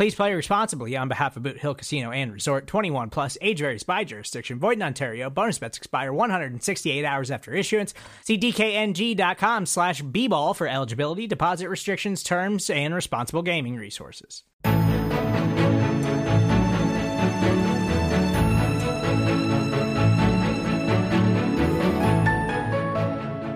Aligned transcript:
Please 0.00 0.14
play 0.14 0.32
responsibly 0.32 0.96
on 0.96 1.08
behalf 1.08 1.36
of 1.36 1.42
Boot 1.42 1.58
Hill 1.58 1.74
Casino 1.74 2.10
and 2.10 2.32
Resort 2.32 2.66
21 2.66 3.10
plus 3.10 3.36
age 3.42 3.58
varies 3.58 3.82
by 3.82 4.02
jurisdiction. 4.02 4.58
Void 4.58 4.78
in 4.78 4.82
Ontario. 4.82 5.28
Bonus 5.28 5.58
bets 5.58 5.76
expire 5.76 6.10
168 6.10 7.04
hours 7.04 7.30
after 7.30 7.52
issuance. 7.52 7.92
See 8.24 8.38
DKNG.com 8.38 9.66
slash 9.66 10.00
B 10.00 10.26
ball 10.26 10.54
for 10.54 10.66
eligibility, 10.66 11.26
deposit 11.26 11.68
restrictions, 11.68 12.22
terms, 12.22 12.70
and 12.70 12.94
responsible 12.94 13.42
gaming 13.42 13.76
resources. 13.76 14.42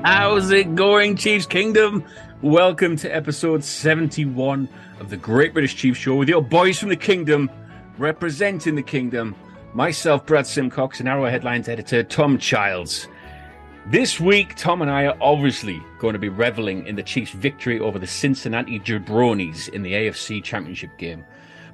How's 0.05 0.51
it 0.51 0.75
going, 0.75 1.17
Chiefs 1.17 1.47
Kingdom? 1.47 2.05
Welcome 2.43 2.97
to 2.97 3.09
episode 3.09 3.65
71 3.65 4.69
of 5.05 5.11
the 5.11 5.17
Great 5.19 5.53
British 5.53 5.77
Chiefs 5.77 6.01
Show 6.01 6.15
with 6.15 6.31
your 6.31 6.41
boys 6.41 6.79
from 6.79 6.89
the 6.89 6.97
Kingdom, 6.97 7.51
representing 7.99 8.75
the 8.75 8.83
Kingdom. 8.83 9.37
Myself, 9.75 10.25
Brad 10.25 10.47
Simcox, 10.47 10.99
and 10.99 11.09
Arrow 11.09 11.29
Headlines 11.29 11.69
editor 11.69 12.03
Tom 12.03 12.39
Childs. 12.39 13.07
This 13.87 14.19
week, 14.19 14.55
Tom 14.57 14.81
and 14.81 14.91
I 14.91 15.05
are 15.05 15.19
obviously 15.21 15.83
going 15.99 16.15
to 16.15 16.19
be 16.19 16.31
reveling 16.31 16.87
in 16.87 16.97
the 16.97 17.03
Chiefs' 17.03 17.33
victory 17.33 17.79
over 17.79 17.99
the 17.99 18.07
Cincinnati 18.07 18.81
Jabronis 18.81 19.69
in 19.69 19.83
the 19.83 19.93
AFC 19.93 20.43
Championship 20.43 20.97
game. 20.97 21.23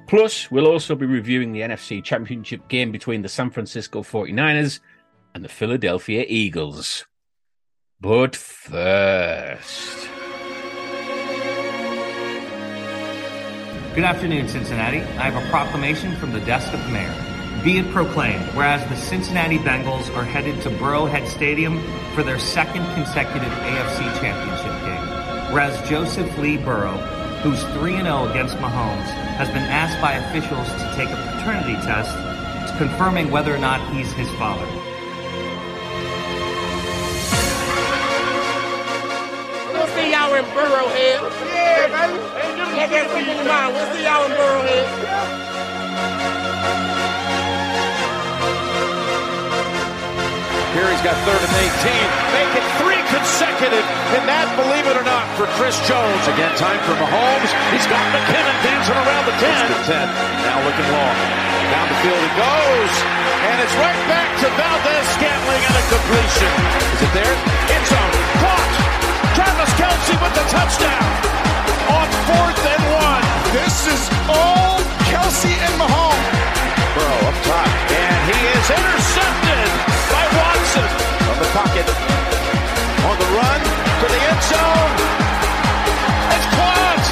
Plus, 0.07 0.51
we'll 0.51 0.67
also 0.67 0.93
be 0.93 1.05
reviewing 1.05 1.53
the 1.53 1.61
NFC 1.61 2.03
Championship 2.03 2.67
game 2.67 2.91
between 2.91 3.21
the 3.21 3.29
San 3.29 3.49
Francisco 3.49 4.03
49ers 4.03 4.81
and 5.33 5.45
the 5.45 5.49
Philadelphia 5.49 6.25
Eagles. 6.27 7.05
But 8.01 8.35
first. 8.35 10.09
Good 13.93 14.05
afternoon, 14.05 14.47
Cincinnati. 14.47 15.01
I 15.01 15.29
have 15.29 15.35
a 15.35 15.49
proclamation 15.49 16.15
from 16.15 16.31
the 16.31 16.39
desk 16.39 16.73
of 16.73 16.81
the 16.81 16.87
mayor. 16.87 17.13
Be 17.61 17.77
it 17.77 17.91
proclaimed, 17.91 18.45
whereas 18.55 18.87
the 18.87 18.95
Cincinnati 18.95 19.57
Bengals 19.57 20.09
are 20.15 20.23
headed 20.23 20.61
to 20.61 20.69
Burrowhead 20.69 21.27
Stadium 21.27 21.77
for 22.15 22.23
their 22.23 22.39
second 22.39 22.85
consecutive 22.93 23.51
AFC 23.51 23.99
Championship 24.21 24.71
game. 24.85 25.53
Whereas 25.53 25.89
Joseph 25.89 26.37
Lee 26.37 26.55
Burrow, 26.55 26.95
who's 27.43 27.61
3 27.75 27.97
0 27.97 28.29
against 28.29 28.55
Mahomes, 28.59 29.11
has 29.35 29.49
been 29.49 29.57
asked 29.57 29.99
by 29.99 30.13
officials 30.13 30.69
to 30.69 30.93
take 30.95 31.09
a 31.09 31.35
paternity 31.35 31.75
test 31.85 32.15
confirming 32.77 33.29
whether 33.29 33.53
or 33.53 33.59
not 33.59 33.81
he's 33.93 34.11
his 34.13 34.31
father. 34.39 34.65
We'll 39.73 39.87
see 39.87 40.11
y'all 40.13 40.33
in 40.33 40.45
Burrowhead. 40.45 41.40
Yeah, 42.11 42.87
that 42.87 43.07
keep 43.13 43.27
in 43.27 43.47
mind. 43.47 43.71
We'll 43.71 43.87
see 43.95 44.03
y'all 44.03 44.25
in 44.27 44.33
Burrowhead. 44.35 44.87
Here 50.71 50.87
he's 50.87 51.03
got 51.03 51.19
third 51.27 51.35
and 51.35 51.55
18. 51.83 51.91
Make 52.31 52.51
it 52.55 52.65
three 52.79 53.03
consecutive. 53.11 53.83
And 54.15 54.23
that, 54.23 54.47
believe 54.55 54.87
it 54.87 54.95
or 54.95 55.03
not, 55.03 55.27
for 55.35 55.47
Chris 55.59 55.75
Jones. 55.83 56.23
Again, 56.31 56.51
time 56.55 56.79
for 56.87 56.95
Mahomes. 56.95 57.51
He's 57.75 57.87
got 57.91 57.99
McKinnon 58.15 58.57
dancing 58.63 58.95
around 58.95 59.27
the 59.27 59.35
10. 59.35 59.51
The 59.67 59.79
10. 59.83 60.07
Now 60.47 60.63
looking 60.63 60.87
long. 60.91 61.15
Down 61.75 61.85
the 61.91 61.99
field 62.07 62.23
he 62.23 62.31
goes. 62.39 62.93
And 63.51 63.57
it's 63.59 63.75
right 63.83 64.01
back 64.07 64.31
to 64.43 64.47
Valdez 64.55 65.05
Scantling 65.19 65.59
and 65.59 65.75
a 65.75 65.83
completion. 65.91 66.51
Is 66.95 67.01
it 67.03 67.13
there? 67.19 67.35
End 67.71 67.85
zone. 67.91 68.50
Caught. 69.51 69.67
Travis 69.67 69.73
Kelce 69.75 70.15
with 70.21 70.33
the 70.33 70.45
touchdown. 70.47 71.11
On 71.91 72.07
fourth 72.23 72.63
and 72.71 72.83
one. 72.95 73.25
This 73.51 73.87
is 73.87 74.01
all 74.31 74.79
Kelce 75.11 75.51
and 75.51 75.75
Mahomes. 75.75 76.27
Burrow 76.95 77.27
up 77.27 77.37
top. 77.43 77.67
And 77.91 78.19
he 78.31 78.39
is 78.47 78.67
intercepted 78.71 79.69
by 80.07 80.23
Watson. 80.39 80.87
From 81.27 81.37
the 81.43 81.49
pocket. 81.51 81.87
On 83.03 83.15
the 83.19 83.29
run 83.35 83.59
to 83.59 84.05
the 84.07 84.21
end 84.23 84.41
zone. 84.47 84.93
It's 86.31 86.47
caught. 86.55 87.05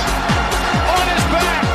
On 0.95 1.06
his 1.11 1.25
back. 1.35 1.66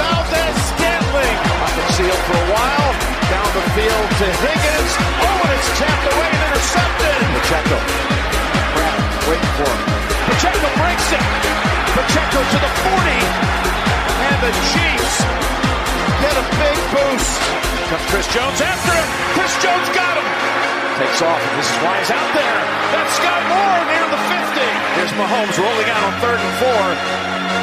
Valdez 0.00 0.56
Scantling. 0.72 1.36
Pocket 1.60 1.86
sealed 1.92 2.22
for 2.24 2.36
a 2.40 2.48
while. 2.56 2.90
Down 3.28 3.50
the 3.52 3.64
field 3.76 4.08
to 4.16 4.26
Higgins. 4.48 4.92
Oh, 4.96 5.44
and 5.44 5.52
it's 5.52 5.70
tapped 5.76 6.06
away 6.08 6.30
and 6.32 6.42
intercepted. 6.48 7.20
Pacheco. 7.36 7.78
Pratt 8.72 9.00
waiting 9.28 9.54
for 9.60 9.68
him. 9.68 9.89
It. 11.10 11.24
Pacheco 11.98 12.38
to 12.38 12.58
the 12.62 12.72
40. 12.86 13.18
And 14.30 14.38
the 14.46 14.52
Chiefs 14.70 15.16
get 16.22 16.34
a 16.38 16.46
big 16.54 16.78
boost. 16.94 17.34
Comes 17.90 18.06
Chris 18.14 18.28
Jones 18.30 18.62
after 18.62 18.94
him. 18.94 19.08
Chris 19.34 19.50
Jones 19.58 19.88
got 19.90 20.14
him. 20.14 20.26
Takes 21.02 21.18
off, 21.26 21.40
and 21.42 21.54
this 21.58 21.66
is 21.66 21.78
why 21.82 21.98
he's 21.98 22.12
out 22.14 22.30
there. 22.30 22.58
That's 22.94 23.10
Skyy 23.18 23.40
Moore 23.50 23.82
near 23.90 24.06
the 24.06 24.20
50. 24.54 24.62
Here's 25.02 25.14
Mahomes 25.18 25.56
rolling 25.58 25.88
out 25.90 26.02
on 26.06 26.14
third 26.22 26.38
and 26.38 26.54
four. 26.62 26.84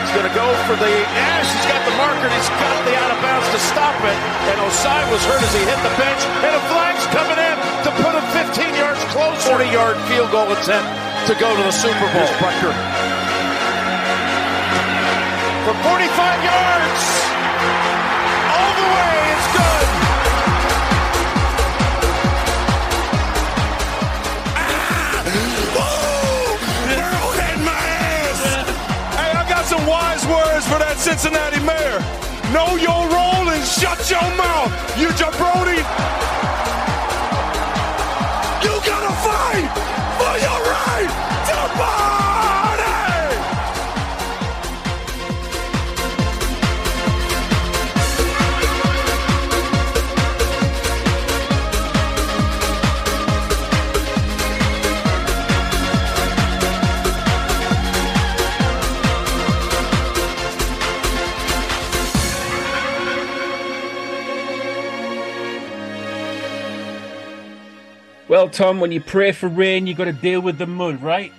He's 0.04 0.12
going 0.12 0.28
to 0.28 0.36
go 0.36 0.48
for 0.68 0.76
the 0.76 0.92
Ash. 1.16 1.48
He's 1.48 1.68
got 1.72 1.80
the 1.88 1.96
marker, 1.96 2.28
he's 2.28 2.52
got 2.52 2.80
the 2.84 2.96
out 3.00 3.12
of 3.16 3.20
bounds 3.24 3.48
to 3.56 3.60
stop 3.64 3.96
it. 4.04 4.18
And 4.52 4.60
Ossai 4.60 5.08
was 5.08 5.24
hurt 5.24 5.40
as 5.40 5.54
he 5.56 5.64
hit 5.64 5.80
the 5.88 5.94
bench. 5.96 6.20
And 6.44 6.52
a 6.52 6.64
flag's 6.68 7.08
coming 7.16 7.40
in 7.40 7.56
to 7.88 7.90
put 8.04 8.12
him 8.12 8.26
15 8.36 8.76
yards 8.76 9.00
closer. 9.16 9.56
40 9.56 9.72
yard 9.72 9.96
field 10.12 10.32
goal 10.36 10.52
attempt 10.52 10.92
to 11.28 11.36
go 11.40 11.52
to 11.56 11.64
the 11.64 11.76
Super 11.76 12.08
Bowl. 12.12 12.28
Butker. 12.44 12.97
For 15.68 15.74
45 15.74 15.84
yards. 15.84 17.04
All 18.56 18.74
the 18.80 18.88
way. 18.96 19.16
It's 19.36 19.48
good. 19.52 19.88
Ah! 24.56 25.28
Hey, 29.12 29.32
I 29.36 29.44
got 29.50 29.66
some 29.66 29.86
wise 29.86 30.26
words 30.26 30.66
for 30.68 30.80
that 30.80 30.96
Cincinnati 31.00 31.60
mayor. 31.60 32.00
Know 32.54 32.78
your 32.78 33.04
role 33.12 33.50
and 33.52 33.64
shut 33.68 34.10
your 34.10 34.24
mouth, 34.40 34.72
you 34.98 35.10
jabroni. 35.20 35.84
You 38.64 38.72
gotta 38.88 39.14
fight 39.20 39.68
for 40.16 40.34
your 40.40 40.60
right 40.72 41.12
to 41.50 41.58
party. 41.76 42.17
Well, 68.28 68.50
Tom, 68.50 68.80
when 68.80 68.92
you 68.92 69.00
pray 69.00 69.32
for 69.32 69.48
rain, 69.48 69.88
you've 69.88 69.98
got 69.98 70.06
to 70.06 70.14
deal 70.14 70.42
with 70.42 70.58
the 70.58 70.68
mud, 70.68 71.02
right? 71.02 71.32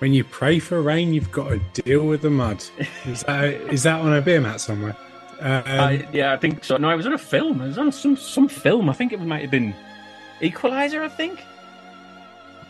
When 0.00 0.12
you 0.12 0.24
pray 0.24 0.58
for 0.58 0.80
rain, 0.82 1.14
you've 1.14 1.30
got 1.30 1.48
to 1.48 1.58
deal 1.82 2.04
with 2.06 2.22
the 2.22 2.30
mud. 2.30 2.64
Is 3.04 3.22
that, 3.24 3.44
is 3.44 3.82
that 3.84 4.00
on 4.00 4.14
a 4.14 4.20
beer 4.20 4.40
mat 4.40 4.60
somewhere? 4.60 4.96
Um, 5.40 5.62
I, 5.66 6.08
yeah, 6.12 6.32
I 6.32 6.36
think 6.36 6.64
so. 6.64 6.76
No, 6.76 6.90
it 6.90 6.96
was 6.96 7.06
on 7.06 7.12
a 7.12 7.18
film. 7.18 7.60
It 7.60 7.68
was 7.68 7.78
on 7.78 7.92
some 7.92 8.16
some 8.16 8.48
film. 8.48 8.90
I 8.90 8.92
think 8.92 9.12
it 9.12 9.20
might 9.20 9.42
have 9.42 9.52
been 9.52 9.72
Equalizer. 10.40 11.02
I 11.02 11.08
think. 11.08 11.40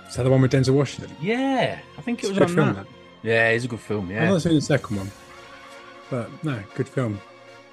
Is 0.06 0.17
that 0.17 0.25
the 0.25 0.31
one 0.31 0.43
with 0.43 0.53
Denzel 0.53 0.75
Washington? 0.75 1.15
Yeah, 1.20 1.79
I 1.97 2.03
think 2.03 2.23
it 2.23 2.29
was 2.29 2.38
on 2.38 2.49
film, 2.49 2.75
that. 2.75 2.76
that. 2.76 2.87
Yeah, 3.23 3.49
it's 3.49 3.65
a 3.65 3.69
good 3.69 3.81
film. 3.81 4.11
Yeah. 4.11 4.25
I've 4.25 4.31
not 4.31 4.43
seen 4.43 4.55
the 4.55 4.61
second 4.61 4.99
one, 4.99 5.11
but 6.11 6.44
no, 6.44 6.62
good 6.75 6.88
film. 6.88 7.20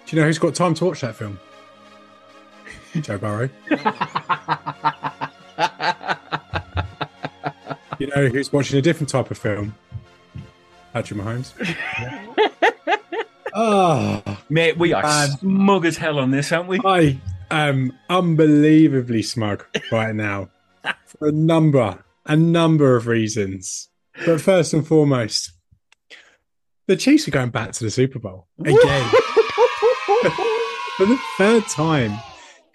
Do 0.06 0.16
you 0.16 0.22
know 0.22 0.28
who's 0.28 0.40
got 0.40 0.56
time 0.56 0.74
to 0.76 0.86
watch 0.86 1.02
that 1.02 1.16
film? 1.16 1.40
Joe 3.02 3.18
Burrow. 3.18 3.50
You 7.98 8.08
know 8.08 8.28
who's 8.28 8.52
watching 8.52 8.78
a 8.78 8.82
different 8.82 9.10
type 9.10 9.32
of 9.32 9.38
film? 9.38 9.76
Patrick 10.94 11.20
Mahomes. 11.20 11.54
oh, 13.54 14.22
mate, 14.50 14.78
we 14.78 14.94
are 14.94 15.02
Man. 15.02 15.30
smug 15.38 15.86
as 15.86 15.98
hell 15.98 16.20
on 16.20 16.32
this, 16.32 16.52
aren't 16.52 16.68
we? 16.68 16.80
I 16.84 17.20
am 17.50 17.94
unbelievably 18.10 19.24
smug 19.24 19.66
right 19.92 20.14
now 20.14 20.50
for 21.06 21.30
a 21.30 21.32
number, 21.32 22.04
a 22.26 22.36
number 22.36 22.96
of 22.96 23.08
reasons. 23.08 23.90
But 24.26 24.42
first 24.42 24.74
and 24.74 24.86
foremost, 24.86 25.52
the 26.88 26.96
Chiefs 26.96 27.28
are 27.28 27.32
going 27.32 27.50
back 27.50 27.72
to 27.74 27.84
the 27.84 27.92
Super 27.92 28.20
Bowl 28.20 28.48
again 28.60 29.10
for 30.98 31.06
the 31.06 31.20
third 31.38 31.66
time 31.68 32.14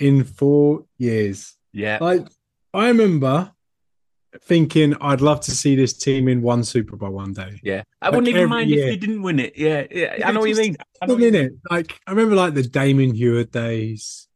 in 0.00 0.24
four 0.24 0.86
years. 0.98 1.54
Yeah, 1.72 1.98
Like, 2.00 2.26
I 2.74 2.88
remember 2.88 3.52
thinking 4.42 4.94
I'd 5.00 5.20
love 5.20 5.40
to 5.42 5.50
see 5.50 5.74
this 5.76 5.92
team 5.96 6.28
in 6.28 6.40
one 6.42 6.62
Super 6.64 6.96
Bowl 6.96 7.10
one 7.10 7.32
day. 7.32 7.60
yeah. 7.62 7.82
I 8.00 8.06
Like 8.06 8.14
wouldn't 8.16 8.28
even 8.36 8.48
mind 8.48 8.70
year. 8.70 8.86
if 8.86 8.90
they 8.92 8.96
didn't 8.96 9.22
win 9.22 9.40
it. 9.40 9.54
Yeah, 9.56 9.86
yeah. 9.90 10.22
I 10.24 10.32
know 10.32 10.40
what 10.40 10.48
you 10.50 10.56
mean. 10.56 10.76
I 11.02 11.06
know 11.06 11.16
in 11.16 11.34
it. 11.34 11.52
Like 11.70 11.98
I 12.06 12.10
remember 12.12 12.34
like 12.36 12.54
the 12.54 12.62
Damon 12.62 13.14
Huard 13.14 13.50
days, 13.50 14.28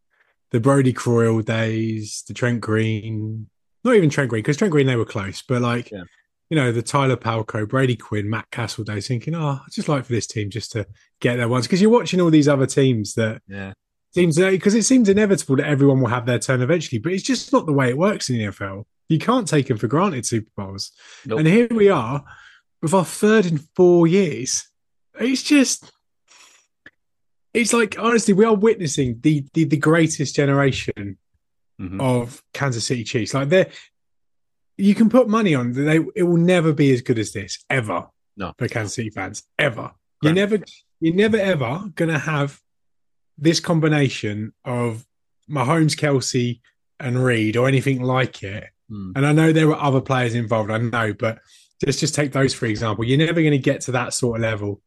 the 0.50 0.61
Brodie 0.61 0.93
Croyle 0.93 1.43
days, 1.44 2.25
the 2.28 2.34
Trent 2.34 2.61
Green. 2.61 3.49
Not 3.84 3.94
even 3.96 4.11
Trent 4.11 4.31
Green, 4.31 4.43
because 4.43 4.56
Trent 4.56 4.72
Green 4.72 4.87
they 4.87 4.96
were 4.96 5.05
close, 5.05 5.43
but 5.43 5.62
like 5.62 5.90
Yeah. 5.93 6.05
you 6.50 6.56
know, 6.56 6.72
the 6.72 6.82
Tyler 6.82 7.16
Palko, 7.16 7.69
Brady 7.69 7.96
Quinn, 7.96 8.28
Matt 8.28 8.50
Cassel 8.50 8.82
days, 8.84 9.06
thinking, 9.08 9.34
oh, 9.34 9.61
I'd 9.64 9.72
just 9.72 9.88
like 9.88 10.05
for 10.05 10.12
this 10.12 10.26
team 10.26 10.50
just 10.50 10.72
to 10.72 10.87
get 11.20 11.37
there 11.37 11.49
once. 11.49 11.66
Because 11.66 11.81
you're 11.81 11.90
watching 11.90 12.20
all 12.20 12.31
these 12.31 12.49
other 12.49 12.66
teams 12.66 13.14
that 13.14 13.43
Yeah, 13.49 13.75
seems 14.14 14.38
because 14.38 14.75
it 14.75 14.84
seems 14.84 15.08
inevitable 15.08 15.56
that 15.56 15.66
everyone 15.66 16.00
will 16.00 16.08
have 16.08 16.26
their 16.26 16.38
turn 16.38 16.62
eventually, 16.62 16.99
but 16.99 17.12
it's 17.12 17.22
just 17.22 17.52
not 17.52 17.66
the 17.66 17.72
way 17.72 17.88
it 17.90 17.99
works 17.99 18.31
in 18.31 18.38
the 18.38 18.44
NFL. 18.44 18.84
You 19.08 19.19
can't 19.19 19.46
take 19.46 19.66
them 19.69 19.76
for 19.78 19.87
granted 19.88 20.25
Super 20.25 20.50
Bowls. 20.56 20.93
Nope. 21.26 21.40
And 21.40 21.49
here 21.49 21.69
we 21.70 21.88
are 21.90 22.25
with 22.81 22.94
our 22.94 23.05
third 23.05 23.46
in 23.46 23.58
four 23.76 24.06
years. 24.06 24.66
It's 25.19 25.43
just 25.43 25.90
it's 27.52 27.72
like 27.72 27.96
honestly, 27.99 28.34
we 28.34 28.44
are 28.44 28.55
witnessing 28.55 29.19
the 29.20 29.44
the, 29.55 29.64
the 29.64 29.76
greatest 29.76 30.34
generation 30.34 31.19
Mhm. 31.81 32.00
of 32.00 32.40
Kansas 32.52 32.87
City 32.87 33.02
Chiefs. 33.02 33.34
Like 33.34 33.49
they 33.49 33.69
you 34.78 34.94
can 34.94 35.08
put 35.08 35.28
money 35.28 35.55
on 35.56 35.72
that 35.72 35.82
they 35.82 35.99
it 36.14 36.22
will 36.22 36.37
never 36.37 36.72
be 36.72 36.93
as 36.93 37.00
good 37.02 37.19
as 37.19 37.32
this 37.32 37.64
ever. 37.69 38.06
No. 38.37 38.52
for 38.58 38.66
Kansas 38.69 38.94
City 38.94 39.11
fans 39.11 39.43
ever. 39.58 39.82
Correct. 39.82 39.94
You're 40.22 40.32
never 40.34 40.58
you're 41.00 41.14
never 41.14 41.37
ever 41.37 41.84
gonna 41.94 42.19
have 42.19 42.61
this 43.39 43.61
combination 43.61 44.53
of 44.65 45.07
Mahomes, 45.51 45.97
Kelce, 45.97 46.61
and 47.01 47.23
Reid 47.23 47.57
or 47.57 47.69
anything 47.69 48.03
like 48.03 48.43
it. 48.43 48.65
Hmm. 48.89 49.13
And 49.17 49.27
I 49.27 49.33
know 49.33 49.53
there 49.53 49.69
were 49.69 49.81
other 49.81 50.01
players 50.01 50.35
involved, 50.35 50.71
I 50.71 50.79
know, 50.79 51.13
but 51.13 51.39
let's 51.85 52.01
just 52.01 52.15
take 52.15 52.33
those 52.33 52.55
for 52.55 52.67
example. 52.67 53.05
You're 53.05 53.19
never 53.19 53.41
going 53.41 53.53
to 53.53 53.59
get 53.59 53.81
to 53.83 53.93
that 53.93 54.15
sort 54.15 54.39
of 54.39 54.43
level 54.43 54.81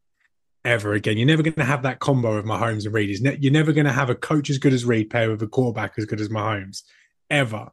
ever 0.65 0.93
again. 0.93 1.17
You're 1.17 1.27
never 1.27 1.43
going 1.43 1.53
to 1.53 1.63
have 1.63 1.83
that 1.83 1.99
combo 1.99 2.33
of 2.33 2.45
Mahomes 2.45 2.85
and 2.85 2.93
Reid. 2.93 3.19
You're 3.41 3.53
never 3.53 3.73
going 3.73 3.85
to 3.85 3.91
have 3.91 4.09
a 4.09 4.15
coach 4.15 4.49
as 4.49 4.57
good 4.57 4.73
as 4.73 4.85
Reid 4.85 5.09
paired 5.09 5.29
with 5.29 5.41
a 5.41 5.47
quarterback 5.47 5.93
as 5.97 6.05
good 6.05 6.21
as 6.21 6.29
Mahomes 6.29 6.83
ever. 7.29 7.69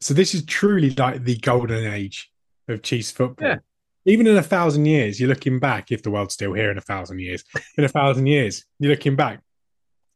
So 0.00 0.14
this 0.14 0.34
is 0.34 0.44
truly 0.44 0.90
like 0.90 1.24
the 1.24 1.36
golden 1.36 1.92
age 1.92 2.30
of 2.68 2.82
Chiefs 2.82 3.10
football. 3.10 3.48
Yeah. 3.48 3.56
Even 4.04 4.26
in 4.26 4.36
a 4.36 4.42
thousand 4.42 4.86
years, 4.86 5.18
you're 5.18 5.28
looking 5.28 5.58
back, 5.58 5.90
if 5.90 6.02
the 6.02 6.10
world's 6.10 6.34
still 6.34 6.52
here 6.52 6.70
in 6.70 6.78
a 6.78 6.82
thousand 6.82 7.18
years, 7.18 7.44
in 7.76 7.84
a 7.84 7.88
thousand 7.88 8.26
years, 8.26 8.64
you're 8.78 8.92
looking 8.92 9.16
back. 9.16 9.40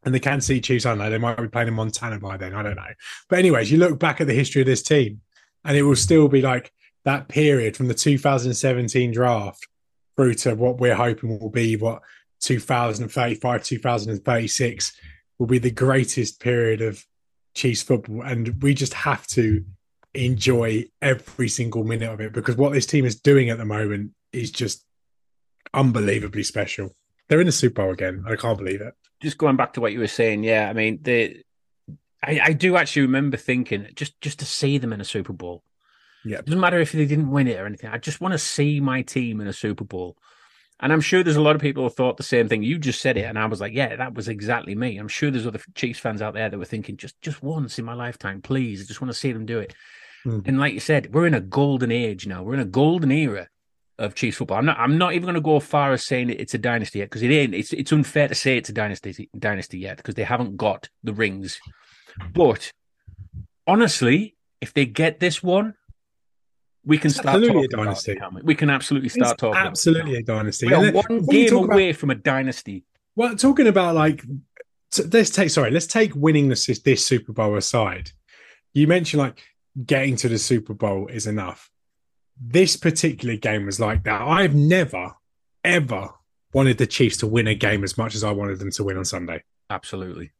And 0.04 0.14
the 0.14 0.20
Kansas 0.20 0.46
City 0.46 0.60
Chiefs, 0.60 0.84
I 0.84 0.90
don't 0.90 0.98
know, 0.98 1.10
they 1.10 1.18
might 1.18 1.36
be 1.36 1.48
playing 1.48 1.68
in 1.68 1.74
Montana 1.74 2.18
by 2.18 2.36
then. 2.36 2.54
I 2.54 2.62
don't 2.62 2.76
know. 2.76 2.92
But, 3.28 3.38
anyways, 3.38 3.70
you 3.70 3.78
look 3.78 3.98
back 3.98 4.20
at 4.20 4.26
the 4.26 4.34
history 4.34 4.62
of 4.62 4.66
this 4.66 4.82
team, 4.82 5.20
and 5.64 5.76
it 5.76 5.82
will 5.82 5.96
still 5.96 6.28
be 6.28 6.42
like 6.42 6.72
that 7.04 7.28
period 7.28 7.76
from 7.76 7.88
the 7.88 7.94
2017 7.94 9.12
draft 9.12 9.66
through 10.16 10.34
to 10.34 10.54
what 10.54 10.78
we're 10.78 10.94
hoping 10.94 11.38
will 11.38 11.50
be 11.50 11.76
what 11.76 12.02
2035, 12.40 13.62
2036 13.62 14.92
will 15.38 15.46
be 15.46 15.58
the 15.58 15.70
greatest 15.70 16.40
period 16.40 16.80
of 16.82 17.04
Chiefs 17.54 17.82
football. 17.82 18.22
And 18.22 18.62
we 18.62 18.74
just 18.74 18.94
have 18.94 19.26
to 19.28 19.64
enjoy 20.14 20.84
every 21.00 21.48
single 21.48 21.84
minute 21.84 22.10
of 22.10 22.20
it 22.20 22.32
because 22.32 22.56
what 22.56 22.72
this 22.72 22.86
team 22.86 23.04
is 23.04 23.20
doing 23.20 23.50
at 23.50 23.58
the 23.58 23.64
moment 23.64 24.12
is 24.32 24.50
just 24.50 24.84
unbelievably 25.72 26.42
special. 26.42 26.94
They're 27.28 27.40
in 27.40 27.46
the 27.46 27.52
Super 27.52 27.82
Bowl 27.82 27.92
again. 27.92 28.24
I 28.26 28.36
can't 28.36 28.58
believe 28.58 28.80
it. 28.80 28.94
Just 29.22 29.38
going 29.38 29.56
back 29.56 29.74
to 29.74 29.80
what 29.80 29.92
you 29.92 30.00
were 30.00 30.06
saying, 30.06 30.44
yeah, 30.44 30.68
I 30.68 30.72
mean, 30.72 30.98
the 31.02 31.42
I, 32.22 32.40
I 32.44 32.52
do 32.52 32.76
actually 32.76 33.02
remember 33.02 33.36
thinking 33.36 33.88
just 33.94 34.20
just 34.20 34.38
to 34.40 34.44
see 34.44 34.78
them 34.78 34.92
in 34.92 35.00
a 35.00 35.04
Super 35.04 35.32
Bowl. 35.32 35.62
Yeah. 36.24 36.38
It 36.38 36.46
doesn't 36.46 36.60
matter 36.60 36.78
if 36.78 36.92
they 36.92 37.06
didn't 37.06 37.30
win 37.30 37.48
it 37.48 37.58
or 37.58 37.66
anything. 37.66 37.90
I 37.90 37.98
just 37.98 38.20
want 38.20 38.32
to 38.32 38.38
see 38.38 38.80
my 38.80 39.02
team 39.02 39.40
in 39.40 39.48
a 39.48 39.52
Super 39.52 39.84
Bowl. 39.84 40.16
And 40.78 40.92
I'm 40.92 41.00
sure 41.00 41.22
there's 41.22 41.36
a 41.36 41.42
lot 41.42 41.54
of 41.54 41.62
people 41.62 41.84
who 41.84 41.90
thought 41.90 42.16
the 42.16 42.24
same 42.24 42.48
thing. 42.48 42.62
You 42.64 42.76
just 42.78 43.00
said 43.00 43.16
it, 43.16 43.22
and 43.22 43.38
I 43.38 43.46
was 43.46 43.60
like, 43.60 43.72
yeah, 43.72 43.94
that 43.96 44.14
was 44.14 44.28
exactly 44.28 44.74
me. 44.74 44.98
I'm 44.98 45.08
sure 45.08 45.30
there's 45.30 45.46
other 45.46 45.60
Chiefs 45.76 46.00
fans 46.00 46.20
out 46.20 46.34
there 46.34 46.48
that 46.48 46.58
were 46.58 46.64
thinking, 46.64 46.96
just 46.96 47.20
just 47.22 47.42
once 47.42 47.78
in 47.78 47.84
my 47.84 47.94
lifetime, 47.94 48.42
please. 48.42 48.82
I 48.82 48.84
just 48.84 49.00
want 49.00 49.12
to 49.12 49.18
see 49.18 49.32
them 49.32 49.46
do 49.46 49.60
it. 49.60 49.74
Mhm. 50.24 50.46
And 50.46 50.58
like 50.58 50.74
you 50.74 50.80
said, 50.80 51.12
we're 51.14 51.26
in 51.26 51.34
a 51.34 51.40
golden 51.40 51.90
age 51.92 52.26
now. 52.26 52.42
We're 52.42 52.54
in 52.54 52.60
a 52.60 52.64
golden 52.64 53.10
era 53.10 53.48
of 53.98 54.14
Chiefs 54.14 54.38
football. 54.38 54.58
I'm 54.58 54.64
not. 54.66 54.78
I'm 54.78 54.98
not 54.98 55.12
even 55.12 55.22
going 55.24 55.34
to 55.34 55.40
go 55.40 55.56
as 55.56 55.64
far 55.64 55.92
as 55.92 56.04
saying 56.06 56.30
it's 56.30 56.54
a 56.54 56.58
dynasty 56.58 56.98
yet 57.00 57.06
because 57.10 57.22
it 57.22 57.30
ain't. 57.30 57.54
It's 57.54 57.72
it's 57.72 57.92
unfair 57.92 58.28
to 58.28 58.34
say 58.34 58.56
it's 58.56 58.68
a 58.68 58.72
dynasty 58.72 59.28
dynasty 59.38 59.78
yet 59.78 59.98
because 59.98 60.14
they 60.14 60.24
haven't 60.24 60.56
got 60.56 60.88
the 61.04 61.12
rings. 61.12 61.60
But 62.34 62.72
honestly, 63.66 64.36
if 64.60 64.72
they 64.74 64.86
get 64.86 65.20
this 65.20 65.42
one, 65.42 65.74
we 66.84 66.98
can 66.98 67.10
start 67.10 67.28
absolutely 67.36 67.48
a 67.64 67.68
talking 67.68 67.74
about 67.74 67.84
dynasty. 67.84 68.12
it, 68.12 68.18
we? 68.34 68.40
We 68.42 68.54
can 68.54 68.70
absolutely 68.70 69.08
start 69.08 69.32
It's 69.32 69.40
talking. 69.40 69.54
about 69.54 69.66
it 69.66 69.68
absolutely 69.70 70.16
a 70.16 70.22
dynasty. 70.22 70.66
We 70.66 70.74
are 70.74 70.84
And 70.84 70.94
one 70.94 71.24
game 71.26 71.48
talk 71.48 71.64
about- 71.66 71.74
away 71.74 71.92
from 71.92 72.10
a 72.10 72.14
dynasty. 72.14 72.84
Well, 73.14 73.36
talking 73.36 73.66
about 73.66 73.94
like, 73.94 74.24
let's 75.12 75.30
take 75.30 75.50
sorry, 75.50 75.70
let's 75.70 75.86
take 75.86 76.14
winning 76.14 76.48
this 76.48 76.66
this 76.84 77.04
Super 77.06 77.32
Bowl 77.32 77.56
aside. 77.56 78.10
You 78.74 78.86
mentioned 78.86 79.22
like 79.22 79.42
getting 79.86 80.16
to 80.16 80.28
the 80.28 80.38
Super 80.38 80.74
Bowl 80.74 81.08
is 81.08 81.26
enough. 81.26 81.70
This 82.44 82.76
particular 82.76 83.36
game 83.36 83.66
was 83.66 83.78
like 83.78 84.02
that. 84.04 84.20
I've 84.22 84.54
never, 84.54 85.12
ever 85.62 86.10
wanted 86.52 86.78
the 86.78 86.86
Chiefs 86.86 87.18
to 87.18 87.26
win 87.26 87.46
a 87.46 87.54
game 87.54 87.84
as 87.84 87.96
much 87.96 88.14
as 88.14 88.24
I 88.24 88.32
wanted 88.32 88.58
them 88.58 88.70
to 88.72 88.84
win 88.84 88.96
on 88.96 89.04
Sunday. 89.04 89.44
Absolutely. 89.70 90.32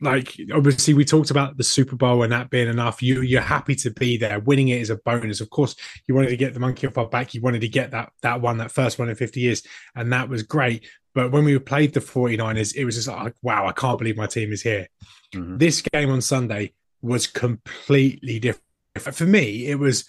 Like 0.00 0.36
obviously, 0.52 0.94
we 0.94 1.04
talked 1.04 1.30
about 1.30 1.56
the 1.56 1.62
Super 1.64 1.94
Bowl 1.94 2.22
and 2.22 2.32
that 2.32 2.50
being 2.50 2.68
enough. 2.68 3.02
You 3.02 3.22
you're 3.22 3.40
happy 3.40 3.76
to 3.76 3.90
be 3.90 4.16
there. 4.16 4.40
Winning 4.40 4.68
it 4.68 4.80
is 4.80 4.90
a 4.90 4.96
bonus. 4.96 5.40
Of 5.40 5.50
course, 5.50 5.76
you 6.08 6.14
wanted 6.14 6.30
to 6.30 6.36
get 6.36 6.54
the 6.54 6.60
monkey 6.60 6.88
off 6.88 6.98
our 6.98 7.06
back. 7.06 7.34
You 7.34 7.40
wanted 7.40 7.60
to 7.60 7.68
get 7.68 7.92
that 7.92 8.12
that 8.22 8.40
one, 8.40 8.58
that 8.58 8.72
first 8.72 8.98
one 8.98 9.08
in 9.08 9.14
50 9.14 9.40
years, 9.40 9.62
and 9.94 10.12
that 10.12 10.28
was 10.28 10.42
great. 10.42 10.88
But 11.14 11.30
when 11.30 11.44
we 11.44 11.56
played 11.58 11.94
the 11.94 12.00
49ers, 12.00 12.74
it 12.74 12.84
was 12.84 12.96
just 12.96 13.06
like, 13.06 13.34
wow, 13.42 13.66
I 13.66 13.72
can't 13.72 13.98
believe 13.98 14.16
my 14.16 14.26
team 14.26 14.52
is 14.52 14.62
here. 14.62 14.88
Mhm. 15.34 15.58
This 15.58 15.82
game 15.82 16.10
on 16.10 16.20
Sunday 16.20 16.72
was 17.00 17.26
completely 17.28 18.40
different. 18.40 18.64
For 18.98 19.26
me, 19.26 19.66
it 19.66 19.78
was 19.78 20.04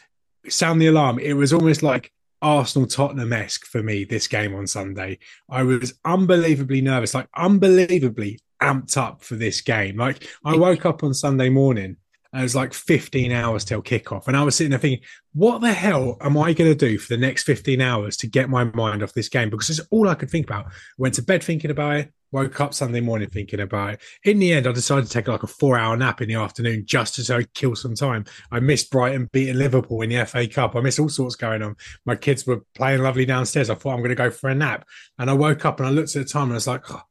sound 0.49 0.81
the 0.81 0.87
alarm. 0.87 1.19
It 1.19 1.33
was 1.33 1.53
almost 1.53 1.83
like 1.83 2.11
Arsenal 2.41 2.87
Tottenham 2.87 3.33
esque 3.33 3.65
for 3.65 3.81
me, 3.81 4.03
this 4.03 4.27
game 4.27 4.53
on 4.53 4.67
Sunday. 4.67 5.19
I 5.49 5.63
was 5.63 5.93
unbelievably 6.03 6.81
nervous, 6.81 7.13
like 7.13 7.29
unbelievably 7.35 8.39
amped 8.61 8.97
up 8.97 9.23
for 9.23 9.35
this 9.35 9.61
game. 9.61 9.97
Like 9.97 10.27
I 10.45 10.55
woke 10.55 10.85
up 10.85 11.03
on 11.03 11.13
Sunday 11.13 11.49
morning 11.49 11.97
and 12.33 12.41
it 12.41 12.43
was 12.43 12.55
like 12.55 12.73
15 12.73 13.31
hours 13.31 13.63
till 13.63 13.83
kickoff. 13.83 14.27
And 14.27 14.35
I 14.35 14.41
was 14.41 14.55
sitting 14.55 14.71
there 14.71 14.79
thinking, 14.79 15.05
what 15.33 15.61
the 15.61 15.71
hell 15.71 16.17
am 16.19 16.35
I 16.35 16.53
going 16.53 16.71
to 16.71 16.75
do 16.75 16.97
for 16.97 17.13
the 17.13 17.21
next 17.21 17.43
15 17.43 17.79
hours 17.79 18.17
to 18.17 18.27
get 18.27 18.49
my 18.49 18.63
mind 18.63 19.03
off 19.03 19.13
this 19.13 19.29
game? 19.29 19.51
Because 19.51 19.69
it's 19.69 19.87
all 19.91 20.09
I 20.09 20.15
could 20.15 20.31
think 20.31 20.47
about. 20.47 20.65
Went 20.97 21.13
to 21.15 21.21
bed 21.21 21.43
thinking 21.43 21.69
about 21.69 21.97
it, 21.97 22.13
woke 22.31 22.59
up 22.59 22.73
Sunday 22.73 23.01
morning 23.01 23.29
thinking 23.29 23.59
about 23.59 23.93
it. 23.93 24.01
In 24.23 24.39
the 24.39 24.51
end, 24.51 24.65
I 24.65 24.71
decided 24.71 25.05
to 25.05 25.11
take 25.11 25.27
like 25.27 25.43
a 25.43 25.47
four 25.47 25.77
hour 25.77 25.95
nap 25.95 26.21
in 26.21 26.27
the 26.27 26.33
afternoon 26.35 26.85
just 26.87 27.13
to 27.15 27.23
so 27.23 27.41
kill 27.53 27.75
some 27.75 27.93
time. 27.93 28.25
I 28.51 28.59
missed 28.59 28.89
Brighton 28.89 29.29
beating 29.31 29.57
Liverpool 29.57 30.01
in 30.01 30.09
the 30.09 30.25
FA 30.25 30.47
Cup. 30.47 30.75
I 30.75 30.81
missed 30.81 30.99
all 30.99 31.09
sorts 31.09 31.35
going 31.35 31.61
on. 31.61 31.75
My 32.03 32.15
kids 32.15 32.47
were 32.47 32.61
playing 32.73 33.03
lovely 33.03 33.27
downstairs. 33.27 33.69
I 33.69 33.75
thought 33.75 33.93
I'm 33.93 33.99
going 33.99 34.09
to 34.09 34.15
go 34.15 34.31
for 34.31 34.49
a 34.49 34.55
nap. 34.55 34.87
And 35.19 35.29
I 35.29 35.33
woke 35.33 35.65
up 35.65 35.79
and 35.79 35.87
I 35.87 35.91
looked 35.91 36.15
at 36.15 36.25
the 36.25 36.29
time 36.29 36.45
and 36.45 36.53
I 36.53 36.55
was 36.55 36.67
like, 36.67 36.89
oh, 36.89 37.03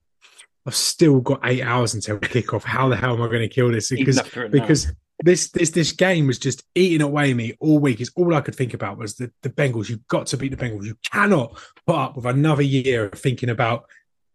I've 0.67 0.75
still 0.75 1.21
got 1.21 1.41
eight 1.45 1.63
hours 1.63 1.95
until 1.95 2.19
kickoff. 2.19 2.65
How 2.65 2.89
the 2.89 2.97
hell 2.97 3.15
am 3.15 3.23
I 3.23 3.27
going 3.27 3.41
to 3.41 3.49
kill 3.49 3.71
this? 3.71 3.91
Because 3.91 4.19
after 4.19 4.45
it 4.45 4.53
now. 4.53 4.61
because 4.61 4.93
this 5.23 5.51
this 5.51 5.71
this 5.71 5.93
game 5.93 6.27
was 6.27 6.39
just 6.39 6.65
eating 6.75 7.03
away 7.03 7.33
me 7.35 7.57
all 7.61 7.79
week. 7.79 8.01
Is 8.01 8.11
all 8.17 8.35
I 8.35 8.41
could 8.41 8.55
think 8.55 8.75
about 8.75 8.99
was 8.99 9.15
the 9.15 9.31
the 9.43 9.51
Bengals. 9.51 9.89
You've 9.89 10.07
got 10.09 10.27
to 10.29 10.37
beat 10.37 10.51
the 10.51 10.57
Bengals. 10.57 10.85
You 10.85 10.97
cannot 11.11 11.59
put 11.87 11.97
up 11.97 12.17
with 12.17 12.27
another 12.27 12.63
year 12.63 13.07
of 13.07 13.19
thinking 13.19 13.49
about 13.49 13.85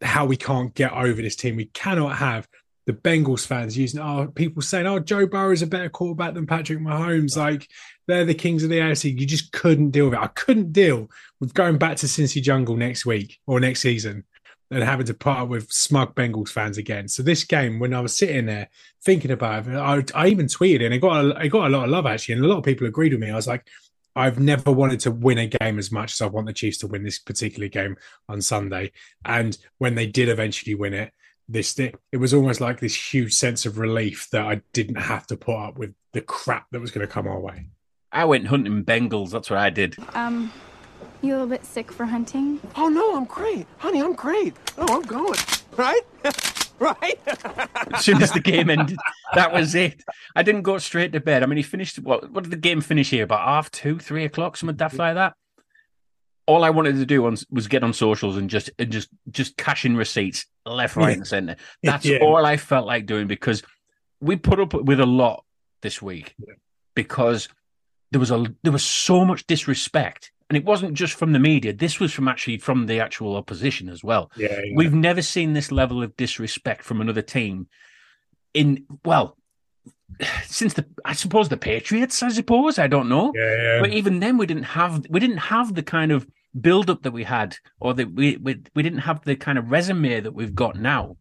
how 0.01 0.25
we 0.25 0.37
can't 0.37 0.73
get 0.73 0.93
over 0.93 1.21
this 1.21 1.35
team. 1.35 1.55
We 1.55 1.65
cannot 1.65 2.17
have 2.17 2.47
the 2.87 2.93
Bengals 2.93 3.45
fans 3.45 3.77
using 3.77 3.99
oh 3.99 4.31
people 4.33 4.61
saying 4.61 4.87
oh 4.87 4.99
Joe 4.99 5.27
Burrow 5.27 5.51
is 5.51 5.61
a 5.61 5.67
better 5.67 5.89
quarterback 5.89 6.33
than 6.33 6.47
Patrick 6.47 6.79
Mahomes 6.79 7.35
like 7.35 7.67
they're 8.07 8.23
the 8.23 8.33
kings 8.33 8.63
of 8.63 8.69
the 8.69 8.79
AFC 8.79 9.19
you 9.19 9.25
just 9.25 9.51
couldn't 9.51 9.91
deal 9.91 10.05
with 10.05 10.13
it 10.13 10.21
I 10.21 10.27
couldn't 10.27 10.71
deal 10.71 11.09
with 11.41 11.53
going 11.53 11.77
back 11.77 11.97
to 11.97 12.05
Cincy 12.05 12.41
Jungle 12.41 12.77
next 12.77 13.05
week 13.05 13.39
or 13.45 13.59
next 13.59 13.81
season 13.81 14.23
and 14.71 14.83
having 14.83 15.05
to 15.05 15.13
part 15.13 15.49
with 15.49 15.71
smug 15.71 16.15
Bengals 16.15 16.49
fans 16.49 16.77
again 16.77 17.07
so 17.07 17.23
this 17.23 17.43
game 17.43 17.79
when 17.79 17.93
I 17.93 18.01
was 18.01 18.17
sitting 18.17 18.45
there 18.45 18.69
thinking 19.03 19.31
about 19.31 19.67
it 19.67 19.75
I, 19.75 20.03
I 20.15 20.27
even 20.27 20.47
tweeted 20.47 20.85
and 20.85 20.93
it 20.93 20.99
got 20.99 21.25
a, 21.25 21.45
it 21.45 21.49
got 21.49 21.67
a 21.67 21.69
lot 21.69 21.85
of 21.85 21.89
love 21.89 22.05
actually 22.05 22.35
and 22.35 22.45
a 22.45 22.47
lot 22.47 22.59
of 22.59 22.63
people 22.63 22.87
agreed 22.87 23.13
with 23.13 23.21
me 23.21 23.31
I 23.31 23.35
was 23.35 23.47
like 23.47 23.67
I've 24.15 24.39
never 24.39 24.71
wanted 24.71 24.99
to 25.01 25.11
win 25.11 25.37
a 25.37 25.45
game 25.47 25.77
as 25.77 25.91
much 25.91 26.13
as 26.13 26.21
I 26.21 26.25
want 26.25 26.47
the 26.47 26.53
Chiefs 26.53 26.79
to 26.79 26.87
win 26.87 27.03
this 27.03 27.19
particular 27.19 27.67
game 27.67 27.97
on 28.27 28.41
Sunday 28.41 28.91
and 29.25 29.57
when 29.77 29.95
they 29.95 30.07
did 30.07 30.29
eventually 30.29 30.75
win 30.75 30.93
it 30.93 31.13
this 31.49 31.79
it 31.79 32.17
was 32.17 32.33
almost 32.33 32.59
like 32.59 32.79
this 32.79 33.13
huge 33.13 33.33
sense 33.33 33.65
of 33.65 33.77
relief 33.77 34.27
that 34.31 34.45
I 34.45 34.61
didn't 34.73 34.95
have 34.95 35.27
to 35.27 35.37
put 35.37 35.55
up 35.55 35.77
with 35.77 35.93
the 36.13 36.21
crap 36.21 36.67
that 36.71 36.81
was 36.81 36.91
going 36.91 37.07
to 37.07 37.11
come 37.11 37.27
our 37.27 37.39
way. 37.39 37.67
I 38.11 38.25
went 38.25 38.47
hunting 38.47 38.83
Bengals. 38.83 39.31
That's 39.31 39.49
what 39.49 39.59
I 39.59 39.69
did. 39.69 39.95
Um, 40.13 40.51
you 41.21 41.31
a 41.31 41.35
little 41.35 41.47
bit 41.47 41.65
sick 41.65 41.91
for 41.91 42.05
hunting? 42.05 42.59
Oh 42.75 42.89
no, 42.89 43.15
I'm 43.15 43.25
great, 43.25 43.67
honey. 43.77 44.01
I'm 44.01 44.13
great. 44.13 44.55
Oh, 44.77 44.95
I'm 44.95 45.01
going 45.03 45.39
right, 45.75 46.01
right. 46.79 47.19
as 47.93 48.03
soon 48.03 48.21
as 48.21 48.31
the 48.31 48.39
game 48.39 48.69
ended, 48.69 48.97
that 49.33 49.53
was 49.53 49.75
it. 49.75 50.03
I 50.35 50.43
didn't 50.43 50.63
go 50.63 50.77
straight 50.77 51.13
to 51.13 51.19
bed. 51.19 51.43
I 51.43 51.45
mean, 51.45 51.57
he 51.57 51.63
finished. 51.63 51.99
What? 51.99 52.31
What 52.31 52.43
did 52.43 52.51
the 52.51 52.57
game 52.57 52.81
finish 52.81 53.09
here? 53.09 53.23
About 53.23 53.47
half 53.47 53.71
two, 53.71 53.99
three 53.99 54.25
o'clock, 54.25 54.57
something 54.57 54.75
daft 54.75 54.97
like 54.97 55.15
that 55.15 55.33
all 56.47 56.63
I 56.63 56.69
wanted 56.69 56.95
to 56.95 57.05
do 57.05 57.25
on, 57.25 57.37
was 57.51 57.67
get 57.67 57.83
on 57.83 57.93
socials 57.93 58.37
and 58.37 58.49
just 58.49 58.71
and 58.79 58.91
just 58.91 59.09
just 59.29 59.57
cash 59.57 59.85
in 59.85 59.95
receipts 59.95 60.45
left, 60.65 60.95
right, 60.95 61.09
yeah. 61.09 61.13
and 61.15 61.27
center. 61.27 61.55
That's 61.83 62.05
yeah. 62.05 62.19
all 62.19 62.43
I 62.45 62.57
felt 62.57 62.87
like 62.87 63.05
doing 63.05 63.27
because 63.27 63.61
we 64.19 64.37
put 64.37 64.59
up 64.59 64.73
with 64.73 64.99
a 64.99 65.05
lot 65.05 65.43
this 65.81 66.01
week 66.01 66.33
yeah. 66.39 66.55
because 66.95 67.49
there 68.11 68.19
was 68.19 68.31
a 68.31 68.45
there 68.63 68.71
was 68.71 68.83
so 68.83 69.25
much 69.25 69.45
disrespect, 69.45 70.31
and 70.49 70.57
it 70.57 70.65
wasn't 70.65 70.93
just 70.93 71.13
from 71.13 71.33
the 71.33 71.39
media. 71.39 71.73
This 71.73 71.99
was 71.99 72.13
from 72.13 72.27
actually 72.27 72.57
from 72.57 72.85
the 72.85 72.99
actual 72.99 73.35
opposition 73.35 73.89
as 73.89 74.03
well. 74.03 74.31
Yeah, 74.35 74.59
we've 74.75 74.93
never 74.93 75.21
seen 75.21 75.53
this 75.53 75.71
level 75.71 76.01
of 76.01 76.15
disrespect 76.15 76.83
from 76.83 77.01
another 77.01 77.21
team 77.21 77.67
in 78.53 78.85
well 79.03 79.37
since 80.45 80.73
the 80.73 80.85
I 81.05 81.13
suppose 81.13 81.49
the 81.49 81.57
Patriots, 81.57 82.23
I 82.23 82.29
suppose 82.29 82.79
I 82.79 82.87
don't 82.87 83.09
know, 83.09 83.33
yeah, 83.35 83.55
yeah. 83.55 83.79
but 83.81 83.91
even 83.91 84.19
then 84.19 84.37
we 84.37 84.45
didn't 84.45 84.63
have 84.63 85.05
we 85.09 85.19
didn't 85.19 85.37
have 85.37 85.75
the 85.75 85.83
kind 85.83 86.11
of 86.11 86.27
build 86.59 86.89
up 86.89 87.03
that 87.03 87.11
we 87.11 87.23
had, 87.23 87.57
or 87.79 87.93
that 87.93 88.13
we, 88.13 88.37
we 88.37 88.61
we 88.73 88.83
didn't 88.83 88.99
have 88.99 89.23
the 89.25 89.35
kind 89.35 89.57
of 89.57 89.69
resume 89.69 90.21
that 90.21 90.33
we've 90.33 90.55
got 90.55 90.79
now 90.79 91.17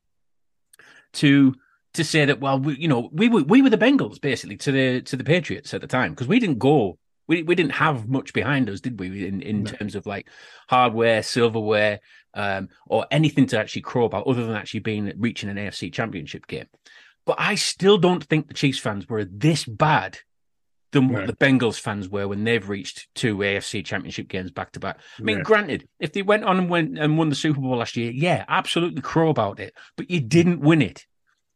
to 1.14 1.54
to 1.94 2.04
say 2.04 2.24
that 2.26 2.40
well 2.40 2.58
we 2.58 2.76
you 2.76 2.88
know 2.88 3.08
we 3.12 3.28
were 3.28 3.42
we 3.42 3.62
were 3.62 3.70
the 3.70 3.78
Bengals 3.78 4.20
basically 4.20 4.56
to 4.58 4.72
the 4.72 5.00
to 5.02 5.16
the 5.16 5.24
Patriots 5.24 5.74
at 5.74 5.80
the 5.80 5.86
time 5.86 6.12
because 6.12 6.28
we 6.28 6.38
didn't 6.38 6.58
go 6.58 6.98
we 7.26 7.42
we 7.42 7.54
didn't 7.54 7.72
have 7.72 8.08
much 8.08 8.32
behind 8.32 8.68
us 8.68 8.80
did 8.80 8.98
we 8.98 9.26
in 9.26 9.42
in 9.42 9.62
no. 9.62 9.70
terms 9.70 9.94
of 9.94 10.06
like 10.06 10.28
hardware 10.68 11.22
silverware 11.22 12.00
um, 12.34 12.68
or 12.86 13.06
anything 13.10 13.46
to 13.46 13.58
actually 13.58 13.82
crow 13.82 14.04
about 14.04 14.26
other 14.26 14.44
than 14.44 14.54
actually 14.54 14.80
being 14.80 15.12
reaching 15.16 15.48
an 15.48 15.56
AFC 15.56 15.92
championship 15.92 16.46
game 16.46 16.66
but 17.26 17.36
I 17.38 17.56
still 17.56 17.98
don't 17.98 18.24
think 18.24 18.48
the 18.48 18.54
Chiefs 18.54 18.78
fans 18.78 19.08
were 19.08 19.24
this 19.24 19.64
bad 19.64 20.18
than 20.92 21.08
what 21.08 21.26
the 21.26 21.32
Bengals 21.34 21.78
fans 21.78 22.08
were 22.08 22.28
when 22.28 22.44
they've 22.44 22.68
reached 22.68 23.08
two 23.14 23.36
AFC 23.38 23.84
championship 23.84 24.28
games 24.28 24.50
back 24.50 24.72
to 24.72 24.80
back. 24.80 25.00
I 25.18 25.22
mean, 25.22 25.38
yeah. 25.38 25.42
granted, 25.42 25.88
if 25.98 26.12
they 26.12 26.22
went 26.22 26.44
on 26.44 26.58
and 26.58 26.70
went 26.70 26.98
and 26.98 27.18
won 27.18 27.28
the 27.28 27.34
Super 27.34 27.60
Bowl 27.60 27.76
last 27.76 27.96
year, 27.96 28.12
yeah, 28.12 28.44
absolutely 28.48 29.02
crow 29.02 29.28
about 29.28 29.60
it. 29.60 29.74
But 29.96 30.10
you 30.10 30.20
didn't 30.20 30.60
win 30.60 30.80
it. 30.80 31.04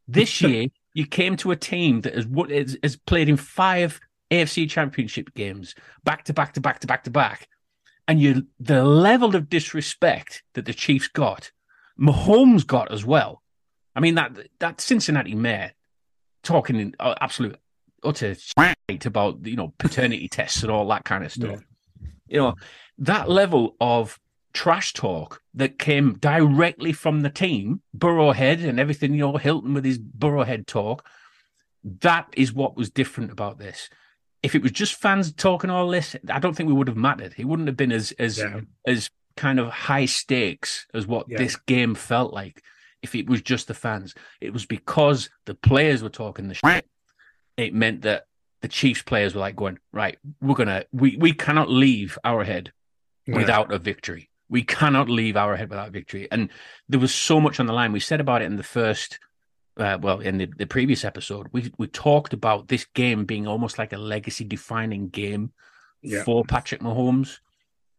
This 0.07 0.41
year, 0.43 0.67
you 0.93 1.07
came 1.07 1.37
to 1.37 1.51
a 1.51 1.55
team 1.55 2.01
that 2.01 2.13
has, 2.13 2.77
has 2.83 2.97
played 2.97 3.29
in 3.29 3.37
five 3.37 3.99
AFC 4.31 4.69
championship 4.69 5.33
games 5.33 5.75
back 6.03 6.23
to 6.25 6.33
back 6.33 6.53
to 6.53 6.61
back 6.61 6.79
to 6.79 6.87
back 6.87 7.03
to 7.03 7.11
back. 7.11 7.47
And 8.07 8.19
you 8.19 8.47
the 8.59 8.83
level 8.83 9.35
of 9.35 9.49
disrespect 9.49 10.43
that 10.53 10.65
the 10.65 10.73
Chiefs 10.73 11.07
got, 11.07 11.51
Mahomes 11.99 12.65
got 12.65 12.91
as 12.91 13.05
well. 13.05 13.41
I 13.95 13.99
mean 13.99 14.15
that 14.15 14.37
that 14.59 14.81
Cincinnati 14.81 15.35
mayor 15.35 15.71
talking 16.43 16.77
in 16.77 16.95
uh, 16.99 17.15
absolute 17.21 17.57
utter 18.03 18.35
shit 18.35 19.05
about 19.05 19.45
you 19.45 19.55
know 19.55 19.73
paternity 19.77 20.27
tests 20.27 20.63
and 20.63 20.71
all 20.71 20.87
that 20.87 21.05
kind 21.05 21.23
of 21.23 21.31
stuff. 21.31 21.61
Yeah. 21.99 22.07
You 22.27 22.37
know 22.37 22.55
that 22.99 23.29
level 23.29 23.75
of 23.81 24.19
trash 24.53 24.93
talk 24.93 25.41
that 25.53 25.79
came 25.79 26.17
directly 26.17 26.91
from 26.91 27.21
the 27.21 27.29
team, 27.29 27.81
Burrowhead 27.97 28.67
and 28.67 28.79
everything. 28.79 29.13
You 29.13 29.21
know 29.21 29.37
Hilton 29.37 29.73
with 29.73 29.85
his 29.85 29.99
Burrowhead 29.99 30.65
talk. 30.65 31.05
That 31.83 32.27
is 32.37 32.53
what 32.53 32.77
was 32.77 32.89
different 32.89 33.31
about 33.31 33.57
this. 33.57 33.89
If 34.43 34.55
it 34.55 34.63
was 34.63 34.71
just 34.71 34.95
fans 34.95 35.31
talking 35.33 35.69
all 35.69 35.87
this, 35.87 36.15
I 36.29 36.39
don't 36.39 36.55
think 36.55 36.67
we 36.67 36.73
would 36.73 36.87
have 36.87 36.97
mattered. 36.97 37.35
It 37.37 37.45
wouldn't 37.45 37.67
have 37.67 37.77
been 37.77 37.91
as 37.91 38.11
as 38.13 38.39
yeah. 38.39 38.61
as 38.87 39.09
kind 39.37 39.59
of 39.59 39.69
high 39.69 40.05
stakes 40.05 40.87
as 40.93 41.07
what 41.07 41.27
yeah. 41.29 41.37
this 41.37 41.55
game 41.55 41.95
felt 41.95 42.33
like. 42.33 42.63
If 43.01 43.15
it 43.15 43.27
was 43.27 43.41
just 43.41 43.67
the 43.67 43.73
fans, 43.73 44.13
it 44.39 44.53
was 44.53 44.67
because 44.67 45.29
the 45.45 45.55
players 45.55 46.03
were 46.03 46.09
talking 46.09 46.47
the 46.47 46.53
shit 46.53 46.85
it 47.57 47.73
meant 47.73 48.01
that 48.01 48.25
the 48.61 48.67
Chiefs 48.67 49.01
players 49.01 49.33
were 49.33 49.41
like 49.41 49.55
going, 49.55 49.79
right, 49.91 50.17
we're 50.41 50.55
gonna 50.55 50.85
we 50.91 51.17
we 51.17 51.33
cannot 51.33 51.69
leave 51.69 52.17
Arrowhead 52.23 52.71
yeah. 53.25 53.35
without 53.35 53.71
a 53.71 53.79
victory. 53.79 54.29
We 54.49 54.63
cannot 54.63 55.09
leave 55.09 55.37
our 55.37 55.55
head 55.55 55.69
without 55.69 55.91
victory. 55.91 56.27
And 56.29 56.49
there 56.89 56.99
was 56.99 57.13
so 57.13 57.39
much 57.39 57.59
on 57.59 57.67
the 57.67 57.73
line. 57.73 57.93
We 57.93 58.01
said 58.01 58.19
about 58.19 58.41
it 58.41 58.45
in 58.45 58.57
the 58.57 58.63
first 58.63 59.17
uh, 59.77 59.97
well, 60.01 60.19
in 60.19 60.37
the, 60.37 60.49
the 60.57 60.65
previous 60.65 61.05
episode, 61.05 61.47
we 61.51 61.71
we 61.77 61.87
talked 61.87 62.33
about 62.33 62.67
this 62.67 62.85
game 62.85 63.25
being 63.25 63.47
almost 63.47 63.77
like 63.77 63.93
a 63.93 63.97
legacy 63.97 64.43
defining 64.43 65.09
game 65.09 65.51
yeah. 66.01 66.23
for 66.23 66.43
Patrick 66.43 66.81
Mahomes. 66.81 67.39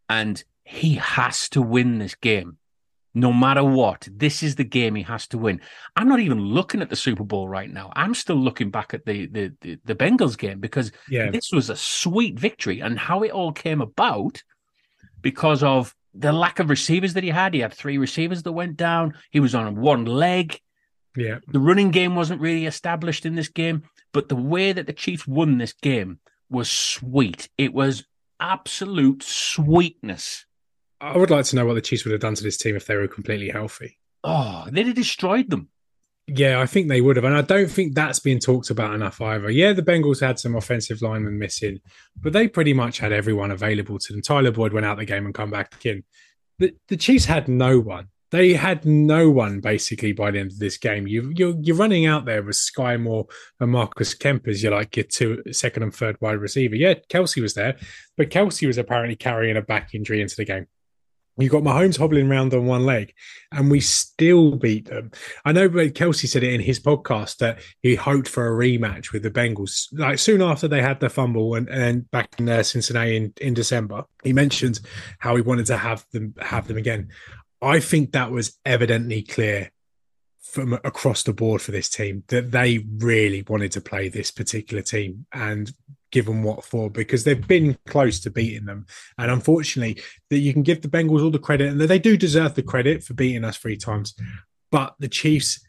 And 0.08 0.42
he 0.64 0.96
has 0.96 1.48
to 1.50 1.62
win 1.62 1.98
this 1.98 2.14
game 2.14 2.58
no 3.14 3.32
matter 3.32 3.62
what, 3.62 4.08
this 4.10 4.42
is 4.42 4.54
the 4.54 4.64
game 4.64 4.94
he 4.94 5.02
has 5.02 5.26
to 5.28 5.38
win. 5.38 5.60
I'm 5.96 6.08
not 6.08 6.20
even 6.20 6.40
looking 6.40 6.80
at 6.80 6.88
the 6.88 6.96
Super 6.96 7.24
Bowl 7.24 7.48
right 7.48 7.70
now. 7.70 7.92
I'm 7.94 8.14
still 8.14 8.36
looking 8.36 8.70
back 8.70 8.94
at 8.94 9.04
the 9.04 9.26
the 9.26 9.52
the, 9.60 9.78
the 9.84 9.94
Bengals 9.94 10.38
game 10.38 10.60
because 10.60 10.92
yeah. 11.08 11.30
this 11.30 11.52
was 11.52 11.68
a 11.68 11.76
sweet 11.76 12.38
victory 12.38 12.80
and 12.80 12.98
how 12.98 13.22
it 13.22 13.30
all 13.30 13.52
came 13.52 13.80
about 13.80 14.42
because 15.20 15.62
of 15.62 15.94
the 16.14 16.32
lack 16.32 16.58
of 16.58 16.70
receivers 16.70 17.14
that 17.14 17.24
he 17.24 17.30
had. 17.30 17.54
He 17.54 17.60
had 17.60 17.74
three 17.74 17.98
receivers 17.98 18.42
that 18.42 18.52
went 18.52 18.76
down. 18.76 19.14
He 19.30 19.40
was 19.40 19.54
on 19.54 19.80
one 19.80 20.04
leg. 20.06 20.58
Yeah. 21.16 21.38
The 21.48 21.60
running 21.60 21.90
game 21.90 22.14
wasn't 22.14 22.40
really 22.40 22.66
established 22.66 23.26
in 23.26 23.34
this 23.34 23.48
game, 23.48 23.82
but 24.12 24.28
the 24.28 24.36
way 24.36 24.72
that 24.72 24.86
the 24.86 24.92
Chiefs 24.92 25.26
won 25.26 25.58
this 25.58 25.72
game 25.72 26.20
was 26.48 26.70
sweet. 26.70 27.48
It 27.58 27.74
was 27.74 28.04
absolute 28.40 29.22
sweetness 29.22 30.46
I 31.02 31.18
would 31.18 31.30
like 31.30 31.44
to 31.46 31.56
know 31.56 31.66
what 31.66 31.74
the 31.74 31.80
Chiefs 31.80 32.04
would 32.04 32.12
have 32.12 32.20
done 32.20 32.36
to 32.36 32.44
this 32.44 32.56
team 32.56 32.76
if 32.76 32.86
they 32.86 32.94
were 32.94 33.08
completely 33.08 33.48
healthy. 33.48 33.98
Oh, 34.22 34.68
they'd 34.70 34.86
have 34.86 34.94
destroyed 34.94 35.50
them. 35.50 35.68
Yeah, 36.28 36.60
I 36.60 36.66
think 36.66 36.86
they 36.86 37.00
would 37.00 37.16
have. 37.16 37.24
And 37.24 37.34
I 37.34 37.42
don't 37.42 37.68
think 37.68 37.94
that's 37.94 38.20
been 38.20 38.38
talked 38.38 38.70
about 38.70 38.94
enough 38.94 39.20
either. 39.20 39.50
Yeah, 39.50 39.72
the 39.72 39.82
Bengals 39.82 40.20
had 40.20 40.38
some 40.38 40.54
offensive 40.54 41.02
linemen 41.02 41.40
missing, 41.40 41.80
but 42.16 42.32
they 42.32 42.46
pretty 42.46 42.72
much 42.72 42.98
had 42.98 43.10
everyone 43.12 43.50
available 43.50 43.98
to 43.98 44.12
them. 44.12 44.22
Tyler 44.22 44.52
Boyd 44.52 44.72
went 44.72 44.86
out 44.86 44.96
the 44.96 45.04
game 45.04 45.26
and 45.26 45.34
come 45.34 45.50
back 45.50 45.84
in. 45.84 46.04
The, 46.60 46.72
the 46.86 46.96
Chiefs 46.96 47.24
had 47.24 47.48
no 47.48 47.80
one. 47.80 48.06
They 48.32 48.54
had 48.54 48.84
no 48.86 49.30
one 49.30 49.60
basically 49.60 50.12
by 50.12 50.30
the 50.30 50.40
end 50.40 50.52
of 50.52 50.58
this 50.58 50.78
game. 50.78 51.06
You, 51.06 51.32
you're, 51.36 51.54
you're 51.60 51.76
running 51.76 52.06
out 52.06 52.24
there 52.24 52.42
with 52.42 52.56
Skyy 52.56 53.00
Moore 53.00 53.26
and 53.60 53.70
Marcus 53.70 54.14
Kemp 54.14 54.48
as 54.48 54.62
you're 54.62 54.72
like 54.72 54.96
your 54.96 55.04
two, 55.04 55.42
second 55.52 55.82
and 55.82 55.94
third 55.94 56.16
wide 56.20 56.38
receiver. 56.38 56.74
Yeah, 56.74 56.94
Kelce 57.10 57.42
was 57.42 57.54
there, 57.54 57.76
but 58.16 58.30
Kelce 58.30 58.66
was 58.66 58.78
apparently 58.78 59.16
carrying 59.16 59.58
a 59.58 59.62
back 59.62 59.94
injury 59.94 60.22
into 60.22 60.34
the 60.36 60.46
game. 60.46 60.66
You 61.38 61.48
got 61.48 61.62
Mahomes 61.62 61.98
hobbling 61.98 62.30
around 62.30 62.52
on 62.52 62.66
one 62.66 62.84
leg, 62.84 63.14
and 63.52 63.70
we 63.70 63.80
still 63.80 64.56
beat 64.56 64.88
them. 64.88 65.10
I 65.46 65.52
know 65.52 65.68
Kelce 65.68 66.28
said 66.28 66.42
it 66.42 66.52
in 66.52 66.60
his 66.60 66.78
podcast 66.78 67.38
that 67.38 67.60
he 67.80 67.94
hoped 67.94 68.28
for 68.28 68.46
a 68.46 68.50
rematch 68.50 69.12
with 69.12 69.22
the 69.22 69.30
Bengals. 69.30 69.86
Like 69.92 70.18
soon 70.18 70.42
after 70.42 70.68
they 70.68 70.82
had 70.82 71.00
the 71.00 71.08
fumble 71.08 71.54
and, 71.54 71.70
and 71.70 72.10
back 72.10 72.38
in 72.38 72.50
uh, 72.50 72.62
Cincinnati 72.62 73.16
in, 73.16 73.32
in 73.40 73.54
December, 73.54 74.04
he 74.22 74.34
mentioned 74.34 74.80
how 75.20 75.34
he 75.34 75.40
wanted 75.40 75.66
to 75.66 75.78
have 75.78 76.04
them 76.12 76.34
have 76.38 76.68
them 76.68 76.76
again. 76.76 77.08
I 77.62 77.78
think 77.78 78.12
that 78.12 78.32
was 78.32 78.58
evidently 78.66 79.22
clear 79.22 79.70
from 80.40 80.74
across 80.74 81.22
the 81.22 81.32
board 81.32 81.62
for 81.62 81.70
this 81.70 81.88
team 81.88 82.24
that 82.26 82.50
they 82.50 82.84
really 82.98 83.42
wanted 83.48 83.70
to 83.72 83.80
play 83.80 84.08
this 84.08 84.32
particular 84.32 84.82
team 84.82 85.24
and 85.32 85.72
give 86.10 86.26
them 86.26 86.42
what 86.42 86.64
for 86.64 86.90
because 86.90 87.24
they've 87.24 87.46
been 87.46 87.78
close 87.86 88.18
to 88.20 88.30
beating 88.30 88.66
them. 88.66 88.84
And 89.16 89.30
unfortunately, 89.30 90.02
that 90.28 90.38
you 90.38 90.52
can 90.52 90.62
give 90.62 90.82
the 90.82 90.88
Bengals 90.88 91.22
all 91.22 91.30
the 91.30 91.38
credit, 91.38 91.68
and 91.68 91.80
they 91.80 92.00
do 92.00 92.16
deserve 92.16 92.54
the 92.54 92.62
credit 92.62 93.04
for 93.04 93.14
beating 93.14 93.44
us 93.44 93.56
three 93.56 93.76
times. 93.76 94.14
But 94.70 94.94
the 94.98 95.08
Chiefs 95.08 95.64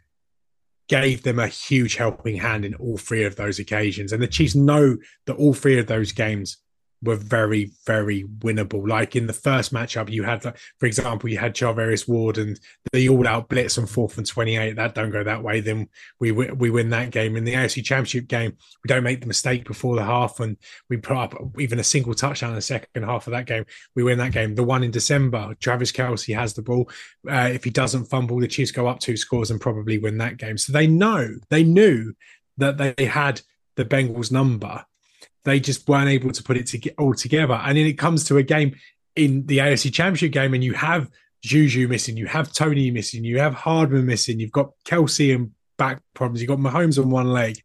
gave 0.89 1.23
them 1.23 1.39
a 1.39 1.47
huge 1.47 1.95
helping 1.95 2.37
hand 2.37 2.65
in 2.65 2.73
all 2.75 2.97
three 2.97 3.23
of 3.23 3.35
those 3.35 3.59
occasions. 3.59 4.11
And 4.11 4.21
the 4.21 4.27
Chiefs 4.27 4.55
know 4.55 4.97
that 5.27 5.35
all 5.35 5.53
three 5.53 5.79
of 5.79 5.87
those 5.87 6.11
games 6.11 6.57
were 7.03 7.15
very, 7.15 7.71
very 7.85 8.23
winnable. 8.39 8.87
Like 8.87 9.15
in 9.15 9.27
the 9.27 9.33
first 9.33 9.73
matchup, 9.73 10.09
you 10.09 10.23
had, 10.23 10.41
for 10.41 10.85
example, 10.85 11.29
you 11.29 11.37
had 11.37 11.53
Charvarius 11.53 12.07
Ward 12.07 12.37
and 12.37 12.59
the 12.91 13.09
all-out 13.09 13.49
blitz 13.49 13.77
on 13.77 13.85
fourth 13.85 14.17
and 14.17 14.25
twenty-eight. 14.25 14.75
That 14.75 14.95
don't 14.95 15.11
go 15.11 15.23
that 15.23 15.43
way. 15.43 15.59
Then 15.59 15.89
we 16.19 16.31
we 16.31 16.69
win 16.69 16.89
that 16.89 17.11
game. 17.11 17.35
In 17.35 17.43
the 17.43 17.53
AFC 17.53 17.83
Championship 17.83 18.27
game, 18.27 18.57
we 18.83 18.87
don't 18.87 19.03
make 19.03 19.21
the 19.21 19.27
mistake 19.27 19.65
before 19.65 19.95
the 19.95 20.03
half, 20.03 20.39
and 20.39 20.57
we 20.89 20.97
put 20.97 21.17
up 21.17 21.35
even 21.59 21.79
a 21.79 21.83
single 21.83 22.13
touchdown 22.13 22.51
in 22.51 22.55
the 22.55 22.61
second 22.61 23.03
half 23.03 23.27
of 23.27 23.31
that 23.31 23.45
game. 23.45 23.65
We 23.95 24.03
win 24.03 24.17
that 24.19 24.31
game. 24.31 24.55
The 24.55 24.63
one 24.63 24.83
in 24.83 24.91
December, 24.91 25.55
Travis 25.59 25.91
Kelce 25.91 26.35
has 26.35 26.53
the 26.53 26.61
ball. 26.61 26.89
Uh, 27.29 27.49
if 27.53 27.63
he 27.63 27.69
doesn't 27.69 28.05
fumble, 28.05 28.39
the 28.39 28.47
Chiefs 28.47 28.71
go 28.71 28.87
up 28.87 28.99
two 28.99 29.17
scores 29.17 29.51
and 29.51 29.59
probably 29.59 29.97
win 29.97 30.17
that 30.19 30.37
game. 30.37 30.57
So 30.57 30.73
they 30.73 30.87
know, 30.87 31.35
they 31.49 31.63
knew 31.63 32.13
that 32.57 32.77
they 32.77 33.05
had 33.05 33.41
the 33.75 33.85
Bengals 33.85 34.31
number 34.31 34.85
they 35.45 35.59
just 35.59 35.87
weren't 35.87 36.09
able 36.09 36.31
to 36.31 36.43
put 36.43 36.57
it 36.57 36.67
to 36.67 36.91
all 36.95 37.13
together. 37.13 37.53
And 37.53 37.77
then 37.77 37.85
it 37.85 37.97
comes 37.97 38.23
to 38.25 38.37
a 38.37 38.43
game 38.43 38.75
in 39.15 39.45
the 39.45 39.59
AFC 39.59 39.93
Championship 39.93 40.31
game, 40.31 40.53
and 40.53 40.63
you 40.63 40.73
have 40.73 41.09
Juju 41.41 41.87
missing, 41.87 42.17
you 42.17 42.25
have 42.27 42.53
Toney 42.53 42.89
missing, 42.91 43.23
you 43.23 43.39
have 43.39 43.53
Hardman 43.53 44.05
missing, 44.05 44.39
you've 44.39 44.51
got 44.51 44.71
Kelce 44.85 45.35
and 45.35 45.51
back 45.77 46.01
problems, 46.13 46.41
you've 46.41 46.49
got 46.49 46.59
Mahomes 46.59 46.97
on 46.97 47.09
one 47.09 47.31
leg, 47.31 47.61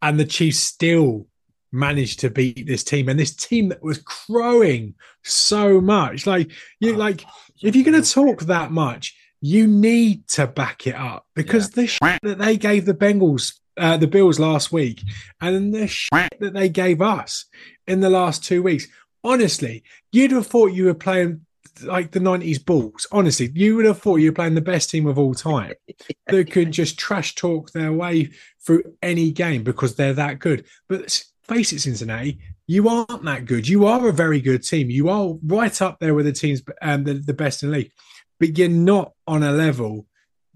and 0.00 0.18
the 0.18 0.24
Chiefs 0.24 0.60
still 0.60 1.26
managed 1.72 2.20
to 2.20 2.30
beat 2.30 2.66
this 2.66 2.82
team 2.82 3.08
and 3.08 3.20
this 3.20 3.34
team 3.34 3.68
that 3.68 3.82
was 3.82 3.98
crowing 3.98 4.94
so 5.22 5.80
much. 5.80 6.26
Like 6.26 6.50
you, 6.80 6.94
oh, 6.94 6.96
like 6.96 7.24
if 7.62 7.76
you're 7.76 7.84
going 7.84 8.00
to 8.00 8.10
talk 8.10 8.42
that 8.42 8.70
much, 8.70 9.16
you 9.40 9.66
need 9.66 10.26
to 10.28 10.46
back 10.46 10.86
it 10.86 10.94
up 10.94 11.26
because 11.34 11.68
yeah. 11.76 11.82
the 11.82 11.86
shit 11.86 12.20
that 12.22 12.38
they 12.38 12.56
gave 12.56 12.86
the 12.86 12.94
Bengals 12.94 13.54
uh, 13.78 13.96
the 13.96 14.06
Bills 14.06 14.38
last 14.38 14.72
week 14.72 15.02
and 15.40 15.74
the 15.74 15.86
shit 15.86 16.34
that 16.40 16.54
they 16.54 16.68
gave 16.68 17.00
us 17.00 17.46
in 17.86 18.00
the 18.00 18.10
last 18.10 18.44
two 18.44 18.62
weeks. 18.62 18.86
Honestly, 19.24 19.82
you'd 20.12 20.30
have 20.30 20.46
thought 20.46 20.72
you 20.72 20.86
were 20.86 20.94
playing 20.94 21.44
like 21.82 22.10
the 22.10 22.20
90s 22.20 22.64
Bulls. 22.64 23.06
Honestly, 23.12 23.50
you 23.54 23.76
would 23.76 23.84
have 23.84 24.00
thought 24.00 24.16
you 24.16 24.30
were 24.30 24.34
playing 24.34 24.54
the 24.54 24.60
best 24.60 24.90
team 24.90 25.06
of 25.06 25.18
all 25.18 25.34
time 25.34 25.74
that 26.26 26.50
could 26.50 26.72
just 26.72 26.98
trash 26.98 27.34
talk 27.34 27.72
their 27.72 27.92
way 27.92 28.30
through 28.60 28.82
any 29.02 29.30
game 29.30 29.62
because 29.62 29.94
they're 29.94 30.14
that 30.14 30.38
good. 30.38 30.64
But 30.88 31.24
face 31.42 31.72
it, 31.72 31.80
Cincinnati, 31.80 32.38
you 32.66 32.88
aren't 32.88 33.24
that 33.24 33.46
good. 33.46 33.68
You 33.68 33.86
are 33.86 34.08
a 34.08 34.12
very 34.12 34.40
good 34.40 34.62
team. 34.62 34.90
You 34.90 35.08
are 35.08 35.34
right 35.42 35.80
up 35.82 35.98
there 36.00 36.14
with 36.14 36.26
the 36.26 36.32
teams, 36.32 36.62
um, 36.82 37.04
the, 37.04 37.14
the 37.14 37.34
best 37.34 37.62
in 37.62 37.70
the 37.70 37.78
league, 37.78 37.92
but 38.38 38.58
you're 38.58 38.68
not 38.68 39.12
on 39.26 39.42
a 39.42 39.52
level 39.52 40.06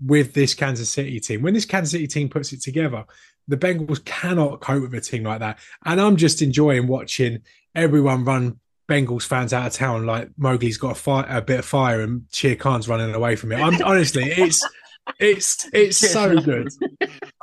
with 0.04 0.34
this 0.34 0.54
Kansas 0.54 0.90
City 0.90 1.20
team. 1.20 1.42
When 1.42 1.54
this 1.54 1.64
Kansas 1.64 1.92
City 1.92 2.06
team 2.06 2.28
puts 2.28 2.52
it 2.52 2.62
together, 2.62 3.04
the 3.49 3.56
Bengals 3.56 4.04
cannot 4.04 4.61
cope 4.61 4.82
with 4.82 4.94
a 4.94 5.00
team 5.00 5.25
like 5.25 5.40
that. 5.40 5.58
And 5.84 6.00
I'm 6.00 6.16
just 6.16 6.42
enjoying 6.42 6.87
watching 6.87 7.40
everyone 7.75 8.25
run 8.25 8.61
Bengals 8.88 9.26
fans 9.26 9.52
out 9.52 9.66
of 9.66 9.72
town 9.72 10.06
like 10.06 10.28
Mowgli's 10.37 10.76
got 10.76 10.92
a, 10.92 10.94
fire, 10.94 11.26
a 11.28 11.40
bit 11.40 11.61
of 11.61 11.64
fire 11.64 12.00
and 12.00 12.25
Shere 12.32 12.56
Khan's 12.56 12.88
running 12.88 13.14
away 13.14 13.37
from 13.37 13.52
it. 13.52 13.56
I'm 13.56 13.80
honestly, 13.82 14.25
it's 14.25 14.62
it's 15.18 15.68
it's 15.72 15.96
so 15.96 16.38
good. 16.40 16.68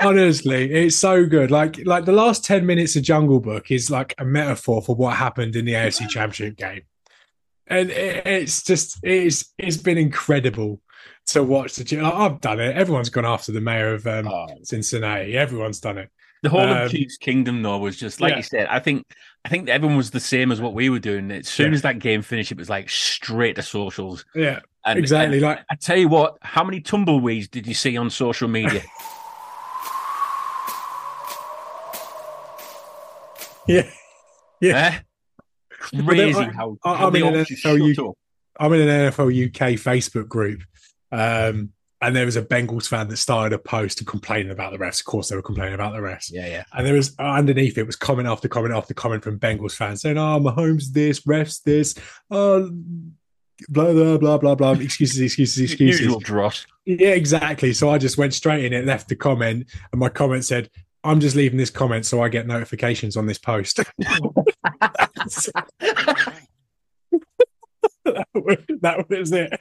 Honestly, 0.02 0.72
it's 0.72 0.96
so 0.96 1.26
good. 1.26 1.52
Like 1.52 1.80
like 1.86 2.06
the 2.06 2.12
last 2.12 2.46
10 2.46 2.66
minutes 2.66 2.96
of 2.96 3.04
Jungle 3.04 3.40
Book 3.40 3.72
is 3.72 3.90
like 3.90 4.14
a 4.18 4.26
metaphor 4.26 4.82
for 4.82 4.96
what 4.96 5.16
happened 5.16 5.56
in 5.56 5.66
the 5.66 5.74
AFC 5.74 6.08
Championship 6.10 6.58
game. 6.58 6.82
And 7.68 7.90
it, 7.90 8.26
it's 8.26 8.64
just 8.64 9.00
it's 9.04 9.54
it's 9.58 9.78
been 9.78 9.98
incredible 9.98 10.82
to 11.28 11.44
watch 11.44 11.76
the. 11.76 11.98
Like, 11.98 12.14
I've 12.14 12.42
done 12.42 12.60
it. 12.60 12.76
Everyone's 12.76 13.10
gone 13.10 13.26
after 13.26 13.52
the 13.52 13.62
mayor 13.62 13.94
of 13.94 14.06
um, 14.08 14.28
oh. 14.28 14.48
Cincinnati. 14.64 15.38
Everyone's 15.38 15.80
done 15.80 15.98
it. 15.98 16.10
The 16.42 16.50
whole 16.50 16.62
um, 16.62 16.78
of 16.84 16.92
Chiefs 16.92 17.18
Kingdom, 17.18 17.62
though, 17.62 17.78
was 17.78 17.98
just 17.98 18.22
like 18.22 18.32
yeah. 18.32 18.38
you 18.38 18.44
said. 18.44 18.68
I 18.68 18.80
think 18.80 19.06
I 19.46 19.50
think 19.50 19.70
everyone 19.70 19.98
was 19.98 20.12
the 20.12 20.20
same 20.20 20.52
as 20.52 20.60
what 20.62 20.74
we 20.74 20.90
were 20.90 21.00
doing. 21.00 21.32
As 21.32 21.48
soon 21.48 21.72
yeah. 21.72 21.76
as 21.76 21.82
that 21.84 22.00
game 22.00 22.22
finished, 22.22 22.52
it 22.52 22.58
was 22.58 22.70
like 22.70 22.90
straight 22.90 23.56
to 23.56 23.62
socials. 23.62 24.26
Yeah, 24.36 24.60
and, 24.86 25.00
exactly. 25.00 25.38
And 25.38 25.46
like 25.46 25.66
I 25.70 25.76
tell 25.76 25.98
you 25.98 26.08
what, 26.08 26.38
how 26.42 26.64
many 26.64 26.82
tumbleweeds 26.82 27.48
did 27.50 27.68
you 27.68 27.74
see 27.74 27.98
on 27.98 28.10
social 28.10 28.48
media? 28.48 28.84
yeah, 33.68 33.90
yeah. 34.62 34.92
Eh? 34.94 35.00
Crazy 35.80 36.44
how, 36.44 36.78
I, 36.84 36.96
how 36.96 37.08
I'm 37.08 37.16
in 37.16 37.24
an 37.24 37.46
NFL 37.46 37.98
UK, 37.98 38.16
I'm 38.60 38.74
in 38.74 38.82
an 38.82 39.12
NFL 39.12 39.46
UK 39.48 39.80
Facebook 39.80 40.28
group, 40.28 40.62
um, 41.12 41.74
and 42.02 42.16
there 42.16 42.26
was 42.26 42.38
a 42.38 42.42
Bengals 42.42 42.88
fan 42.88 43.10
that 43.10 43.18
started 43.18 43.54
a 43.54 43.60
post 43.60 44.00
and 44.00 44.08
complaining 44.08 44.52
about 44.52 44.72
the 44.72 44.78
refs. 44.78 45.02
Of 45.02 45.06
course, 45.06 45.30
they 45.30 45.36
were 45.36 45.42
complaining 45.42 45.74
about 45.74 45.94
the 45.94 46.00
refs. 46.00 46.32
Yeah, 46.32 46.48
yeah. 46.48 46.64
And 46.72 46.86
there 46.86 46.94
was 46.94 47.14
underneath 47.20 47.78
it 47.78 47.86
was 47.86 47.98
comment 47.98 48.28
after 48.28 48.48
comment 48.48 48.74
after 48.74 48.94
comment 48.94 49.24
from 49.24 49.38
Bengals 49.38 49.74
fans 49.74 50.02
saying, 50.02 50.18
"Oh, 50.18 50.40
Mahomes 50.40 50.94
this, 50.94 51.22
refs 51.22 51.62
this, 51.64 51.96
oh, 52.32 52.70
blah 53.68 53.92
blah 53.92 54.18
blah 54.18 54.38
blah 54.38 54.56
blah." 54.56 54.72
Excuses, 54.72 55.20
excuses, 55.20 55.64
excuses. 55.72 56.02
Usual 56.02 56.20
dross. 56.20 56.66
Yeah, 56.86 57.10
exactly. 57.10 57.74
So 57.74 57.90
I 57.90 57.98
just 57.98 58.18
went 58.18 58.34
straight 58.34 58.64
in 58.64 58.72
it, 58.72 58.86
left 58.86 59.10
the 59.10 59.18
comment, 59.18 59.70
and 59.92 60.00
my 60.00 60.08
comment 60.08 60.46
said, 60.46 60.70
"I'm 61.04 61.20
just 61.20 61.36
leaving 61.36 61.58
this 61.58 61.70
comment 61.70 62.06
so 62.06 62.24
I 62.24 62.30
get 62.30 62.48
notifications 62.48 63.18
on 63.18 63.26
this 63.26 63.40
post." 63.40 63.80
that 68.06 69.06
was 69.10 69.32
it. 69.34 69.52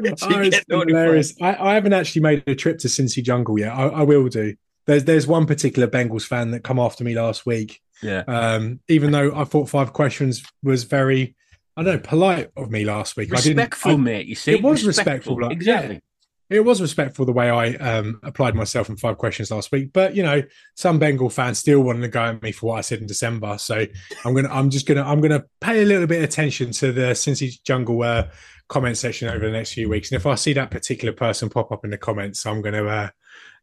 Oh, 0.00 0.80
hilarious. 0.86 1.34
I, 1.40 1.70
I, 1.70 1.74
haven't 1.74 1.92
actually 1.92 2.22
made 2.22 2.42
a 2.46 2.54
trip 2.54 2.78
to 2.78 2.88
Cincy 2.88 3.22
Jungle 3.22 3.58
yet. 3.58 3.72
I, 3.72 3.86
I, 3.86 4.02
will 4.02 4.28
do. 4.28 4.54
There's 4.86 5.04
there's 5.04 5.26
one 5.26 5.46
particular 5.46 5.88
Bengals 5.88 6.26
fan 6.26 6.50
that 6.50 6.64
come 6.64 6.78
after 6.78 7.04
me 7.04 7.14
last 7.14 7.46
week. 7.46 7.80
Yeah. 8.02 8.24
Um, 8.26 8.80
even 8.88 9.12
though 9.12 9.34
I 9.34 9.44
thought 9.44 9.68
five 9.68 9.92
questions 9.92 10.44
was 10.62 10.84
very, 10.84 11.36
I 11.76 11.82
don't 11.82 11.94
know, 11.94 12.00
polite 12.00 12.50
of 12.56 12.70
me 12.70 12.84
last 12.84 13.16
week. 13.16 13.30
Respectful, 13.30 13.92
I 13.92 13.96
mate. 13.96 14.26
You 14.26 14.34
see, 14.34 14.52
it 14.52 14.62
was 14.62 14.84
respectful. 14.84 15.36
respectful 15.36 15.42
like, 15.42 15.52
exactly. 15.52 16.02
It 16.50 16.60
was 16.60 16.80
respectful 16.80 17.24
the 17.24 17.32
way 17.32 17.48
I 17.48 17.74
um, 17.76 18.20
applied 18.22 18.54
myself 18.54 18.88
in 18.88 18.96
five 18.96 19.16
questions 19.16 19.50
last 19.50 19.72
week. 19.72 19.92
But 19.92 20.14
you 20.14 20.22
know, 20.22 20.42
some 20.74 20.98
Bengal 20.98 21.30
fans 21.30 21.58
still 21.58 21.80
wanted 21.80 22.02
to 22.02 22.08
go 22.08 22.22
at 22.22 22.42
me 22.42 22.52
for 22.52 22.66
what 22.66 22.78
I 22.78 22.80
said 22.82 23.00
in 23.00 23.06
December. 23.06 23.56
So 23.58 23.86
I'm 24.24 24.34
gonna, 24.34 24.50
I'm 24.50 24.70
just 24.70 24.86
gonna, 24.86 25.02
I'm 25.02 25.20
gonna 25.20 25.44
pay 25.60 25.82
a 25.82 25.86
little 25.86 26.06
bit 26.06 26.18
of 26.18 26.24
attention 26.24 26.70
to 26.72 26.92
the 26.92 27.12
Cincy 27.12 27.62
Jungle 27.64 28.02
uh, 28.02 28.28
comment 28.68 28.98
section 28.98 29.28
over 29.28 29.46
the 29.46 29.52
next 29.52 29.72
few 29.72 29.88
weeks. 29.88 30.10
And 30.10 30.16
if 30.16 30.26
I 30.26 30.34
see 30.34 30.52
that 30.52 30.70
particular 30.70 31.14
person 31.14 31.48
pop 31.48 31.72
up 31.72 31.84
in 31.84 31.90
the 31.90 31.98
comments, 31.98 32.44
I'm 32.44 32.60
gonna 32.60 32.84
uh, 32.84 33.08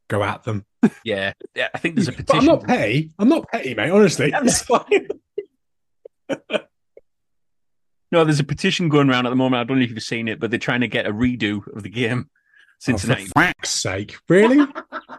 go 0.08 0.24
at 0.24 0.44
them. 0.44 0.66
Yeah, 1.04 1.34
yeah. 1.56 1.70
I 1.74 1.78
think 1.78 1.96
there's 1.96 2.08
a 2.08 2.12
petition. 2.12 2.40
I'm 2.40 2.46
not 2.46 2.64
petty. 2.64 3.12
I'm 3.20 3.30
not 3.30 3.48
petty, 3.52 3.76
mate. 3.76 3.92
Honestly, 3.92 4.32
it's 4.36 4.62
fine. 4.64 5.08
No, 8.12 8.26
there's 8.26 8.42
a 8.42 8.44
petition 8.44 8.90
going 8.90 9.10
around 9.10 9.26
at 9.26 9.30
the 9.30 9.38
moment. 9.38 9.62
I 9.62 9.64
don't 9.64 9.78
know 9.78 9.86
if 9.86 9.90
you've 9.90 10.04
seen 10.04 10.28
it, 10.28 10.38
but 10.38 10.50
they're 10.50 10.60
trying 10.60 10.82
to 10.82 10.88
get 10.90 11.08
a 11.08 11.14
redo 11.14 11.66
of 11.74 11.84
the 11.84 11.90
game. 11.90 12.30
Cincinnati. 12.82 13.28
Oh, 13.36 13.52
for 13.60 13.66
sake, 13.66 14.18
really? 14.28 14.58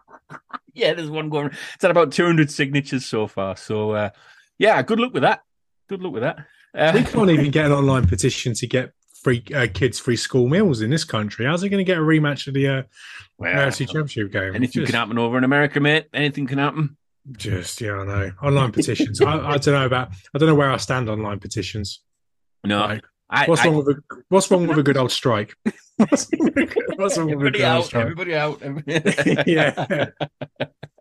yeah, 0.75 0.95
there's 0.95 1.11
one 1.11 1.29
going. 1.29 1.47
It's 1.75 1.85
at 1.85 1.93
about 1.93 2.11
200 2.11 2.51
signatures 2.51 3.07
so 3.07 3.29
far. 3.29 3.57
So, 3.57 3.93
uh, 3.93 4.11
yeah, 4.59 4.83
good 4.83 4.99
luck 4.99 5.15
with 5.15 5.23
that. 5.23 5.43
Good 5.89 6.03
luck 6.03 6.13
with 6.13 6.25
that. 6.25 6.39
Uh, 6.75 6.91
we 6.93 7.05
can't 7.05 7.31
even 7.31 7.51
get 7.53 7.67
an 7.67 7.73
online 7.73 8.09
petition 8.09 8.53
to 8.55 8.67
get 8.67 8.93
free 9.23 9.45
uh, 9.55 9.69
kids 9.73 10.01
free 10.01 10.17
school 10.17 10.49
meals 10.49 10.81
in 10.81 10.91
this 10.91 11.05
country. 11.05 11.47
How's 11.47 11.63
it 11.63 11.69
going 11.69 11.79
to 11.79 11.85
get 11.85 11.99
a 11.99 12.01
rematch 12.01 12.49
of 12.49 12.55
the 12.55 12.67
uh, 12.67 12.83
well, 13.39 13.55
AFC 13.55 13.87
Championship 13.87 14.33
game? 14.33 14.57
Anything 14.57 14.83
just, 14.83 14.93
can 14.93 14.99
happen 14.99 15.17
over 15.17 15.39
in 15.39 15.45
America, 15.45 15.79
mate. 15.79 16.09
Anything 16.13 16.49
can 16.49 16.59
happen. 16.59 16.97
Just 17.31 17.81
yeah, 17.81 17.93
I 17.93 18.05
know. 18.05 18.33
Online 18.43 18.73
petitions. 18.73 19.21
I, 19.21 19.51
I, 19.51 19.57
don't 19.59 19.75
know 19.75 19.87
about. 19.87 20.11
I 20.35 20.39
don't 20.39 20.49
know 20.49 20.57
where 20.57 20.73
I 20.73 20.79
stand 20.79 21.09
online 21.09 21.39
petitions. 21.39 22.01
No, 22.65 22.81
like, 22.81 23.05
I, 23.33 23.47
what's 23.47 23.65
wrong 23.65 23.75
I, 23.75 23.79
with 23.79 23.89
a 23.89 24.03
What's 24.29 24.51
wrong 24.51 24.67
with 24.67 24.79
a 24.79 24.83
good 24.83 24.99
old 24.99 25.11
strike? 25.11 25.55
what's, 25.97 26.29
wrong 27.17 27.35
with 27.35 27.47
a 27.47 27.51
good 27.51 27.63
out, 27.63 27.77
old 27.79 27.87
strike? 27.87 28.03
Everybody 28.03 28.37
out. 28.37 28.61
yeah. 29.47 30.11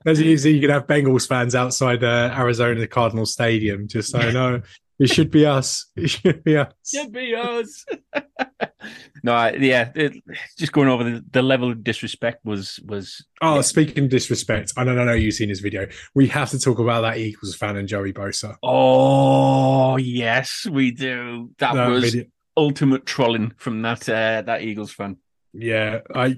As 0.05 0.19
you 0.19 0.37
see, 0.37 0.55
you 0.55 0.61
can 0.61 0.69
have 0.69 0.87
Bengals 0.87 1.27
fans 1.27 1.55
outside 1.55 2.03
uh, 2.03 2.33
Arizona 2.35 2.87
Cardinal 2.87 3.25
Stadium. 3.25 3.87
Just 3.87 4.11
so 4.11 4.19
I 4.19 4.31
know, 4.31 4.61
it 5.01 5.09
should 5.09 5.31
be 5.31 5.47
us. 5.47 5.87
It 5.95 6.09
should 6.09 6.43
be 6.43 6.57
us. 6.57 6.71
Should 6.85 7.11
be 7.11 7.33
us. 7.35 7.85
no, 9.23 9.33
I, 9.33 9.53
yeah, 9.53 9.91
it, 9.95 10.13
just 10.59 10.71
going 10.71 10.89
over 10.89 11.03
the, 11.03 11.25
the, 11.31 11.41
level 11.41 11.71
of 11.71 11.83
disrespect 11.83 12.45
was 12.45 12.79
was. 12.85 13.25
Oh, 13.41 13.55
yeah. 13.55 13.61
speaking 13.61 14.05
of 14.05 14.09
disrespect, 14.11 14.73
I 14.77 14.83
don't 14.83 14.95
know 14.95 15.13
you've 15.13 15.33
seen 15.33 15.49
this 15.49 15.59
video. 15.59 15.87
We 16.13 16.27
have 16.27 16.51
to 16.51 16.59
talk 16.59 16.77
about 16.77 17.01
that 17.01 17.17
Eagles 17.17 17.55
fan 17.55 17.77
and 17.77 17.87
Joey 17.87 18.13
Bosa. 18.13 18.57
Oh 18.61 19.97
yes, 19.97 20.67
we 20.69 20.91
do. 20.91 21.49
That, 21.57 21.73
that 21.73 21.89
was 21.89 22.13
video. 22.13 22.25
ultimate 22.55 23.07
trolling 23.07 23.53
from 23.57 23.81
that 23.81 24.07
uh, 24.07 24.43
that 24.43 24.61
Eagles 24.61 24.93
fan. 24.93 25.17
Yeah, 25.53 26.01
I 26.13 26.37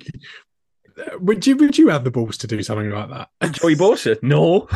would 1.19 1.45
you 1.45 1.57
would 1.57 1.77
you 1.77 1.89
have 1.89 2.03
the 2.03 2.11
balls 2.11 2.37
to 2.37 2.47
do 2.47 2.63
something 2.63 2.89
like 2.89 3.09
that? 3.09 3.29
Joey 3.53 3.75
Bosa? 3.75 4.21
No. 4.23 4.67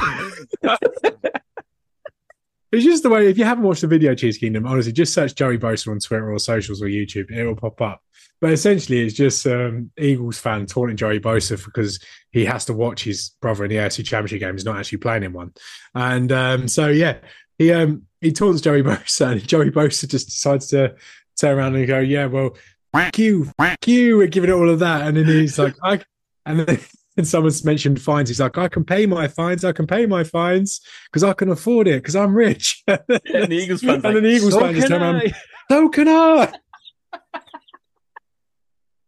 It's 2.71 2.83
just 2.83 3.03
the 3.03 3.09
way, 3.09 3.27
if 3.27 3.37
you 3.37 3.45
haven't 3.45 3.63
watched 3.63 3.81
the 3.81 3.87
video 3.87 4.13
Chiefs 4.13 4.37
Kingdom, 4.37 4.65
honestly, 4.65 4.91
just 4.91 5.13
search 5.13 5.35
Joey 5.35 5.57
Bosa 5.57 5.89
on 5.89 5.99
Twitter 5.99 6.31
or 6.31 6.39
socials 6.39 6.81
or 6.81 6.87
YouTube, 6.87 7.31
it 7.31 7.45
will 7.45 7.55
pop 7.55 7.79
up. 7.81 8.01
But 8.39 8.51
essentially, 8.51 8.99
it's 8.99 9.15
just 9.15 9.47
um, 9.47 9.91
Eagles 9.97 10.37
fan 10.37 10.65
taunting 10.65 10.97
Joey 10.97 11.19
Bosa 11.19 11.63
because 11.63 11.99
he 12.31 12.45
has 12.45 12.65
to 12.65 12.73
watch 12.73 13.03
his 13.03 13.31
brother 13.41 13.63
in 13.63 13.69
the 13.69 13.77
AFC 13.77 14.05
Championship 14.05 14.41
game. 14.41 14.53
He's 14.53 14.65
not 14.65 14.77
actually 14.77 14.99
playing 14.99 15.23
in 15.23 15.33
one. 15.33 15.53
And 15.95 16.31
um, 16.31 16.67
so, 16.67 16.87
yeah, 16.87 17.17
he 17.57 17.71
um, 17.71 18.03
he 18.21 18.31
taunts 18.31 18.61
Joey 18.61 18.83
Bosa, 18.83 19.31
and 19.31 19.47
Joey 19.47 19.71
Bosa 19.71 20.07
just 20.07 20.27
decides 20.27 20.67
to 20.67 20.95
turn 21.39 21.57
around 21.57 21.75
and 21.75 21.87
go, 21.87 21.99
"Yeah, 21.99 22.27
well, 22.27 22.55
fuck 22.93 23.17
you, 23.17 23.45
fuck 23.57 23.87
you," 23.87 24.21
and 24.21 24.31
giving 24.31 24.49
it 24.49 24.53
all 24.53 24.69
of 24.69 24.79
that, 24.79 25.07
and 25.07 25.17
then 25.17 25.25
he's 25.25 25.57
like, 25.57 25.75
"I," 25.81 26.01
and 26.45 26.59
then. 26.59 26.79
And 27.19 27.27
someone's 27.27 27.65
mentioned 27.65 27.99
fines. 27.99 28.29
He's 28.29 28.39
like, 28.39 28.59
I 28.59 28.67
can 28.67 28.83
pay 28.85 29.07
my 29.07 29.27
fines. 29.27 29.65
I 29.65 29.71
can 29.71 29.87
pay 29.87 30.05
my 30.05 30.23
fines 30.23 30.81
because 31.05 31.23
I 31.23 31.33
can 31.33 31.49
afford 31.49 31.87
it 31.87 32.01
because 32.03 32.15
I'm 32.15 32.35
rich. 32.35 32.83
And 32.87 33.01
the 33.07 33.53
Eagles 33.55 33.81
fans, 33.81 34.03
and 34.05 34.13
like, 34.13 34.23
the 34.23 34.29
Eagles 34.29 34.53
"So 34.53 34.59
fans 34.59 34.75
just 34.75 34.87
can 34.87 35.01
around. 35.01 35.33
So 35.71 35.89
can 35.89 36.07
I. 36.07 36.53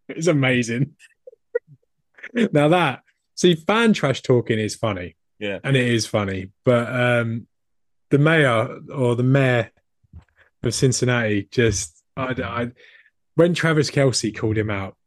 it's 0.09 0.27
amazing. 0.27 0.95
now 2.33 2.67
that 2.69 3.03
see, 3.35 3.55
fan 3.55 3.93
trash 3.93 4.21
talking 4.21 4.59
is 4.59 4.75
funny. 4.75 5.15
Yeah. 5.39 5.59
and 5.63 5.77
it 5.77 5.87
is 5.87 6.05
funny. 6.05 6.49
But 6.65 6.93
um, 6.93 7.47
the 8.09 8.17
mayor 8.17 8.79
or 8.93 9.15
the 9.15 9.23
mayor 9.23 9.71
of 10.63 10.73
Cincinnati 10.73 11.47
just, 11.51 12.03
I, 12.17 12.33
I, 12.43 12.71
when 13.35 13.53
Travis 13.53 13.89
Kelce 13.89 14.35
called 14.35 14.57
him 14.57 14.69
out, 14.69 14.97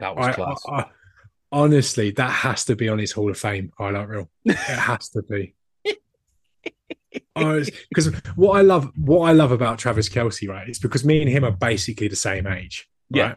That 0.00 0.16
was 0.16 0.26
I, 0.28 0.32
class. 0.32 0.62
I- 0.68 0.86
honestly, 1.52 2.10
that 2.12 2.30
has 2.30 2.64
to 2.66 2.76
be 2.76 2.88
on 2.88 2.98
his 2.98 3.12
Hall 3.12 3.30
of 3.30 3.38
Fame 3.38 3.72
highlight 3.78 4.08
reel. 4.08 4.30
It 4.44 4.56
has 4.56 5.08
to 5.10 5.22
be. 5.22 5.54
Because 7.34 8.08
what 8.36 8.58
I 8.58 8.62
love, 8.62 8.90
what 8.96 9.28
I 9.28 9.32
love 9.32 9.52
about 9.52 9.78
Travis 9.78 10.08
Kelce, 10.08 10.48
right, 10.48 10.68
is 10.68 10.78
because 10.78 11.04
me 11.04 11.20
and 11.20 11.30
him 11.30 11.44
are 11.44 11.52
basically 11.52 12.08
the 12.08 12.16
same 12.16 12.46
age, 12.46 12.88
Yeah. 13.10 13.22
right? 13.28 13.36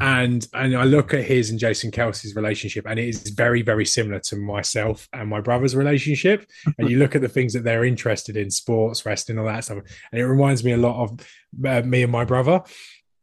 And 0.00 0.44
and 0.52 0.76
I 0.76 0.82
look 0.84 1.14
at 1.14 1.22
his 1.24 1.50
and 1.50 1.58
Jason 1.58 1.92
Kelce's 1.92 2.34
relationship, 2.34 2.84
and 2.88 2.98
it 2.98 3.06
is 3.08 3.30
very, 3.30 3.62
very 3.62 3.86
similar 3.86 4.18
to 4.20 4.36
myself 4.36 5.08
and 5.12 5.28
my 5.28 5.40
brother's 5.40 5.76
relationship. 5.76 6.46
and 6.78 6.90
you 6.90 6.98
look 6.98 7.14
at 7.14 7.20
the 7.22 7.28
things 7.28 7.52
that 7.52 7.62
they're 7.62 7.84
interested 7.84 8.36
in, 8.36 8.50
sports, 8.50 9.06
wrestling, 9.06 9.38
all 9.38 9.46
that 9.46 9.62
stuff, 9.64 9.78
and 10.10 10.20
it 10.20 10.26
reminds 10.26 10.64
me 10.64 10.72
a 10.72 10.76
lot 10.76 11.00
of 11.04 11.20
uh, 11.64 11.82
me 11.86 12.02
and 12.02 12.10
my 12.10 12.24
brother. 12.24 12.62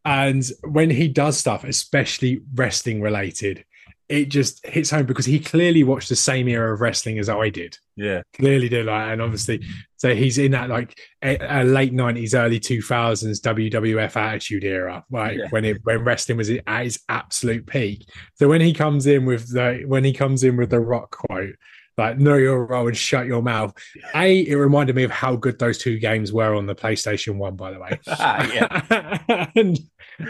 And 0.05 0.43
when 0.63 0.89
he 0.89 1.09
does 1.09 1.37
stuff, 1.37 1.65
especially 1.65 2.41
wrestling 2.55 3.01
related, 3.01 3.65
it 4.11 4.25
just 4.25 4.65
hits 4.65 4.89
home 4.89 5.05
because 5.05 5.25
he 5.25 5.39
clearly 5.39 5.83
watched 5.83 6.09
the 6.09 6.15
same 6.15 6.47
era 6.47 6.73
of 6.73 6.81
wrestling 6.81 7.17
as 7.17 7.29
I 7.29 7.49
did. 7.49 7.77
yeah. 7.95 8.21
Clearly 8.33 8.67
did, 8.67 8.87
like, 8.87 9.11
and 9.11 9.21
obviously, 9.21 9.63
so 9.95 10.13
he's 10.13 10.37
in 10.37 10.51
that 10.51 10.69
like 10.69 10.99
a, 11.23 11.37
a 11.39 11.63
late 11.63 11.93
nineties, 11.93 12.35
early 12.35 12.59
two 12.59 12.81
thousands 12.81 13.39
WWF 13.41 14.15
Attitude 14.15 14.65
Era, 14.65 15.05
right? 15.09 15.37
Yeah. 15.37 15.47
When 15.49 15.63
it 15.63 15.77
when 15.83 16.03
wrestling 16.03 16.37
was 16.37 16.49
at 16.49 16.61
its 16.67 16.99
absolute 17.07 17.65
peak. 17.65 18.09
So 18.35 18.49
when 18.49 18.61
he 18.61 18.73
comes 18.73 19.07
in 19.07 19.25
with 19.25 19.53
the 19.53 19.83
when 19.87 20.03
he 20.03 20.13
comes 20.13 20.43
in 20.43 20.57
with 20.57 20.71
the 20.71 20.79
Rock 20.79 21.11
quote, 21.11 21.55
like 21.97 22.19
"Know 22.19 22.35
your 22.35 22.65
role 22.65 22.87
and 22.87 22.97
shut 22.97 23.27
your 23.27 23.41
mouth." 23.41 23.73
A, 24.13 24.41
it 24.41 24.55
reminded 24.55 24.95
me 24.95 25.03
of 25.03 25.11
how 25.11 25.35
good 25.35 25.57
those 25.57 25.77
two 25.77 25.99
games 25.99 26.33
were 26.33 26.55
on 26.55 26.65
the 26.65 26.75
PlayStation 26.75 27.37
One, 27.37 27.55
by 27.55 27.71
the 27.71 27.79
way. 27.79 27.99
and 29.55 29.79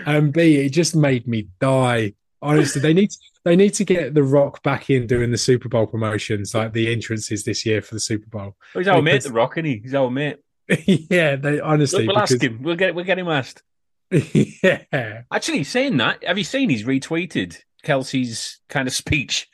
and 0.06 0.34
B, 0.34 0.58
it 0.58 0.70
just 0.70 0.96
made 0.96 1.28
me 1.28 1.48
die. 1.60 2.13
Honestly, 2.41 2.82
they 2.82 2.93
need 2.93 3.12
to, 3.12 3.17
they 3.43 3.56
need 3.56 3.73
to 3.75 3.86
get 3.86 4.13
the 4.13 4.23
Rock 4.23 4.63
back 4.63 4.89
in 4.89 5.06
doing 5.06 5.32
the 5.32 5.38
Super 5.38 5.69
Bowl 5.69 5.86
promotions, 5.86 6.56
like 6.56 6.73
the 6.73 6.91
entrances 6.91 7.43
this 7.43 7.65
year 7.65 7.82
for 7.82 7.95
the 7.95 7.99
Super 7.99 8.27
Bowl. 8.27 8.56
Oh, 8.75 8.80
he's 8.80 8.88
our 8.88 9.01
mate, 9.01 9.23
The 9.23 9.32
Rock, 9.32 9.58
isn't 9.58 9.65
he? 9.65 9.77
He's 9.77 9.93
our 9.93 10.10
mate. 10.10 10.38
yeah, 10.86 11.36
they 11.36 11.60
honestly. 11.60 12.06
Look, 12.06 12.15
we'll 12.15 12.23
ask 12.23 12.41
him. 12.41 12.62
We'll 12.62 12.75
get 12.75 12.95
we'll 12.95 13.06
get 13.06 13.19
him 13.19 13.27
asked. 13.27 13.62
yeah, 14.12 15.21
Actually, 15.32 15.63
saying 15.63 15.97
that, 15.97 16.23
have 16.25 16.38
you 16.38 16.43
seen 16.43 16.69
he's 16.69 16.84
retweeted 16.84 17.58
Kelce's 17.84 18.60
kind 18.69 18.88
of 18.88 18.93
speech? 18.93 19.47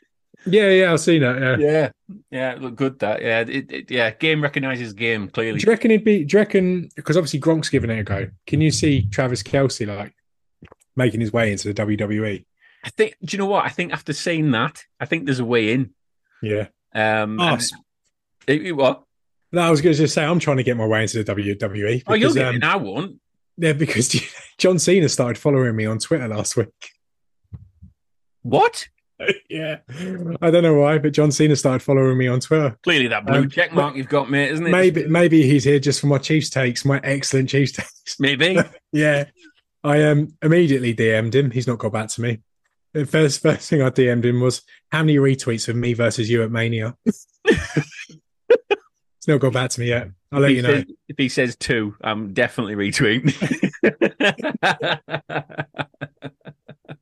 yeah, 0.45 0.69
yeah. 0.69 0.93
I've 0.93 0.99
seen 0.99 1.21
that. 1.21 1.39
Yeah. 1.39 1.57
Yeah, 1.57 1.89
yeah, 2.31 2.51
it 2.53 2.61
looked 2.61 2.77
good. 2.77 2.99
That 2.99 3.21
yeah, 3.21 3.41
it, 3.41 3.71
it, 3.71 3.91
yeah. 3.91 4.11
Game 4.11 4.41
recognizes 4.41 4.93
game 4.93 5.29
clearly. 5.29 5.59
Do 5.59 5.65
you 5.65 5.71
reckon 5.71 5.91
it'd 5.91 6.05
be? 6.05 6.23
Do 6.23 6.37
you 6.37 6.39
reckon? 6.39 6.89
Because 6.95 7.17
obviously 7.17 7.39
Gronk's 7.39 7.69
giving 7.69 7.89
it 7.89 7.99
a 7.99 8.03
go. 8.03 8.29
Can 8.45 8.61
you 8.61 8.71
see 8.71 9.07
Travis 9.09 9.43
Kelce 9.43 9.87
like 9.87 10.13
making 10.95 11.19
his 11.21 11.33
way 11.33 11.51
into 11.51 11.71
the? 11.71 11.85
WWE? 11.85 12.45
I 12.87 12.89
think. 12.91 13.15
Do 13.23 13.35
you 13.35 13.37
know 13.39 13.45
what? 13.47 13.65
I 13.65 13.69
think 13.69 13.91
after 13.91 14.13
saying 14.13 14.51
that, 14.51 14.81
I 14.99 15.05
think 15.05 15.25
there's 15.25 15.39
a 15.41 15.45
way 15.45 15.73
in. 15.73 15.91
Yeah. 16.41 16.67
Um, 16.95 17.37
Oh, 17.39 17.57
it- 18.47 18.61
it- 18.65 18.71
what? 18.71 19.03
no, 19.51 19.61
I 19.61 19.69
was 19.69 19.81
going 19.81 19.93
to 19.93 20.01
just 20.01 20.13
say 20.15 20.23
I'm 20.23 20.39
trying 20.39 20.57
to 20.57 20.63
get 20.63 20.77
my 20.77 20.85
way 20.87 21.01
into 21.03 21.21
the 21.21 21.35
WWE. 21.35 22.03
Oh, 22.07 22.13
because, 22.13 22.33
get 22.33 22.47
um, 22.47 22.55
in. 22.55 22.63
I 22.63 22.77
won't. 22.77 23.19
Yeah, 23.57 23.73
because 23.73 24.09
John 24.57 24.79
Cena 24.79 25.09
started 25.09 25.37
following 25.37 25.75
me 25.75 25.85
on 25.85 25.99
Twitter 25.99 26.27
last 26.29 26.55
week. 26.55 26.67
What? 28.43 28.87
yeah, 29.49 29.79
I 30.41 30.51
don't 30.51 30.63
know 30.63 30.75
why, 30.75 30.99
but 30.99 31.11
John 31.11 31.31
Cena 31.31 31.55
started 31.55 31.81
following 31.83 32.17
me 32.17 32.27
on 32.27 32.39
Twitter. 32.39 32.77
Clearly, 32.83 33.07
that 33.07 33.25
blue 33.25 33.39
Um, 33.39 33.49
check 33.49 33.73
mark 33.73 33.95
you've 33.95 34.07
got, 34.09 34.29
mate, 34.29 34.51
isn't 34.51 34.65
it? 34.67 34.69
Maybe, 34.69 35.07
maybe 35.07 35.41
he's 35.43 35.63
here 35.63 35.79
just 35.79 35.99
for 35.99 36.07
my 36.07 36.19
Chiefs 36.19 36.49
takes, 36.51 36.85
my 36.85 37.01
excellent 37.03 37.49
Chiefs 37.49 37.71
takes. 37.73 38.19
Maybe. 38.19 38.57
yeah, 38.93 39.25
I 39.83 40.03
um 40.03 40.35
immediately 40.43 40.93
DM'd 40.95 41.33
him. 41.35 41.49
He's 41.51 41.65
not 41.67 41.79
got 41.79 41.93
back 41.93 42.09
to 42.09 42.21
me. 42.21 42.41
The 42.97 43.05
first 43.05 43.43
first 43.43 43.69
thing 43.69 43.83
I 43.83 43.91
DM'd 43.91 44.25
him 44.25 44.41
was 44.41 44.63
how 44.91 45.03
many 45.03 45.17
retweets 45.17 45.67
of 45.69 45.75
me 45.75 45.93
versus 45.93 46.31
you 46.31 46.41
at 46.41 46.51
Mania. 46.51 46.95
It's 49.19 49.27
not 49.27 49.41
got 49.41 49.51
back 49.51 49.71
to 49.71 49.81
me 49.81 49.87
yet. 49.87 50.09
I'll 50.31 50.39
let 50.39 50.53
you 50.53 50.61
know. 50.61 50.75
says, 50.75 50.85
if 51.09 51.17
he 51.17 51.27
says 51.27 51.55
two, 51.57 51.95
I'm 52.01 52.33
definitely 52.33 52.75
retweeting. 52.75 53.33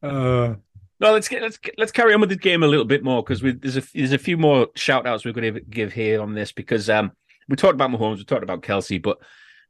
Uh, 0.01 0.55
No, 0.99 1.11
let's 1.11 1.27
get 1.27 1.41
let's 1.41 1.59
let's 1.77 1.91
carry 1.91 2.13
on 2.13 2.21
with 2.21 2.29
the 2.29 2.35
game 2.35 2.63
a 2.63 2.67
little 2.67 2.85
bit 2.85 3.03
more 3.03 3.23
because 3.23 3.41
there's 3.41 3.77
a 3.77 3.83
there's 3.93 4.11
a 4.11 4.17
few 4.17 4.37
more 4.37 4.67
shout 4.75 5.05
outs 5.07 5.23
we're 5.23 5.33
going 5.33 5.53
to 5.53 5.59
give 5.61 5.93
here 5.93 6.21
on 6.21 6.33
this 6.33 6.51
because 6.51 6.89
um 6.89 7.11
we 7.47 7.55
talked 7.55 7.73
about 7.75 7.89
Mahomes, 7.89 8.17
we 8.17 8.23
talked 8.23 8.43
about 8.43 8.61
Kelce, 8.63 9.01
but 9.01 9.17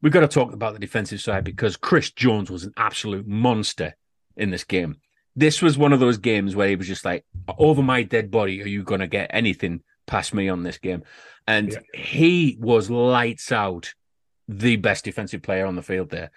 we've 0.01 0.13
got 0.13 0.21
to 0.21 0.27
talk 0.27 0.53
about 0.53 0.73
the 0.73 0.79
defensive 0.79 1.21
side 1.21 1.43
because 1.43 1.77
Chris 1.77 2.11
Jones 2.11 2.49
was 2.49 2.63
an 2.63 2.73
absolute 2.77 3.27
monster 3.27 3.95
in 4.37 4.49
this 4.49 4.63
game. 4.63 4.97
This 5.35 5.61
was 5.61 5.77
one 5.77 5.93
of 5.93 5.99
those 5.99 6.17
games 6.17 6.55
where 6.55 6.69
he 6.69 6.75
was 6.75 6.87
just 6.87 7.03
like, 7.05 7.25
over 7.57 7.81
my 7.83 8.03
dead 8.03 8.31
body, 8.31 8.61
are 8.63 8.67
you 8.67 8.83
going 8.83 9.01
to 9.01 9.07
get 9.07 9.29
anything 9.33 9.81
past 10.07 10.33
me 10.33 10.47
on 10.49 10.63
this 10.63 10.77
game? 10.77 11.03
And 11.47 11.71
Yeah. 11.73 11.79
he 12.01 12.57
was 12.59 12.89
lights 12.89 13.51
out, 13.51 13.93
the 14.47 14.77
best 14.77 15.03
defensive 15.05 15.41
player 15.41 15.65
on 15.65 15.75
the 15.75 15.81
field 15.81 16.09
there. 16.09 16.31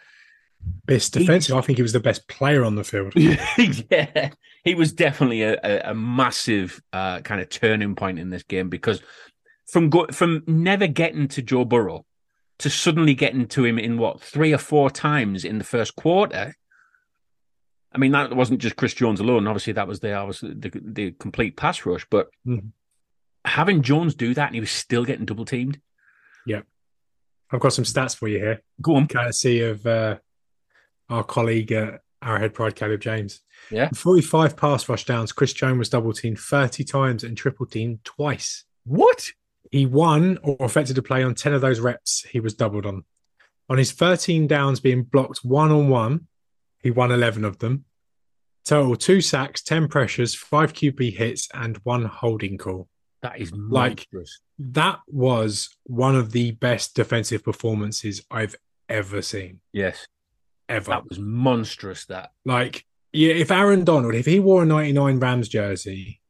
best 0.86 1.12
defensive. 1.12 1.56
I 1.56 1.60
think 1.60 1.78
he 1.78 1.82
was 1.82 1.92
the 1.92 2.00
best 2.00 2.26
player 2.28 2.64
on 2.64 2.74
the 2.74 2.82
field. 2.84 3.12
yeah, 3.16 4.30
he 4.64 4.74
was 4.74 4.92
definitely 4.92 5.42
a, 5.42 5.56
a, 5.62 5.90
a 5.90 5.94
massive 5.94 6.82
uh, 6.92 7.20
kind 7.20 7.40
of 7.40 7.48
turning 7.48 7.94
point 7.94 8.18
in 8.18 8.30
this 8.30 8.42
game 8.42 8.68
because 8.68 9.00
from 9.66 9.90
go- 9.90 10.08
from 10.10 10.42
never 10.46 10.86
getting 10.88 11.28
to 11.28 11.42
Joe 11.42 11.64
Burrow 11.64 12.04
to 12.58 12.68
suddenly 12.68 13.14
getting 13.14 13.46
to 13.48 13.64
him 13.64 13.78
in 13.78 13.98
what 13.98 14.20
three 14.20 14.52
or 14.52 14.58
four 14.58 14.90
times 14.90 15.44
in 15.44 15.58
the 15.58 15.64
first 15.64 15.94
quarter. 15.94 16.56
I 17.92 17.98
mean, 17.98 18.12
that 18.12 18.34
wasn't 18.36 18.60
just 18.60 18.76
Chris 18.76 18.92
Jones 18.94 19.20
alone. 19.20 19.46
Obviously, 19.46 19.72
that 19.74 19.88
was 19.88 20.00
the 20.00 20.12
obviously 20.14 20.54
the, 20.54 20.70
the 20.84 21.10
complete 21.12 21.56
pass 21.56 21.84
rush. 21.86 22.06
But 22.10 22.28
Mhm. 22.46 22.72
having 23.44 23.82
Jones 23.82 24.14
do 24.14 24.34
that 24.34 24.46
and 24.48 24.54
he 24.54 24.60
was 24.60 24.70
still 24.70 25.04
getting 25.04 25.24
double 25.24 25.44
teamed. 25.44 25.80
Yeah, 26.46 26.62
I've 27.50 27.60
got 27.60 27.72
some 27.72 27.84
stats 27.84 28.14
for 28.16 28.28
you 28.28 28.38
here, 28.38 28.62
Go 28.82 28.96
on. 28.96 29.06
courtesy 29.08 29.62
of 29.62 29.86
uh, 29.86 30.18
our 31.08 31.24
colleague 31.24 31.72
at 31.72 32.02
Arrowhead 32.22 32.52
Pride, 32.54 32.74
Caleb 32.76 33.00
James. 33.00 33.40
Yeah. 33.70 33.88
45 33.94 34.56
pass 34.56 34.88
rush 34.88 35.04
downs. 35.04 35.32
Chris 35.32 35.52
Jones 35.52 35.78
was 35.78 35.88
double 35.88 36.12
teamed 36.12 36.38
30 36.38 36.84
times 36.84 37.24
and 37.24 37.36
triple 37.36 37.64
teamed 37.66 38.04
twice. 38.04 38.64
What? 38.84 39.28
He 39.70 39.86
won 39.86 40.38
or 40.42 40.56
affected 40.60 40.96
a 40.98 41.02
play 41.02 41.22
on 41.22 41.34
10 41.34 41.52
of 41.54 41.60
those 41.60 41.80
reps 41.80 42.24
he 42.24 42.40
was 42.40 42.54
doubled 42.54 42.86
on. 42.86 43.04
On 43.70 43.76
his 43.78 43.92
13 43.92 44.46
downs 44.46 44.80
being 44.80 45.02
blocked 45.02 45.44
one 45.44 45.70
on 45.70 45.88
one, 45.88 46.26
he 46.82 46.90
won 46.90 47.10
11 47.10 47.44
of 47.44 47.58
them. 47.58 47.84
Total 48.64 48.96
two 48.96 49.20
sacks, 49.20 49.62
10 49.62 49.88
pressures, 49.88 50.34
five 50.34 50.72
QB 50.72 51.16
hits, 51.16 51.48
and 51.54 51.78
one 51.84 52.04
holding 52.04 52.58
call. 52.58 52.88
That 53.22 53.40
is 53.40 53.50
Like- 53.52 54.06
monstrous. 54.12 54.40
That 54.58 55.00
was 55.06 55.76
one 55.84 56.14
of 56.16 56.32
the 56.32 56.50
best 56.52 56.94
defensive 56.94 57.42
performances 57.44 58.22
I've 58.30 58.54
ever 58.88 59.22
seen. 59.22 59.60
yes, 59.72 60.06
Ever. 60.68 60.90
that 60.90 61.08
was 61.08 61.18
monstrous. 61.18 62.04
That 62.06 62.32
Like, 62.44 62.84
yeah, 63.12 63.32
if 63.34 63.50
Aaron 63.50 63.84
Donald, 63.84 64.14
if 64.14 64.26
he 64.26 64.38
wore 64.38 64.62
a 64.62 64.66
99 64.66 65.18
Rams 65.18 65.48
jersey, 65.48 66.20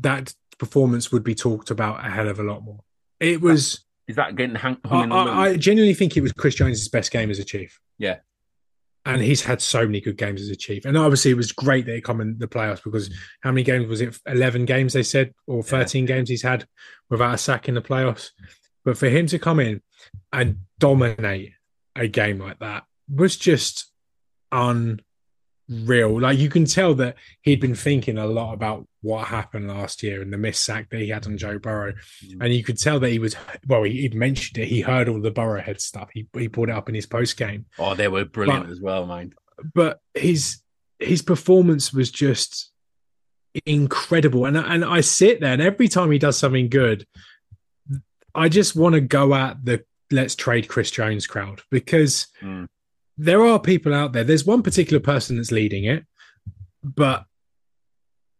that 0.00 0.34
performance 0.58 1.10
would 1.10 1.24
be 1.24 1.34
talked 1.34 1.70
about 1.70 2.04
a 2.04 2.10
hell 2.10 2.28
of 2.28 2.38
a 2.38 2.42
lot 2.42 2.62
more. 2.62 2.80
It 3.18 3.40
was, 3.40 3.84
is 4.06 4.16
that 4.16 4.36
getting 4.36 4.56
hung, 4.56 4.78
I, 4.84 4.88
hung 4.88 5.02
in 5.04 5.08
the? 5.10 5.14
I, 5.14 5.42
I 5.50 5.56
genuinely 5.56 5.94
think 5.94 6.16
it 6.16 6.20
was 6.20 6.32
Chris 6.32 6.54
Jones' 6.54 6.88
best 6.88 7.10
game 7.10 7.30
as 7.30 7.38
a 7.38 7.44
Chief. 7.44 7.80
Yeah. 7.98 8.18
And 9.06 9.22
he's 9.22 9.42
had 9.42 9.62
so 9.62 9.86
many 9.86 10.00
good 10.00 10.18
games 10.18 10.42
as 10.42 10.50
a 10.50 10.56
Chief. 10.56 10.84
And 10.84 10.96
obviously, 10.96 11.30
it 11.30 11.36
was 11.36 11.52
great 11.52 11.86
that 11.86 11.94
he 11.94 12.00
come 12.00 12.20
in 12.20 12.38
the 12.38 12.46
playoffs 12.46 12.84
because 12.84 13.08
mm. 13.08 13.14
how 13.40 13.50
many 13.50 13.62
games 13.62 13.86
was 13.88 14.00
it? 14.00 14.18
11 14.26 14.66
games, 14.66 14.92
they 14.92 15.02
said, 15.02 15.32
or 15.46 15.62
13 15.62 16.04
games 16.04 16.28
he's 16.28 16.42
had 16.42 16.66
without 17.08 17.34
a 17.34 17.38
sack 17.38 17.68
in 17.68 17.74
the 17.74 17.80
playoffs. 17.80 18.30
But 18.84 18.98
for 18.98 19.08
him 19.08 19.26
to 19.28 19.38
come 19.38 19.60
in 19.60 19.80
and 20.32 20.58
dominate 20.78 21.52
a 21.96 22.08
game 22.08 22.38
like 22.38 22.58
that 22.58 22.84
was 23.12 23.36
just 23.36 23.90
real. 25.70 26.20
Like 26.20 26.38
you 26.38 26.48
can 26.48 26.64
tell 26.64 26.94
that 26.96 27.16
he'd 27.42 27.60
been 27.60 27.74
thinking 27.76 28.18
a 28.18 28.26
lot 28.26 28.52
about 28.54 28.86
what 29.02 29.28
happened 29.28 29.68
last 29.68 30.02
year 30.02 30.20
and 30.20 30.32
the 30.32 30.36
miss 30.36 30.58
sack 30.58 30.90
that 30.90 31.00
he 31.00 31.08
had 31.08 31.26
on 31.26 31.38
Joe 31.38 31.58
Burrow, 31.58 31.92
Mm. 32.24 32.44
and 32.44 32.52
you 32.54 32.62
could 32.64 32.76
tell 32.78 32.98
that 33.00 33.10
he 33.10 33.18
was. 33.18 33.36
Well, 33.66 33.84
he, 33.84 34.02
he 34.02 34.08
mentioned 34.10 34.58
it. 34.58 34.68
He 34.68 34.80
heard 34.80 35.08
all 35.08 35.20
the 35.20 35.30
Burrowhead 35.30 35.80
stuff. 35.80 36.10
He 36.12 36.26
he 36.34 36.48
brought 36.48 36.68
it 36.68 36.74
up 36.74 36.88
in 36.88 36.94
his 36.94 37.06
post 37.06 37.36
game. 37.36 37.66
Oh, 37.78 37.94
they 37.94 38.08
were 38.08 38.24
brilliant 38.24 38.64
But- 38.66 38.72
as 38.72 38.80
well, 38.80 39.06
mind. 39.06 39.34
But 39.74 40.00
his 40.14 40.58
his 40.98 41.22
performance 41.22 41.92
was 41.92 42.10
just 42.10 42.72
incredible, 43.66 44.44
and 44.46 44.56
and 44.56 44.84
I 44.84 45.00
sit 45.00 45.40
there, 45.40 45.52
and 45.52 45.62
every 45.62 45.88
time 45.88 46.10
he 46.10 46.18
does 46.18 46.38
something 46.38 46.68
good, 46.68 47.06
I 48.34 48.48
just 48.48 48.76
want 48.76 48.94
to 48.94 49.00
go 49.00 49.34
at 49.34 49.64
the 49.64 49.84
let's 50.10 50.34
trade 50.34 50.68
Chris 50.68 50.90
Jones 50.90 51.26
crowd 51.26 51.62
because 51.70 52.26
Mm. 52.42 52.66
There 53.22 53.44
are 53.44 53.58
people 53.60 53.92
out 53.94 54.12
there. 54.12 54.24
There's 54.24 54.46
one 54.46 54.62
particular 54.62 55.00
person 55.00 55.36
that's 55.36 55.52
leading 55.52 55.84
it, 55.84 56.04
but 56.82 57.26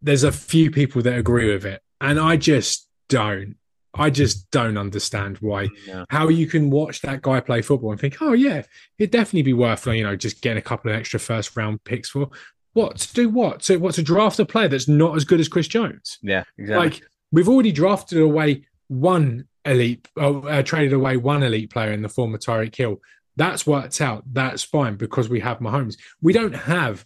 there's 0.03 0.25
a 0.25 0.33
few 0.33 0.71
people 0.71 1.03
that 1.03 1.19
agree 1.19 1.53
with 1.53 1.64
it, 1.64 1.83
and 2.01 2.19
I 2.19 2.37
just 2.37 2.88
don't. 3.09 3.57
I 3.93 4.09
just 4.09 4.49
don't 4.53 4.79
understand 4.79 5.38
why 5.38 5.69
Yeah. 5.87 6.05
how 6.11 6.29
you 6.29 6.47
can 6.47 6.71
watch 6.71 7.01
that 7.01 7.23
guy 7.23 7.40
play 7.40 7.61
football 7.61 7.90
and 7.90 8.01
think, 8.01 8.19
oh 8.23 8.33
yeah, 8.33 8.62
it'd 8.99 9.11
definitely 9.11 9.43
be 9.43 9.53
worth 9.53 9.87
you 9.88 10.05
know 10.05 10.14
just 10.16 10.43
getting 10.43 10.59
a 10.59 10.62
couple 10.62 10.90
of 10.93 10.97
extra 10.97 11.19
first 11.19 11.57
round 11.57 11.83
picks 11.85 12.09
for 12.09 12.29
what 12.73 12.99
to 12.99 13.12
do 13.14 13.29
what 13.29 13.62
to 13.62 13.79
what 13.79 13.95
to 13.97 14.03
draft 14.03 14.38
a 14.38 14.45
player 14.47 14.69
that's 14.69 14.87
not 14.88 15.16
as 15.16 15.25
good 15.25 15.40
as 15.40 15.49
Chris 15.49 15.66
Jones. 15.69 16.19
Yeah, 16.23 16.45
exactly. 16.57 16.88
Like 16.90 17.03
we've 17.33 17.49
already 17.49 17.73
drafted 17.73 18.21
away 18.21 18.64
one 18.87 19.47
elite, 19.64 20.07
oh, 20.16 20.43
uh, 20.43 20.62
traded 20.62 20.93
away 20.93 21.16
one 21.16 21.43
elite 21.43 21.71
player 21.71 21.93
in 21.93 22.03
the 22.03 22.09
form 22.09 22.33
of 22.35 22.40
Tyreek 22.40 22.75
Hill. 22.77 23.01
That's 23.37 23.66
worked 23.66 24.01
out. 24.01 24.25
That's 24.31 24.62
fine 24.62 24.97
because 24.97 25.29
we 25.29 25.40
have 25.40 25.59
Mahomes. 25.59 25.97
We 26.21 26.33
don't 26.33 26.55
have 26.55 27.05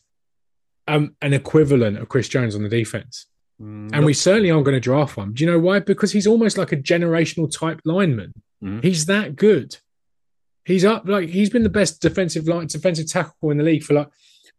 um, 0.89 1.15
an 1.23 1.33
equivalent 1.33 1.99
of 1.99 2.09
Chris 2.09 2.29
Jones 2.29 2.55
on 2.55 2.63
the 2.63 2.69
defense. 2.69 3.27
Mm, 3.61 3.91
And 3.93 4.05
we 4.05 4.15
certainly 4.15 4.51
aren't 4.51 4.65
going 4.65 4.75
to 4.77 4.81
draft 4.81 5.17
one. 5.17 5.33
Do 5.33 5.45
you 5.45 5.51
know 5.51 5.59
why? 5.61 5.79
Because 5.81 6.13
he's 6.13 6.27
almost 6.27 6.59
like 6.59 6.73
a 6.73 6.77
generational 6.77 7.51
type 7.51 7.81
lineman. 7.85 8.33
Mhm. 8.63 8.83
He's 8.83 9.07
that 9.07 9.37
good. 9.37 9.77
He's 10.65 10.85
up 10.85 11.07
like 11.07 11.29
he's 11.29 11.51
been 11.51 11.63
the 11.63 11.69
best 11.69 12.01
defensive 12.01 12.49
line 12.49 12.67
defensive 12.67 13.07
tackle 13.09 13.51
in 13.51 13.59
the 13.59 13.65
league 13.65 13.83
for 13.85 13.93
like 13.95 14.09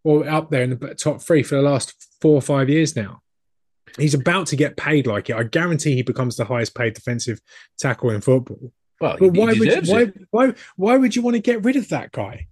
or 0.04 0.28
up 0.30 0.52
there 0.52 0.62
in 0.62 0.70
the 0.70 0.94
top 0.96 1.20
three 1.22 1.42
for 1.42 1.56
the 1.56 1.64
last 1.64 1.94
four 2.22 2.36
or 2.36 2.42
five 2.42 2.70
years 2.70 2.96
now. 2.96 3.22
He's 3.98 4.14
about 4.14 4.46
to 4.48 4.56
get 4.56 4.78
paid 4.78 5.08
like 5.08 5.30
it. 5.32 5.36
I 5.36 5.44
guarantee 5.44 5.96
he 5.96 6.04
becomes 6.04 6.36
the 6.36 6.46
highest 6.46 6.76
paid 6.76 6.94
defensive 6.94 7.40
tackle 7.80 8.12
in 8.12 8.22
football. 8.22 8.72
Well, 9.02 9.18
But 9.20 9.34
why 9.34 9.54
would 9.54 9.88
you, 9.88 9.94
why, 9.94 10.12
why 10.32 10.54
why 10.76 10.98
would 10.98 11.16
you 11.16 11.22
want 11.22 11.36
to 11.36 11.42
get 11.42 11.64
rid 11.64 11.76
of 11.76 11.90
that 11.90 12.12
guy? 12.12 12.48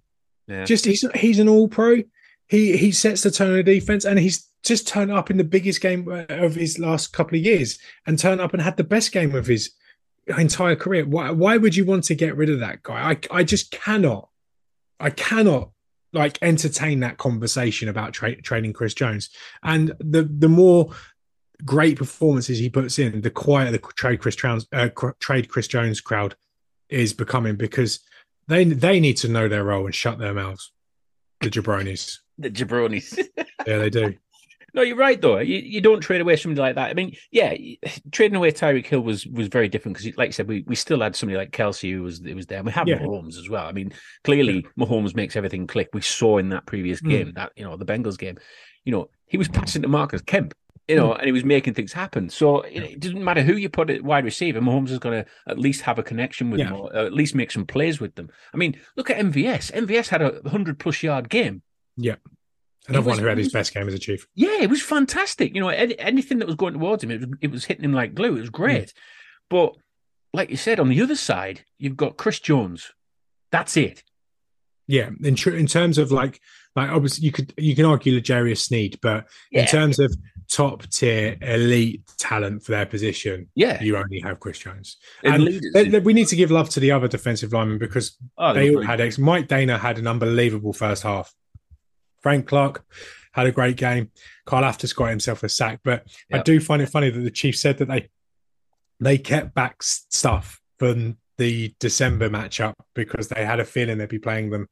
Yeah. 0.46 0.64
Just 0.64 0.84
he's 0.84 1.04
he's 1.14 1.38
an 1.38 1.48
all 1.48 1.68
pro. 1.68 2.02
He 2.48 2.76
he 2.76 2.92
sets 2.92 3.22
the 3.22 3.30
tone 3.30 3.58
of 3.58 3.64
defense, 3.64 4.04
and 4.04 4.18
he's 4.18 4.48
just 4.62 4.86
turned 4.86 5.10
up 5.10 5.30
in 5.30 5.36
the 5.36 5.44
biggest 5.44 5.80
game 5.80 6.08
uh, 6.08 6.24
of 6.28 6.54
his 6.54 6.78
last 6.78 7.12
couple 7.12 7.38
of 7.38 7.44
years, 7.44 7.78
and 8.06 8.18
turned 8.18 8.40
up 8.40 8.52
and 8.52 8.62
had 8.62 8.76
the 8.76 8.84
best 8.84 9.12
game 9.12 9.34
of 9.34 9.46
his 9.46 9.70
entire 10.38 10.76
career. 10.76 11.06
Why 11.06 11.30
why 11.30 11.56
would 11.56 11.76
you 11.76 11.84
want 11.84 12.04
to 12.04 12.14
get 12.14 12.36
rid 12.36 12.50
of 12.50 12.60
that 12.60 12.82
guy? 12.82 13.10
I 13.10 13.38
I 13.38 13.44
just 13.44 13.70
cannot, 13.70 14.28
I 15.00 15.10
cannot 15.10 15.70
like 16.12 16.38
entertain 16.42 17.00
that 17.00 17.18
conversation 17.18 17.88
about 17.88 18.12
tra- 18.12 18.40
trading 18.40 18.72
Chris 18.72 18.94
Jones. 18.94 19.30
And 19.62 19.92
the 19.98 20.22
the 20.22 20.48
more 20.48 20.92
great 21.64 21.98
performances 21.98 22.58
he 22.58 22.68
puts 22.70 22.98
in, 22.98 23.20
the 23.20 23.30
quieter 23.30 23.70
the 23.70 23.78
trade 23.78 24.20
Chris 24.20 24.36
Jones 24.36 24.66
uh, 24.72 24.88
trade 25.20 25.48
Chris 25.48 25.68
Jones 25.68 26.00
crowd 26.00 26.34
is 26.88 27.12
becoming 27.12 27.56
because 27.56 28.00
they 28.48 28.64
they 28.64 29.00
need 29.00 29.16
to 29.18 29.28
know 29.28 29.48
their 29.48 29.64
role 29.64 29.86
and 29.86 29.94
shut 29.94 30.18
their 30.18 30.34
mouths. 30.34 30.72
The 31.40 31.50
jabronis, 31.50 32.18
The 32.38 32.50
jabronis. 32.50 33.18
yeah, 33.66 33.78
they 33.78 33.90
do. 33.90 34.14
No, 34.72 34.82
you're 34.82 34.96
right 34.96 35.20
though. 35.20 35.38
You, 35.38 35.56
you 35.58 35.80
don't 35.80 36.00
trade 36.00 36.20
away 36.20 36.34
somebody 36.34 36.60
like 36.60 36.74
that. 36.74 36.90
I 36.90 36.94
mean, 36.94 37.14
yeah, 37.30 37.54
trading 38.10 38.34
away 38.36 38.50
Tyreek 38.50 38.86
Hill 38.86 39.00
was 39.02 39.24
was 39.26 39.46
very 39.46 39.68
different 39.68 39.96
because, 39.96 40.16
like 40.16 40.28
I 40.28 40.32
said, 40.32 40.48
we, 40.48 40.64
we 40.66 40.74
still 40.74 41.00
had 41.00 41.14
somebody 41.14 41.36
like 41.38 41.52
Kelce 41.52 41.92
who 41.92 42.02
was 42.02 42.20
it 42.20 42.34
was 42.34 42.46
there. 42.46 42.62
We 42.64 42.72
have 42.72 42.88
Yeah. 42.88 42.98
Mahomes 42.98 43.38
as 43.38 43.48
well. 43.48 43.66
I 43.66 43.72
mean, 43.72 43.92
clearly 44.24 44.66
Mahomes 44.78 45.14
makes 45.14 45.36
everything 45.36 45.66
click. 45.68 45.90
We 45.92 46.00
saw 46.00 46.38
in 46.38 46.48
that 46.48 46.66
previous 46.66 47.00
Mm. 47.00 47.08
game 47.10 47.32
that 47.36 47.52
you 47.56 47.64
know 47.64 47.76
the 47.76 47.86
Bengals 47.86 48.18
game, 48.18 48.36
you 48.84 48.90
know, 48.92 49.10
he 49.26 49.36
was 49.38 49.48
passing 49.48 49.82
to 49.82 49.88
Marcus 49.88 50.22
Kemp, 50.22 50.54
you 50.88 50.96
know, 50.96 51.12
hmm. 51.12 51.18
and 51.18 51.26
he 51.26 51.32
was 51.32 51.44
making 51.44 51.74
things 51.74 51.92
happen. 51.92 52.28
So 52.28 52.60
it 52.60 53.00
doesn't 53.00 53.24
matter 53.24 53.42
who 53.42 53.56
you 53.56 53.68
put 53.68 53.90
at 53.90 54.02
wide 54.02 54.24
receiver. 54.24 54.60
Mahomes 54.60 54.90
is 54.90 54.98
going 54.98 55.24
to 55.24 55.30
at 55.48 55.58
least 55.58 55.82
have 55.82 55.98
a 55.98 56.02
connection 56.02 56.50
with 56.50 56.60
Yeah. 56.60 56.70
them, 56.70 56.80
or 56.80 56.96
at 56.96 57.12
least 57.12 57.34
make 57.34 57.50
some 57.50 57.66
plays 57.66 58.00
with 58.00 58.14
them. 58.16 58.30
I 58.52 58.56
mean, 58.56 58.78
look 58.96 59.10
at 59.10 59.18
MVS. 59.18 59.72
MVS 59.72 60.08
had 60.08 60.22
a 60.22 60.48
hundred 60.48 60.78
plus 60.78 61.02
yard 61.02 61.28
game. 61.28 61.62
Yeah, 61.96 62.16
He 62.86 62.94
another 62.94 63.08
one 63.08 63.18
who 63.18 63.26
had 63.26 63.38
his 63.38 63.52
best 63.52 63.72
game 63.72 63.86
as 63.88 63.94
a 63.94 63.98
chief. 63.98 64.26
Yeah, 64.34 64.60
it 64.60 64.68
was 64.68 64.82
fantastic. 64.82 65.54
You 65.54 65.60
know, 65.60 65.68
anything 65.68 66.38
that 66.40 66.46
was 66.46 66.56
going 66.56 66.74
towards 66.74 67.04
him, 67.04 67.10
it 67.12 67.20
was, 67.20 67.28
it 67.40 67.50
was 67.50 67.64
hitting 67.64 67.84
him 67.84 67.92
like 67.92 68.14
glue. 68.14 68.36
It 68.36 68.40
was 68.40 68.48
hmm. 68.48 68.56
great. 68.56 68.92
But 69.48 69.74
like 70.32 70.50
you 70.50 70.56
said, 70.56 70.80
on 70.80 70.88
the 70.88 71.00
other 71.00 71.16
side, 71.16 71.64
you've 71.78 71.96
got 71.96 72.16
Chris 72.16 72.40
Jones. 72.40 72.90
That's 73.52 73.76
it. 73.76 74.02
Yeah, 74.86 75.10
in 75.22 75.34
tr- 75.34 75.50
in 75.50 75.66
terms 75.66 75.96
of 75.96 76.12
like 76.12 76.40
like 76.76 76.90
obviously 76.90 77.24
you 77.24 77.32
could 77.32 77.54
you 77.56 77.74
can 77.74 77.84
argue 77.84 78.18
L'Jarius 78.18 78.62
Sneed, 78.62 78.98
but 79.00 79.26
Yeah. 79.50 79.62
in 79.62 79.66
terms 79.66 79.98
of 79.98 80.14
top 80.50 80.86
tier 80.90 81.36
elite 81.42 82.02
talent 82.18 82.62
for 82.64 82.72
their 82.72 82.86
position, 82.86 83.48
Yeah. 83.54 83.82
you 83.82 83.96
only 83.96 84.20
have 84.20 84.40
Chris 84.40 84.58
Jones. 84.58 84.96
And 85.22 85.34
And 85.34 85.44
leaders. 85.44 85.72
th- 85.74 85.90
th- 85.90 86.02
we 86.04 86.12
need 86.12 86.28
to 86.28 86.36
give 86.36 86.50
love 86.50 86.68
to 86.70 86.80
the 86.80 86.90
other 86.90 87.08
defensive 87.08 87.52
linemen 87.52 87.78
because 87.78 88.16
Oh, 88.38 88.52
they 88.54 88.74
all 88.74 88.82
had 88.82 89.00
ex. 89.00 89.18
Mike 89.18 89.48
Danna 89.48 89.78
had 89.78 89.98
an 89.98 90.06
unbelievable 90.06 90.72
first 90.72 91.02
half. 91.02 91.34
Frank 92.22 92.46
Clark 92.46 92.84
had 93.32 93.46
a 93.46 93.52
great 93.52 93.76
game. 93.76 94.10
Karlaftis 94.46 94.94
got 94.94 95.06
himself 95.10 95.42
a 95.42 95.48
sack, 95.48 95.80
but 95.84 96.06
I 96.32 96.38
do 96.40 96.60
find 96.60 96.80
it 96.82 96.88
funny 96.88 97.10
that 97.10 97.20
the 97.20 97.30
Chiefs 97.30 97.60
said 97.60 97.78
that 97.78 97.88
they 97.88 98.08
they 99.00 99.18
kept 99.18 99.54
back 99.54 99.82
stuff 99.82 100.60
from 100.78 101.16
the 101.36 101.74
December 101.80 102.30
matchup 102.30 102.74
because 102.94 103.28
they 103.28 103.44
had 103.44 103.58
a 103.58 103.64
feeling 103.64 103.98
they'd 103.98 104.08
be 104.08 104.20
playing 104.20 104.50
them 104.50 104.68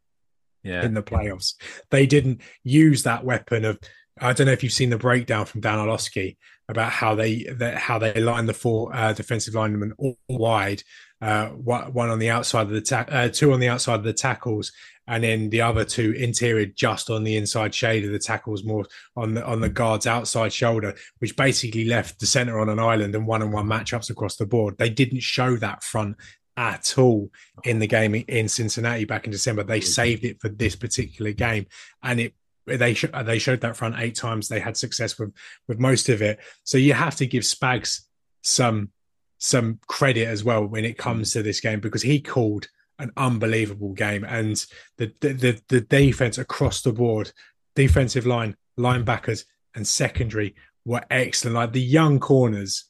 yeah. 0.62 0.85
in 0.85 0.94
the 0.94 1.02
playoffs. 1.02 1.54
They 1.90 2.06
didn't 2.06 2.40
use 2.62 3.02
that 3.02 3.24
weapon 3.24 3.64
of. 3.64 3.78
I 4.20 4.33
don't 4.33 4.46
know 4.46 4.53
if 4.53 4.62
you've 4.62 4.72
seen 4.72 4.90
the 4.90 4.98
breakdown 4.98 5.46
from 5.46 5.62
Dan 5.62 5.79
Orlovsky 5.79 6.37
about 6.68 6.92
how 6.92 7.14
they 7.14 7.44
that 7.44 7.77
how 7.77 7.98
they 7.98 8.14
line 8.20 8.46
the 8.46 8.55
four 8.55 8.94
uh, 8.94 9.12
defensive 9.12 9.55
linemen 9.55 9.92
all 9.98 10.18
wide, 10.29 10.83
uh, 11.20 11.48
one 11.48 11.92
one 11.92 12.11
on 12.11 12.18
the 12.18 12.31
outside 12.31 12.66
of 12.66 12.72
the 12.72 12.81
ta- 12.81 13.07
uh, 13.09 13.29
two 13.29 13.53
on 13.53 13.61
the 13.61 13.68
outside 13.68 13.96
of 13.96 14.05
the 14.05 14.12
tackles, 14.12 14.72
and 15.07 15.25
then 15.25 15.51
the 15.51 15.61
other 15.61 15.85
two 15.85 16.12
interior 16.12 16.66
just 16.66 17.11
on 17.11 17.25
the 17.25 17.37
inside 17.37 17.75
shade 17.75 18.05
of 18.05 18.12
the 18.12 18.18
tackles, 18.18 18.64
more 18.64 18.85
on 19.16 19.35
the 19.35 19.44
on 19.44 19.61
the 19.61 19.68
guard's 19.68 20.07
outside 20.07 20.53
shoulder, 20.53 20.94
which 21.18 21.37
basically 21.37 21.85
left 21.85 22.20
the 22.20 22.27
center 22.27 22.61
on 22.61 22.68
an 22.68 22.79
island 22.79 23.14
and 23.14 23.27
one 23.27 23.42
on 23.42 23.51
one 23.51 23.66
matchups 23.66 24.11
across 24.11 24.37
the 24.37 24.46
board. 24.46 24.77
They 24.79 24.90
didn't 24.90 25.22
show 25.22 25.57
that 25.57 25.83
front 25.83 26.16
at 26.57 26.98
all 26.98 27.31
in 27.64 27.79
the 27.79 27.87
game 27.87 28.14
in 28.14 28.46
Cincinnati 28.48 29.07
back 29.07 29.25
in 29.25 29.31
December. 29.31 29.62
They 29.62 29.81
saved 29.81 30.25
it 30.25 30.40
for 30.40 30.51
this 30.51 30.77
particular 30.77 31.33
game, 31.33 31.66
and 32.03 32.20
it 32.20 32.35
they 32.66 32.94
sh- 32.94 33.07
uh, 33.12 33.22
they 33.22 33.38
showed 33.38 33.61
that 33.61 33.77
front 33.77 33.96
eight 33.98 34.14
times. 34.14 34.48
They 34.48 34.61
had 34.61 34.77
success 34.77 35.18
with 35.18 35.33
with 35.68 35.79
most 35.79 36.09
of 36.09 36.22
it. 36.22 36.38
So 36.64 36.79
you 36.79 36.94
have 36.94 37.16
to 37.16 37.27
give 37.27 37.42
Spags 37.42 38.03
some 38.42 38.90
some 39.38 39.81
credit 39.88 40.29
as 40.29 40.44
well 40.44 40.64
when 40.64 40.85
it 40.85 40.98
comes 40.98 41.31
mm. 41.31 41.33
to 41.35 41.42
this 41.42 41.61
game 41.61 41.81
because 41.81 42.03
he 42.03 42.20
called 42.20 42.68
an 42.98 43.11
unbelievable 43.16 43.92
game 43.92 44.25
and 44.25 44.64
the 44.98 45.12
the 45.20 45.33
the, 45.33 45.62
the 45.68 45.81
defense 45.81 46.38
across 46.38 46.83
the 46.83 46.92
board, 46.92 47.33
defensive 47.75 48.27
line, 48.27 48.57
linebackers, 48.79 49.44
and 49.75 49.87
secondary 49.87 50.55
were 50.85 51.05
excellent. 51.11 51.57
Like 51.57 51.72
the 51.72 51.81
young 51.81 52.20
corners. 52.20 52.85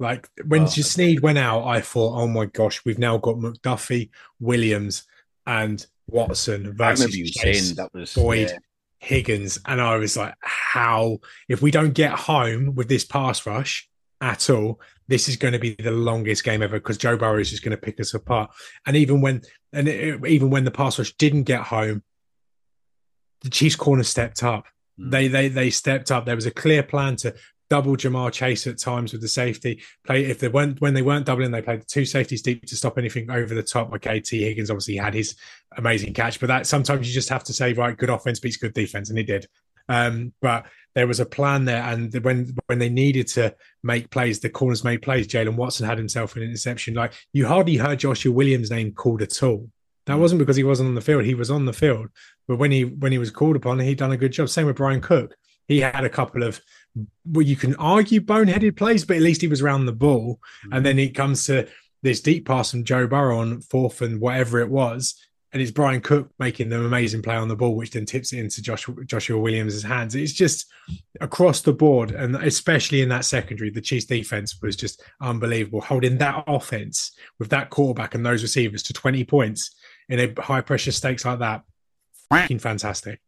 Like 0.00 0.28
when 0.46 0.62
Oh. 0.62 0.66
Sneed 0.66 1.22
went 1.22 1.38
out, 1.38 1.66
I 1.66 1.80
thought, 1.80 2.14
oh 2.14 2.28
my 2.28 2.46
gosh, 2.46 2.84
we've 2.84 3.00
now 3.00 3.18
got 3.18 3.34
McDuffie, 3.34 4.10
Williams, 4.38 5.02
and 5.44 5.84
Watson 6.06 6.68
I 6.68 6.70
versus 6.70 7.06
remember 7.06 7.16
you 7.16 7.24
Chase, 7.26 7.64
saying 7.64 7.76
that 7.76 7.92
was 7.92 8.14
Boyd, 8.14 8.50
yeah. 8.50 8.58
Higgins, 8.98 9.58
and 9.66 9.80
I 9.80 9.96
was 9.96 10.16
like, 10.16 10.34
how 10.40 11.18
if 11.48 11.62
we 11.62 11.70
don't 11.70 11.94
get 11.94 12.12
home 12.12 12.74
with 12.74 12.88
this 12.88 13.04
pass 13.04 13.46
rush 13.46 13.88
at 14.20 14.50
all, 14.50 14.80
this 15.06 15.28
is 15.28 15.36
going 15.36 15.52
to 15.52 15.58
be 15.58 15.74
the 15.74 15.90
longest 15.90 16.44
game 16.44 16.62
ever 16.62 16.78
because 16.78 16.98
Joe 16.98 17.16
Burrow 17.16 17.38
is 17.38 17.50
just 17.50 17.62
going 17.62 17.76
to 17.76 17.80
pick 17.80 18.00
us 18.00 18.14
apart. 18.14 18.50
And 18.86 18.96
even 18.96 19.20
when 19.20 19.42
and 19.72 19.88
it, 19.88 20.24
even 20.26 20.50
when 20.50 20.64
the 20.64 20.70
pass 20.70 20.98
rush 20.98 21.12
didn't 21.14 21.44
get 21.44 21.62
home, 21.62 22.02
the 23.42 23.50
Chiefs 23.50 23.76
corner 23.76 24.02
stepped 24.02 24.42
up. 24.42 24.66
Mm. 25.00 25.10
They 25.10 25.28
they 25.28 25.48
they 25.48 25.70
stepped 25.70 26.10
up. 26.10 26.26
There 26.26 26.36
was 26.36 26.46
a 26.46 26.50
clear 26.50 26.82
plan 26.82 27.16
to 27.16 27.34
double 27.70 27.96
Ja'Marr 27.96 28.32
Chase 28.32 28.66
at 28.66 28.78
times 28.78 29.12
with 29.12 29.20
the 29.20 29.28
safety. 29.28 29.82
Play 30.04 30.24
if 30.24 30.40
they 30.40 30.48
weren't 30.48 30.80
when 30.80 30.94
they 30.94 31.02
weren't 31.02 31.26
doubling, 31.26 31.50
they 31.50 31.62
played 31.62 31.82
the 31.82 31.86
two 31.86 32.04
safeties 32.04 32.42
deep 32.42 32.64
to 32.66 32.76
stop 32.76 32.98
anything 32.98 33.30
over 33.30 33.54
the 33.54 33.62
top. 33.62 33.92
Okay, 33.94 34.20
Tee 34.20 34.42
Higgins 34.42 34.70
obviously 34.70 34.96
had 34.96 35.14
his 35.14 35.36
amazing 35.76 36.14
catch, 36.14 36.40
but 36.40 36.46
that 36.46 36.66
sometimes 36.66 37.06
you 37.06 37.14
just 37.14 37.28
have 37.28 37.44
to 37.44 37.52
say 37.52 37.72
right, 37.72 37.96
good 37.96 38.10
offense 38.10 38.40
beats 38.40 38.56
good 38.56 38.74
defense, 38.74 39.10
and 39.10 39.18
he 39.18 39.24
did. 39.24 39.46
Um, 39.88 40.32
but 40.40 40.66
there 40.94 41.06
was 41.06 41.20
a 41.20 41.26
plan 41.26 41.64
there, 41.64 41.82
and 41.82 42.12
when 42.24 42.54
when 42.66 42.78
they 42.78 42.88
needed 42.88 43.28
to 43.28 43.54
make 43.82 44.10
plays, 44.10 44.40
the 44.40 44.50
corners 44.50 44.84
made 44.84 45.02
plays. 45.02 45.28
Jaylen 45.28 45.56
Watson 45.56 45.86
had 45.86 45.98
himself 45.98 46.36
an 46.36 46.42
interception. 46.42 46.94
Like 46.94 47.12
you 47.32 47.46
hardly 47.46 47.76
heard 47.76 48.00
Joshua 48.00 48.32
Williams' 48.32 48.70
name 48.70 48.92
called 48.92 49.22
at 49.22 49.42
all. 49.42 49.70
That 50.06 50.18
wasn't 50.18 50.38
because 50.38 50.56
he 50.56 50.64
wasn't 50.64 50.88
on 50.88 50.94
the 50.94 51.00
field. 51.00 51.24
He 51.24 51.34
was 51.34 51.50
on 51.50 51.66
the 51.66 51.72
field, 51.72 52.08
but 52.46 52.56
when 52.56 52.70
he 52.70 52.84
when 52.84 53.12
he 53.12 53.18
was 53.18 53.30
called 53.30 53.56
upon, 53.56 53.78
he'd 53.78 53.98
done 53.98 54.12
a 54.12 54.16
good 54.16 54.32
job. 54.32 54.48
Same 54.48 54.66
with 54.66 54.76
Bryan 54.76 55.00
Cook. 55.00 55.36
He 55.66 55.80
had 55.80 56.04
a 56.04 56.08
couple 56.08 56.42
of 56.42 56.60
well, 57.26 57.46
you 57.46 57.56
can 57.56 57.74
argue 57.76 58.20
boneheaded 58.20 58.76
plays, 58.76 59.04
but 59.04 59.16
at 59.16 59.22
least 59.22 59.40
he 59.40 59.48
was 59.48 59.62
around 59.62 59.86
the 59.86 59.92
ball. 59.92 60.40
Mm. 60.66 60.76
And 60.76 60.86
then 60.86 60.98
it 60.98 61.14
comes 61.14 61.46
to 61.46 61.68
this 62.02 62.20
deep 62.20 62.46
pass 62.46 62.70
from 62.70 62.84
Joe 62.84 63.06
Burrow 63.06 63.38
on 63.38 63.60
fourth 63.60 64.02
and 64.02 64.20
whatever 64.20 64.60
it 64.60 64.68
was, 64.68 65.14
and 65.52 65.62
it's 65.62 65.70
Bryan 65.70 66.02
Cook 66.02 66.30
making 66.38 66.68
the 66.68 66.84
amazing 66.84 67.22
play 67.22 67.34
on 67.34 67.48
the 67.48 67.56
ball, 67.56 67.74
which 67.74 67.92
then 67.92 68.04
tips 68.04 68.32
it 68.32 68.40
into 68.40 68.60
Joshua, 68.60 69.02
Joshua 69.06 69.38
Williams' 69.38 69.82
hands. 69.82 70.14
It's 70.14 70.32
just 70.32 70.66
across 71.20 71.62
the 71.62 71.72
board, 71.72 72.10
and 72.10 72.36
especially 72.36 73.00
in 73.00 73.08
that 73.08 73.24
secondary, 73.24 73.70
the 73.70 73.80
Chiefs' 73.80 74.04
defense 74.04 74.60
was 74.60 74.76
just 74.76 75.02
unbelievable. 75.22 75.80
Holding 75.80 76.18
that 76.18 76.44
offense 76.46 77.12
with 77.38 77.48
that 77.48 77.70
quarterback 77.70 78.14
and 78.14 78.26
those 78.26 78.42
receivers 78.42 78.82
to 78.84 78.92
20 78.92 79.24
points 79.24 79.74
in 80.10 80.20
a 80.20 80.42
high 80.42 80.60
pressure 80.60 80.92
stakes 80.92 81.24
like 81.24 81.38
that, 81.38 81.62
fucking 82.28 82.58
fantastic. 82.58 83.20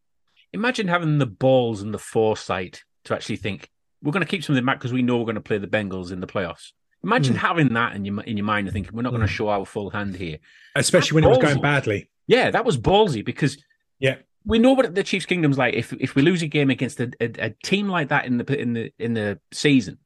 Imagine 0.52 0.88
having 0.88 1.18
the 1.18 1.26
balls 1.26 1.80
and 1.80 1.94
the 1.94 1.98
foresight 1.98 2.82
to 3.04 3.14
actually 3.14 3.36
think 3.36 3.70
we're 4.02 4.12
going 4.12 4.24
to 4.24 4.30
keep 4.30 4.42
something 4.44 4.64
back 4.64 4.78
because 4.78 4.92
we 4.92 5.02
know 5.02 5.18
we're 5.18 5.24
going 5.24 5.34
to 5.34 5.40
play 5.40 5.58
the 5.58 5.66
Bengals 5.66 6.10
in 6.12 6.20
the 6.20 6.26
playoffs. 6.26 6.72
Imagine 7.02 7.34
Mm. 7.34 7.38
having 7.38 7.72
that 7.74 7.94
in 7.96 8.04
your 8.04 8.20
in 8.24 8.36
your 8.36 8.44
mind 8.46 8.66
and 8.66 8.74
thinking 8.74 8.92
we're 8.94 9.02
not 9.02 9.10
going 9.10 9.22
to 9.26 9.26
Mm. 9.32 9.36
show 9.36 9.48
our 9.48 9.64
full 9.64 9.90
hand 9.90 10.16
here. 10.16 10.38
Especially 10.76 11.14
when 11.16 11.24
it 11.24 11.28
was 11.28 11.38
going 11.38 11.60
badly. 11.60 12.10
Yeah, 12.26 12.50
that 12.50 12.64
was 12.64 12.76
ballsy 12.78 13.24
because 13.24 13.56
Yeah. 13.98 14.16
we 14.44 14.58
know 14.58 14.72
what 14.72 14.94
the 14.94 15.02
Chiefs' 15.02 15.26
kingdom's 15.26 15.56
like. 15.58 15.74
If 15.74 15.92
if 15.94 16.14
we 16.14 16.22
lose 16.22 16.42
a 16.42 16.46
game 16.46 16.68
against 16.70 17.00
a, 17.00 17.10
a, 17.20 17.46
a 17.46 17.50
team 17.64 17.88
like 17.88 18.08
that 18.08 18.26
in 18.26 18.36
the 18.38 18.60
in 18.60 18.72
the 18.74 18.92
in 18.98 19.14
the 19.14 19.40
season, 19.52 19.98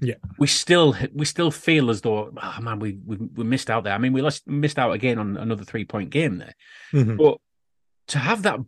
Yeah. 0.00 0.14
we 0.38 0.46
still 0.46 0.94
we 1.14 1.24
still 1.24 1.50
feel 1.50 1.88
as 1.90 2.02
though 2.02 2.30
oh 2.36 2.58
man 2.60 2.78
we 2.78 2.98
we, 3.06 3.16
we 3.16 3.44
missed 3.44 3.70
out 3.70 3.84
there. 3.84 3.94
I 3.94 3.98
mean 3.98 4.12
we 4.12 4.20
lost, 4.22 4.46
missed 4.46 4.78
out 4.78 4.92
again 4.92 5.18
on 5.18 5.36
another 5.38 5.64
three 5.64 5.84
point 5.86 6.10
game 6.10 6.36
there. 6.38 6.54
Mhm. 6.92 7.16
But 7.16 7.38
to 8.08 8.18
have 8.18 8.42
that 8.42 8.58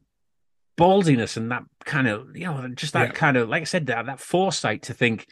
ballsiness 0.77 1.37
and 1.37 1.51
that 1.51 1.62
kind 1.85 2.07
of 2.09 2.37
you 2.37 2.45
know 2.45 2.69
just 2.75 2.93
that 2.93 3.09
Yeah. 3.09 3.12
kind 3.12 3.37
of 3.37 3.49
like 3.49 3.62
I 3.62 3.65
said 3.65 3.87
that 3.87 4.07
that 4.07 4.21
foresight 4.21 4.83
to 4.83 4.95
think 4.95 5.27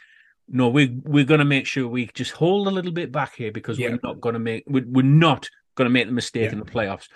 no 0.49 0.69
we 0.69 0.97
we're 1.05 1.25
going 1.25 1.39
to 1.41 1.45
make 1.45 1.67
sure 1.67 1.87
we 1.87 2.07
just 2.15 2.33
hold 2.33 2.67
a 2.67 2.71
little 2.71 2.93
bit 2.93 3.13
back 3.13 3.35
here 3.37 3.53
because 3.53 3.79
Yeah. 3.79 3.91
we're 3.91 4.01
not 4.03 4.21
going 4.21 4.33
to 4.35 4.39
make 4.39 4.65
we're, 4.67 4.85
we're 4.87 5.03
not 5.05 5.49
going 5.75 5.87
to 5.87 5.91
make 5.93 6.07
the 6.07 6.13
mistake 6.13 6.45
Yeah. 6.47 6.53
in 6.53 6.59
the 6.61 6.65
playoffs 6.65 7.09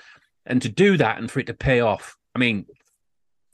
and 0.45 0.61
to 0.63 0.69
do 0.69 0.97
that 0.99 1.19
and 1.19 1.31
for 1.31 1.41
it 1.41 1.47
to 1.47 1.55
pay 1.55 1.81
off 1.81 2.17
I 2.35 2.39
mean 2.39 2.67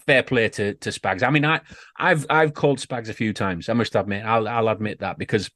fair 0.06 0.22
play 0.22 0.48
to 0.50 0.74
to 0.74 0.90
Spags 0.90 1.22
I 1.22 1.30
mean 1.30 1.44
I 1.44 1.60
I've 1.96 2.26
I've 2.28 2.54
called 2.54 2.78
Spags 2.78 3.08
a 3.08 3.14
few 3.14 3.32
times 3.32 3.68
I 3.68 3.72
must 3.74 3.94
admit 3.94 4.24
I'll 4.24 4.48
I'll 4.48 4.68
admit 4.68 5.00
that 5.00 5.18
because 5.18 5.50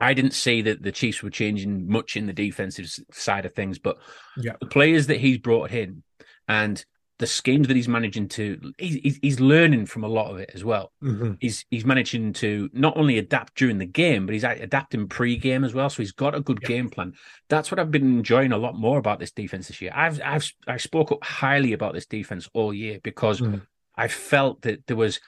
I 0.00 0.14
didn't 0.14 0.32
see 0.34 0.62
that 0.62 0.82
the 0.82 0.92
Chiefs 0.92 1.22
were 1.22 1.30
changing 1.30 1.88
much 1.88 2.16
in 2.16 2.26
the 2.26 2.32
defensive 2.32 2.88
side 3.12 3.46
of 3.46 3.54
things 3.54 3.78
but 3.78 3.96
Yeah. 4.36 4.52
the 4.60 4.66
players 4.66 5.06
that 5.06 5.18
he's 5.20 5.38
brought 5.38 5.70
in 5.72 6.02
and 6.48 6.84
the 7.18 7.26
schemes 7.26 7.66
that 7.66 7.76
he's 7.76 7.88
managing 7.88 8.28
to 8.28 8.72
he's, 8.78 9.18
he's- 9.22 9.40
learning 9.40 9.86
from 9.86 10.04
a 10.04 10.08
lot 10.08 10.30
of 10.30 10.38
it 10.38 10.50
as 10.54 10.62
well. 10.64 10.92
Mhm. 11.02 11.36
he's 11.40 11.64
he's 11.70 11.84
managing 11.84 12.32
to 12.34 12.70
not 12.72 12.96
only 12.96 13.18
adapt 13.18 13.56
during 13.56 13.78
the 13.78 13.86
game 13.86 14.24
but 14.26 14.32
he's 14.34 14.44
adapting 14.44 15.08
pre-game 15.08 15.64
as 15.64 15.74
well. 15.74 15.90
So 15.90 16.02
he's 16.02 16.12
got 16.12 16.34
a 16.36 16.40
good 16.40 16.60
game 16.60 16.88
plan. 16.90 17.14
That's 17.48 17.70
what 17.70 17.78
i've 17.80 17.90
been 17.90 18.18
enjoying 18.18 18.52
a 18.52 18.58
lot 18.58 18.76
more 18.76 18.98
about 18.98 19.18
this 19.18 19.32
defense 19.32 19.66
this 19.68 19.80
year. 19.82 19.92
I've 19.94 20.20
i've 20.24 20.48
i 20.68 20.76
spoke 20.76 21.10
up 21.10 21.24
highly 21.24 21.72
about 21.72 21.92
this 21.94 22.06
defense 22.06 22.48
all 22.54 22.72
year 22.72 23.00
because 23.02 23.40
Mhm. 23.40 23.62
i 23.96 24.06
felt 24.08 24.62
that 24.62 24.86
there 24.86 24.96
was 24.96 25.20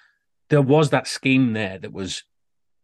there 0.48 0.62
was 0.62 0.90
that 0.90 1.06
scheme 1.08 1.52
there 1.54 1.78
that 1.78 1.92
was 1.92 2.22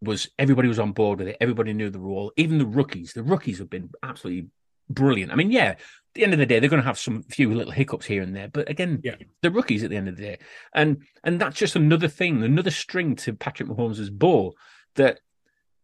was 0.03 0.29
everybody 0.39 0.69
was 0.69 0.79
on 0.79 0.93
board 0.93 1.19
with 1.21 1.29
it. 1.29 1.37
Everybody 1.41 1.73
knew 1.73 1.91
the 1.91 1.99
role. 2.01 2.33
Even 2.37 2.59
the 2.59 2.67
rookies 2.67 3.13
the 3.13 3.23
rookies 3.23 3.59
have 3.59 3.71
been 3.71 3.91
absolutely 4.03 4.49
brilliant. 4.91 5.33
I 5.33 5.37
mean 5.37 5.51
yeah 5.51 5.77
the 6.17 6.25
end 6.25 6.33
of 6.33 6.39
the 6.39 6.47
day 6.47 6.59
they're 6.59 6.69
going 6.71 6.83
to 6.83 6.87
have 6.87 6.99
some 6.99 7.23
few 7.25 7.55
little 7.55 7.73
hiccups 7.73 8.07
here 8.07 8.23
and 8.23 8.35
there 8.35 8.49
but 8.49 8.69
again 8.69 9.01
Yeah. 9.05 9.17
the 9.43 9.51
rookies 9.51 9.85
at 9.85 9.91
the 9.91 9.97
end 9.97 10.09
of 10.09 10.17
the 10.17 10.23
day 10.23 10.39
and 10.75 11.03
and 11.25 11.41
that's 11.41 11.57
just 11.59 11.77
another 11.77 12.09
thing 12.09 12.43
another 12.43 12.71
string 12.71 13.15
to 13.17 13.33
patrick 13.35 13.69
mahomes' 13.69 14.11
bow 14.11 14.55
that 14.97 15.21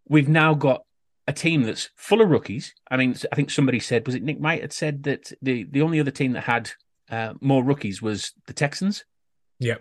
we've 0.09 0.29
now 0.29 0.55
got 0.55 0.85
a 1.29 1.33
team 1.33 1.63
that's 1.63 1.91
full 1.97 2.21
of 2.21 2.29
rookies 2.31 2.75
i 2.91 2.97
mean 2.97 3.15
i 3.31 3.37
think 3.37 3.51
somebody 3.51 3.79
said 3.79 4.05
was 4.07 4.15
it 4.17 4.23
Nick 4.25 4.39
Wright 4.41 4.61
had 4.61 4.73
said 4.73 5.05
that 5.05 5.33
the 5.41 5.65
the 5.71 5.83
only 5.83 6.01
other 6.01 6.11
team 6.11 6.33
that 6.33 6.45
had 6.45 6.71
uh, 7.11 7.35
more 7.41 7.63
rookies 7.63 8.03
was 8.03 8.33
the 8.47 8.53
texans 8.53 9.05
Yeah. 9.61 9.77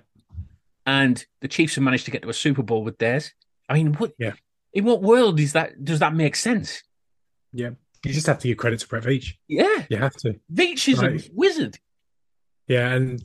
and 0.86 1.26
the 1.42 1.48
chiefs 1.48 1.76
have 1.76 1.84
managed 1.84 2.06
to 2.06 2.12
get 2.12 2.22
to 2.24 2.30
a 2.30 2.34
super 2.34 2.62
bowl 2.64 2.84
with 2.84 2.98
theirs 3.00 3.34
i 3.70 3.74
mean 3.74 3.94
what 3.94 4.14
Yeah. 4.20 4.34
in 4.74 4.86
what 4.86 5.02
world 5.02 5.40
is 5.40 5.54
that 5.54 5.84
does 5.84 6.00
that 6.00 6.14
make 6.14 6.36
sense 6.36 6.84
Yeah. 7.54 7.72
You 8.06 8.14
just 8.14 8.28
have 8.28 8.40
to 8.40 8.48
give 8.48 8.58
credit 8.58 8.80
to 8.80 8.88
Brett 8.88 9.04
Veach. 9.04 9.34
yeah 9.48 9.86
You 9.90 9.98
have 9.98 10.16
to. 10.18 10.40
Veach 10.54 10.88
is 10.92 11.00
Right. 11.02 11.26
a 11.28 11.32
wizard 11.34 11.78
Yeah, 12.68 12.94
and 12.94 13.24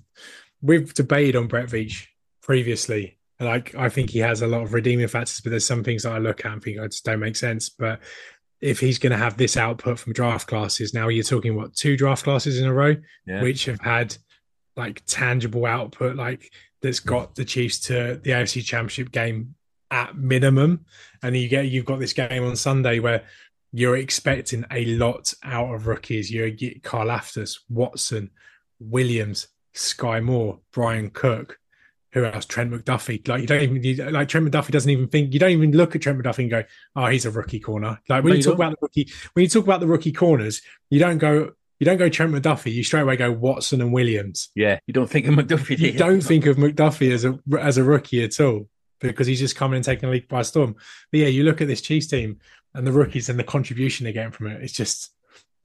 we've 0.61 0.93
debated 0.95 1.37
on 1.37 1.47
Brett 1.49 1.69
Veach 1.69 2.07
previously. 2.43 3.19
Like, 3.39 3.75
I 3.75 3.89
think 3.91 4.11
he 4.11 4.21
has 4.21 4.41
a 4.43 4.47
lot 4.47 4.63
of 4.63 4.73
redeeming 4.73 5.09
factors, 5.09 5.41
but 5.43 5.51
there's 5.51 5.67
some 5.67 5.85
things 5.85 6.05
that 6.05 6.13
I 6.13 6.19
look 6.19 6.45
at 6.45 6.53
and 6.53 6.63
think 6.63 6.79
oh, 6.81 6.85
I 6.85 6.87
just 6.87 7.05
don't 7.05 7.21
make 7.21 7.37
sense. 7.37 7.69
But 7.69 8.01
if 8.63 8.81
he's 8.81 8.99
going 8.99 9.11
to 9.13 9.19
have 9.19 9.37
this 9.37 9.57
output 9.59 9.99
from 9.99 10.15
draft 10.15 10.47
classes, 10.49 10.95
now 10.95 11.09
you're 11.09 11.23
talking 11.23 11.55
what 11.57 11.75
two 11.75 11.97
draft 11.97 12.25
classes 12.25 12.59
in 12.59 12.67
a 12.67 12.73
row, 12.73 12.97
Yeah. 13.27 13.43
which 13.43 13.67
have 13.67 13.81
had 13.81 14.17
like 14.75 15.03
tangible 15.07 15.67
output, 15.67 16.17
like 16.17 16.51
that's 16.83 17.01
got 17.01 17.35
the 17.35 17.45
Chiefs 17.45 17.79
to 17.81 18.21
the 18.23 18.31
AFC 18.31 18.63
Championship 18.65 19.11
game 19.13 19.55
at 19.91 20.17
minimum, 20.17 20.85
and 21.23 21.37
you 21.37 21.49
get 21.49 21.67
you've 21.69 21.85
got 21.85 22.01
this 22.01 22.13
game 22.15 22.43
on 22.45 22.57
Sunday 22.57 22.99
where 23.01 23.25
you're 23.73 23.97
expecting 23.97 24.65
a 24.71 24.85
lot 24.97 25.33
out 25.43 25.75
of 25.75 25.87
rookies. 25.87 26.31
You 26.31 26.51
get 26.51 26.83
Karlaftis, 26.83 27.61
Watson, 27.69 28.31
Williams, 28.81 29.49
Skyy 29.75 30.23
Moore, 30.23 30.61
Bryan 30.73 31.11
Cook, 31.11 31.59
who 32.13 32.25
else? 32.25 32.47
Trent 32.47 32.71
McDuffie. 32.73 33.27
Like 33.29 33.43
you 33.43 33.47
don't 33.47 33.63
even 33.63 33.83
you, 33.83 33.95
like 34.11 34.29
Trent 34.29 34.51
McDuffie 34.51 34.71
doesn't 34.71 34.91
even 34.91 35.09
think 35.09 35.35
you 35.35 35.39
don't 35.41 35.51
even 35.51 35.73
look 35.73 35.95
at 35.95 36.03
Trent 36.03 36.19
McDuffie 36.19 36.39
and 36.41 36.51
go, 36.51 36.65
"Oh, 36.95 37.07
he's 37.07 37.27
a 37.27 37.31
rookie 37.31 37.61
corner." 37.61 38.01
Like 38.09 38.25
when 38.25 38.31
No, 38.31 38.35
you 38.35 38.39
you 38.39 38.43
talk 38.43 38.57
don't. 38.57 38.67
about 38.67 38.71
the 38.71 38.79
rookie, 38.81 39.13
when 39.35 39.43
you 39.43 39.49
talk 39.49 39.65
about 39.65 39.81
the 39.81 39.87
rookie 39.87 40.13
corners, 40.13 40.63
you 40.89 40.99
don't 40.99 41.19
go, 41.19 41.53
you 41.79 41.85
don't 41.85 41.99
go 41.99 42.09
Trent 42.09 42.33
McDuffie. 42.33 42.73
You 42.73 42.83
straight 42.85 43.03
away 43.03 43.17
go 43.17 43.31
Watson 43.33 43.83
and 43.83 43.93
Williams. 43.93 44.49
yeah 44.55 44.79
you 44.87 44.95
don't 44.95 45.11
think 45.11 45.27
of 45.27 45.35
mcduffie 45.35 45.77
do 45.77 45.85
You 45.87 45.93
don't 45.93 46.23
think 46.23 46.47
of 46.47 46.57
McDuffie 46.57 47.13
as 47.13 47.27
a 47.27 47.39
as 47.61 47.77
a 47.77 47.85
rookie 47.85 48.25
at 48.25 48.41
all 48.41 48.67
because 48.99 49.27
he's 49.27 49.41
just 49.41 49.57
coming 49.57 49.77
and 49.77 49.85
taking 49.85 50.09
the 50.09 50.13
league 50.15 50.27
by 50.29 50.41
storm. 50.41 50.75
But 51.13 51.21
yeah, 51.21 51.27
you 51.27 51.45
look 51.45 51.61
at 51.61 51.69
this 51.69 51.83
Chiefs 51.83 52.07
team 52.07 52.39
and 52.77 52.87
the 52.87 52.93
rookies 52.93 53.29
and 53.29 53.39
the 53.39 53.45
contribution 53.45 54.05
they're 54.05 54.13
getting 54.13 54.33
from 54.33 54.49
it. 54.49 54.63
It's 54.63 54.73
just 54.73 55.13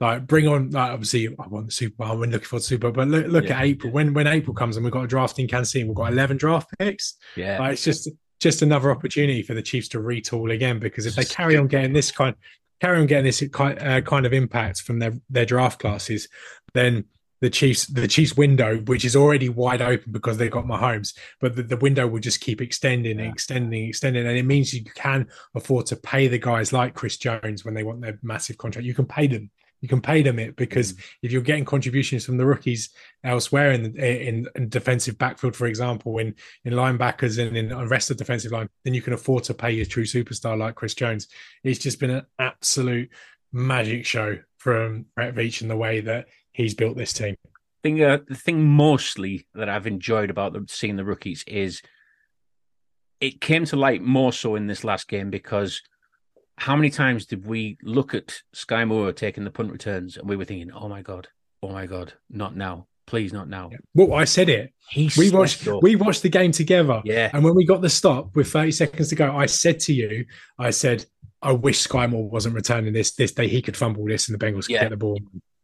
like 0.00 0.26
bring 0.26 0.48
on. 0.48 0.70
Like 0.70 0.90
obviously, 0.90 1.28
I 1.28 1.46
want 1.46 1.66
the 1.66 1.72
Super 1.72 2.04
Bowl. 2.04 2.18
We're 2.18 2.26
looking 2.26 2.46
for 2.46 2.56
the 2.56 2.62
Super 2.62 2.90
Bowl. 2.90 3.04
But 3.04 3.08
look, 3.08 3.26
look 3.26 3.44
Yeah, 3.44 3.58
at 3.58 3.64
April 3.64 3.92
when 3.92 4.14
when 4.14 4.26
April 4.26 4.54
comes 4.54 4.76
and 4.76 4.84
we've 4.84 4.92
got 4.92 5.04
a 5.04 5.08
draft 5.08 5.38
in 5.38 5.46
Kansas 5.48 5.72
City. 5.72 5.84
We've 5.84 5.94
got 5.94 6.12
eleven 6.12 6.36
draft 6.36 6.70
picks. 6.78 7.14
yeah 7.36 7.58
Like, 7.58 7.74
it's 7.74 7.84
just 7.84 8.08
just 8.40 8.62
another 8.62 8.90
opportunity 8.90 9.42
for 9.42 9.54
the 9.54 9.62
Chiefs 9.62 9.88
to 9.88 9.98
retool 9.98 10.52
again 10.52 10.80
because 10.80 11.06
if 11.06 11.14
they 11.14 11.24
carry 11.24 11.56
on 11.56 11.68
getting 11.68 11.92
this 11.92 12.10
kind 12.10 12.34
carry 12.80 12.98
on 12.98 13.06
getting 13.06 13.24
this 13.26 13.42
kind 13.52 13.78
uh, 13.80 14.00
kind 14.00 14.26
of 14.26 14.32
impact 14.32 14.82
from 14.82 14.98
their 14.98 15.12
their 15.30 15.46
draft 15.46 15.78
classes, 15.80 16.28
then 16.74 17.04
the 17.42 17.50
Chiefs 17.50 17.86
the 17.88 18.06
Chiefs 18.06 18.36
window, 18.36 18.78
which 18.78 19.04
is 19.04 19.16
already 19.16 19.48
wide 19.48 19.82
open 19.82 20.12
because 20.12 20.38
they've 20.38 20.50
got 20.50 20.64
Mahomes, 20.64 21.12
but 21.40 21.56
the, 21.56 21.64
the 21.64 21.76
window 21.76 22.06
will 22.06 22.20
just 22.20 22.40
keep 22.40 22.62
extending 22.62 23.18
and 23.18 23.28
extending, 23.28 23.88
extending, 23.88 24.24
and 24.24 24.38
it 24.38 24.44
means 24.44 24.72
you 24.72 24.84
can 24.84 25.26
afford 25.56 25.86
to 25.86 25.96
pay 25.96 26.28
the 26.28 26.38
guys 26.38 26.72
like 26.72 26.94
Chris 26.94 27.16
Jones 27.16 27.64
when 27.64 27.74
they 27.74 27.82
want 27.82 28.00
their 28.00 28.16
massive 28.22 28.58
contract. 28.58 28.86
You 28.86 28.94
can 28.94 29.06
pay 29.06 29.26
them. 29.26 29.50
You 29.80 29.88
can 29.88 30.00
pay 30.00 30.22
them 30.22 30.38
it 30.38 30.54
because 30.54 30.92
mm. 30.92 31.02
if 31.22 31.32
you're 31.32 31.42
getting 31.42 31.64
contributions 31.64 32.24
from 32.24 32.36
the 32.36 32.46
rookies 32.46 32.90
elsewhere 33.24 33.72
in 33.72 33.98
in, 33.98 34.46
in 34.54 34.68
defensive 34.68 35.18
backfield, 35.18 35.56
for 35.56 35.66
example, 35.66 36.18
in 36.18 36.36
in 36.64 36.74
linebackers 36.74 37.44
and 37.44 37.56
in 37.56 37.70
the 37.70 37.88
rest 37.88 38.08
of 38.08 38.16
the 38.16 38.22
defensive 38.22 38.52
line, 38.52 38.68
then 38.84 38.94
you 38.94 39.02
can 39.02 39.14
afford 39.14 39.42
to 39.44 39.54
pay 39.54 39.72
your 39.72 39.86
true 39.86 40.04
superstar 40.04 40.56
like 40.56 40.76
Chris 40.76 40.94
Jones. 40.94 41.26
It's 41.64 41.80
just 41.80 41.98
been 41.98 42.10
an 42.10 42.26
absolute 42.38 43.10
magic 43.52 44.06
show 44.06 44.38
from 44.58 45.06
Brett 45.16 45.34
Veach 45.34 45.60
in 45.60 45.66
the 45.66 45.76
way 45.76 46.00
that 46.02 46.28
he's 46.52 46.74
built 46.74 46.96
this 46.96 47.12
team. 47.12 47.34
thing 47.82 48.02
uh, 48.02 48.18
the 48.28 48.34
thing 48.34 48.64
mostly 48.68 49.46
that 49.54 49.68
I've 49.68 49.86
enjoyed 49.86 50.30
about 50.30 50.52
the, 50.52 50.64
seeing 50.68 50.96
the 50.96 51.04
rookies 51.04 51.44
is 51.46 51.82
it 53.20 53.40
came 53.40 53.64
to 53.66 53.76
light 53.76 54.02
more 54.02 54.32
so 54.32 54.54
in 54.56 54.66
this 54.66 54.84
last 54.84 55.08
game 55.08 55.30
because 55.30 55.80
how 56.58 56.76
many 56.76 56.90
times 56.90 57.26
did 57.26 57.46
we 57.46 57.78
look 57.82 58.14
at 58.14 58.40
Skyy 58.54 58.86
Moore 58.86 59.12
taking 59.12 59.44
the 59.44 59.50
punt 59.50 59.70
returns 59.72 60.16
and 60.16 60.28
we 60.28 60.36
were 60.36 60.44
thinking, 60.44 60.70
oh 60.72 60.88
my 60.88 61.02
god, 61.02 61.28
oh 61.62 61.70
my 61.70 61.86
god, 61.86 62.12
not 62.30 62.56
now, 62.56 62.86
please 63.06 63.32
not 63.32 63.48
now. 63.48 63.70
Well, 63.94 64.12
I 64.14 64.24
said 64.24 64.48
it. 64.48 64.72
He 64.90 65.10
We 65.16 65.30
watched 65.30 65.66
up. 65.68 65.82
we 65.82 65.96
watched 65.96 66.22
the 66.22 66.28
game 66.28 66.52
together. 66.52 67.00
Yeah. 67.04 67.30
And 67.32 67.42
when 67.44 67.54
we 67.54 67.64
got 67.64 67.80
the 67.80 67.88
stop 67.88 68.34
with 68.36 68.50
30 68.52 68.72
seconds 68.72 69.08
to 69.10 69.14
go, 69.14 69.34
I 69.34 69.46
said 69.46 69.80
to 69.80 69.94
you, 69.94 70.26
I 70.58 70.70
said, 70.70 71.06
I 71.40 71.52
wish 71.52 71.86
Skyy 71.86 72.10
Moore 72.10 72.28
wasn't 72.28 72.54
returning 72.54 72.92
this 72.92 73.12
this 73.12 73.32
day. 73.32 73.48
He 73.48 73.62
could 73.62 73.76
fumble 73.76 74.04
this 74.04 74.28
and 74.28 74.38
the 74.38 74.44
Bengals 74.44 74.66
could 74.66 74.74
Yeah. 74.74 74.82
get 74.82 74.90
the 74.90 74.96
ball. 74.96 75.18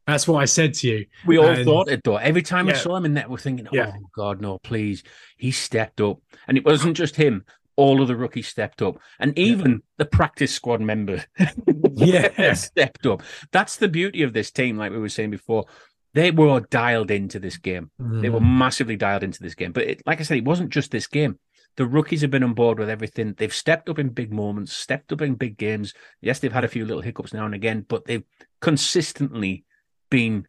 That's 0.08 0.26
what 0.26 0.38
I 0.40 0.46
said 0.46 0.72
to 0.74 0.88
you. 0.88 1.06
We 1.26 1.36
all 1.36 1.48
And- 1.50 1.64
thought 1.66 1.88
it 1.90 2.00
though. 2.02 2.16
Every 2.16 2.40
time 2.42 2.64
we 2.66 2.72
Yeah. 2.72 2.78
saw 2.78 2.96
him 2.96 3.04
in 3.04 3.14
that, 3.14 3.28
we're 3.30 3.36
thinking, 3.36 3.68
Yeah. 3.70 3.92
"Oh 3.94 4.08
God, 4.16 4.40
no! 4.40 4.58
Please!" 4.58 5.02
He 5.36 5.50
stepped 5.50 6.00
up, 6.00 6.18
and 6.48 6.56
it 6.56 6.64
wasn't 6.64 6.96
just 6.96 7.16
him. 7.16 7.44
All 7.76 8.00
of 8.00 8.08
the 8.08 8.16
rookies 8.16 8.48
stepped 8.48 8.80
up, 8.80 8.98
and 9.20 9.38
even 9.38 9.82
the 9.98 10.06
practice 10.06 10.50
squad 10.52 10.80
member, 10.80 11.24
Yeah. 11.94 12.54
stepped 12.54 13.04
up. 13.06 13.22
That's 13.52 13.76
the 13.76 13.86
beauty 13.86 14.22
of 14.22 14.32
this 14.32 14.50
team. 14.50 14.78
Like 14.78 14.92
we 14.92 14.98
were 14.98 15.10
saying 15.10 15.30
before, 15.30 15.66
they 16.14 16.30
were 16.30 16.60
dialed 16.70 17.10
into 17.10 17.38
this 17.38 17.58
game. 17.58 17.90
Mm. 18.00 18.22
They 18.22 18.30
were 18.30 18.40
massively 18.40 18.96
dialed 18.96 19.22
into 19.22 19.42
this 19.42 19.54
game. 19.54 19.72
But 19.72 19.84
it, 19.84 20.02
like 20.06 20.20
I 20.20 20.22
said, 20.24 20.38
it 20.38 20.44
wasn't 20.44 20.70
just 20.70 20.90
this 20.90 21.06
game. 21.06 21.38
The 21.76 21.86
rookies 21.86 22.22
have 22.22 22.30
been 22.32 22.42
on 22.42 22.54
board 22.54 22.78
with 22.80 22.88
everything. 22.90 23.34
They've 23.36 23.52
stepped 23.54 23.88
up 23.90 23.98
in 24.00 24.08
big 24.08 24.32
moments, 24.32 24.72
stepped 24.72 25.12
up 25.12 25.20
in 25.20 25.34
big 25.34 25.58
games. 25.58 25.92
Yes, 26.22 26.38
they've 26.40 26.52
had 26.52 26.64
a 26.64 26.68
few 26.68 26.84
little 26.86 27.02
hiccups 27.02 27.32
now 27.34 27.44
and 27.44 27.54
again, 27.54 27.84
but 27.86 28.06
they've 28.06 28.24
consistently 28.60 29.64
been 30.10 30.46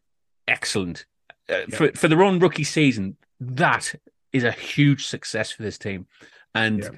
excellent. 0.48 1.06
Uh, 1.48 1.62
For 1.70 1.92
for 1.92 2.08
their 2.08 2.22
own 2.22 2.38
rookie 2.38 2.64
season, 2.64 3.16
that 3.40 3.94
is 4.32 4.44
a 4.44 4.52
huge 4.52 5.06
success 5.06 5.50
for 5.50 5.62
this 5.62 5.78
team, 5.78 6.06
and 6.54 6.82
Yeah. 6.84 6.90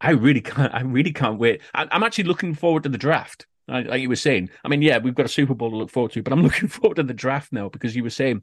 I 0.00 0.10
really 0.10 0.40
can't. 0.52 0.72
I 0.74 0.82
really 0.82 1.12
can't 1.12 1.38
wait. 1.38 1.62
I, 1.74 1.86
I'm 1.90 2.02
actually 2.02 2.24
looking 2.24 2.54
forward 2.54 2.82
to 2.84 2.88
the 2.88 2.98
draft. 2.98 3.46
Like 3.68 3.86
like 3.86 4.00
you 4.02 4.08
were 4.08 4.16
saying, 4.16 4.50
I 4.64 4.68
mean, 4.68 4.82
yeah, 4.82 4.98
we've 4.98 5.14
got 5.14 5.26
a 5.26 5.30
Super 5.30 5.54
Bowl 5.54 5.70
to 5.70 5.76
look 5.76 5.90
forward 5.90 6.12
to, 6.12 6.22
but 6.22 6.32
I'm 6.32 6.42
looking 6.48 6.68
forward 6.68 6.96
to 6.96 7.02
the 7.02 7.14
draft 7.14 7.52
now 7.52 7.68
because 7.68 7.96
you 7.96 8.02
were 8.04 8.10
saying 8.10 8.42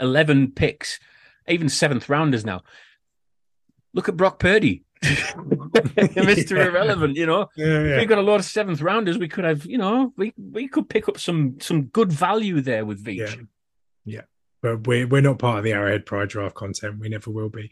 11 0.00 0.52
picks, 0.52 0.98
even 1.46 1.68
seventh 1.68 2.08
rounders 2.08 2.44
now. 2.44 2.62
Look 3.94 4.08
at 4.08 4.16
Brock 4.16 4.38
Purdy, 4.38 4.84
Mr. 5.04 6.56
Yeah. 6.56 6.66
Irrelevant. 6.66 7.16
You 7.16 7.26
know, 7.26 7.48
Yeah, 7.56 7.82
yeah. 7.84 7.96
we 7.98 8.06
got 8.06 8.18
a 8.18 8.22
lot 8.22 8.36
of 8.40 8.44
seventh 8.44 8.80
rounders. 8.82 9.18
We 9.18 9.28
could 9.28 9.44
have, 9.44 9.64
you 9.66 9.78
know, 9.78 10.12
we 10.16 10.32
we 10.36 10.68
could 10.68 10.88
pick 10.88 11.08
up 11.08 11.18
some 11.18 11.60
some 11.60 11.84
good 11.84 12.12
value 12.12 12.60
there 12.60 12.84
with 12.84 13.04
Veach. 13.04 13.16
Yeah. 13.36 13.42
Yeah. 14.04 14.20
But 14.62 14.86
we're 14.86 15.06
we're 15.06 15.20
not 15.22 15.38
part 15.38 15.58
of 15.58 15.64
the 15.64 15.72
Arrowhead 15.72 16.06
Pride 16.06 16.28
draft 16.28 16.54
content. 16.54 16.98
We 16.98 17.08
never 17.08 17.30
will 17.30 17.48
be. 17.48 17.70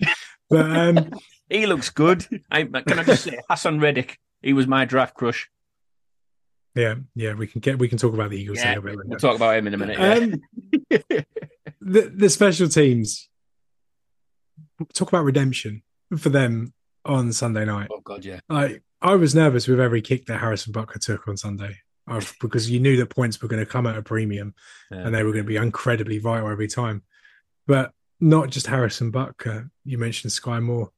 But 0.50 0.70
um 0.70 1.10
He 1.48 1.64
looks 1.66 1.90
good. 1.90 2.26
I, 2.50 2.64
can 2.64 2.98
I 2.98 3.04
just 3.04 3.22
say, 3.22 3.38
Haason 3.48 3.80
Reddick, 3.80 4.18
he 4.42 4.52
was 4.52 4.66
my 4.66 4.84
draft 4.84 5.14
crush. 5.14 5.48
yeah, 6.74 6.96
yeah, 7.14 7.34
we 7.34 7.46
can 7.46 7.60
get 7.60 7.78
we 7.78 7.88
can 7.88 7.98
talk 7.98 8.14
about 8.14 8.30
the 8.30 8.40
Eagles 8.40 8.58
a 8.58 8.62
Yeah, 8.62 8.68
little 8.70 8.82
bit. 8.82 8.96
we'll 8.96 9.06
later. 9.10 9.18
talk 9.20 9.36
about 9.36 9.56
him 9.56 9.66
in 9.68 9.74
a 9.74 9.76
minute. 9.78 9.98
yeah. 9.98 10.14
Um, 10.14 11.24
the 11.80 12.12
the 12.14 12.28
special 12.30 12.68
teams 12.68 13.28
talk 14.92 15.08
about 15.08 15.24
redemption 15.24 15.82
for 16.18 16.28
them 16.30 16.72
on 17.06 17.32
Sunday 17.32 17.64
night. 17.64 17.88
oh 17.90 18.00
God, 18.00 18.24
yeah. 18.24 18.40
I 18.50 18.80
I 19.00 19.14
was 19.14 19.34
nervous 19.34 19.68
with 19.68 19.80
every 19.80 20.02
kick 20.02 20.26
that 20.26 20.40
Harrison 20.40 20.72
Butker 20.72 20.98
took 20.98 21.28
on 21.28 21.36
Sunday. 21.36 21.78
Uh, 22.08 22.20
because 22.40 22.70
you 22.70 22.78
knew 22.78 22.96
that 22.96 23.10
points 23.10 23.42
were 23.42 23.48
going 23.48 23.64
to 23.64 23.68
come 23.68 23.84
at 23.84 23.96
a 23.96 24.02
premium 24.02 24.54
Yeah. 24.92 24.98
and 24.98 25.12
they 25.12 25.24
were 25.24 25.32
going 25.32 25.42
to 25.42 25.48
be 25.48 25.56
incredibly 25.56 26.18
vital 26.18 26.48
every 26.48 26.68
time. 26.68 27.02
But 27.66 27.90
not 28.20 28.50
just 28.50 28.68
Harrison 28.68 29.10
Butker. 29.10 29.70
You 29.84 29.98
mentioned 29.98 30.32
Skyy 30.32 30.62
Moore 30.62 30.92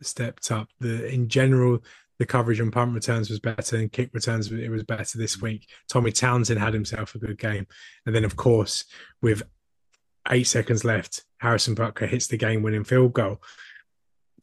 stepped 0.00 0.50
up. 0.50 0.68
The 0.80 1.06
in 1.06 1.28
general, 1.28 1.84
the 2.18 2.26
coverage 2.26 2.60
on 2.60 2.70
punt 2.70 2.94
returns 2.94 3.30
was 3.30 3.40
better 3.40 3.76
and 3.76 3.92
kick 3.92 4.10
returns 4.12 4.50
it 4.50 4.70
was 4.70 4.84
better 4.84 5.18
this 5.18 5.36
mm. 5.36 5.42
week. 5.42 5.68
Tommy 5.88 6.12
Townsend 6.12 6.60
had 6.60 6.74
himself 6.74 7.14
a 7.14 7.18
good 7.18 7.38
game, 7.38 7.66
and 8.06 8.14
then 8.14 8.24
of 8.24 8.36
course 8.36 8.84
with 9.20 9.42
eight 10.30 10.46
seconds 10.46 10.84
left, 10.84 11.24
Harrison 11.38 11.74
Butker 11.74 12.08
hits 12.08 12.26
the 12.26 12.38
game-winning 12.38 12.84
field 12.84 13.12
goal. 13.12 13.42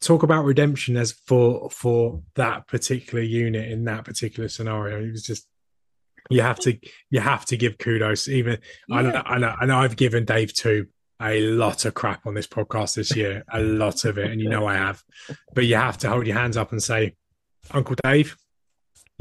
Talk 0.02 0.22
about 0.22 0.44
redemption 0.44 0.96
as 0.96 1.12
for 1.12 1.70
for 1.70 2.22
that 2.34 2.66
particular 2.66 3.22
unit 3.22 3.70
in 3.70 3.84
that 3.84 4.04
particular 4.04 4.48
scenario. 4.48 5.00
It 5.00 5.12
was 5.12 5.22
just 5.22 5.46
you 6.28 6.42
have 6.42 6.58
to 6.60 6.78
you 7.10 7.20
have 7.20 7.44
to 7.46 7.56
give 7.56 7.78
kudos. 7.78 8.28
Even 8.28 8.58
I, 8.90 9.02
know, 9.02 9.22
I 9.24 9.38
know 9.38 9.54
I 9.60 9.66
know 9.66 9.78
I've 9.78 9.96
given 9.96 10.24
Dave 10.24 10.52
Toub 10.54 10.86
a 11.20 11.40
lot 11.40 11.84
of 11.84 11.94
crap 11.94 12.26
on 12.26 12.34
this 12.34 12.48
podcast 12.48 12.96
this 12.96 13.14
year, 13.14 13.44
a 13.52 13.60
lot 13.60 14.04
of 14.04 14.18
it, 14.18 14.30
and 14.30 14.40
you 14.40 14.48
know 14.48 14.66
I 14.66 14.74
have. 14.74 15.02
But 15.54 15.66
you 15.66 15.76
have 15.76 15.98
to 15.98 16.08
hold 16.08 16.26
your 16.26 16.36
hands 16.36 16.56
up 16.56 16.72
and 16.72 16.82
say, 16.82 17.14
Uncle 17.70 17.94
Dave, 18.02 18.36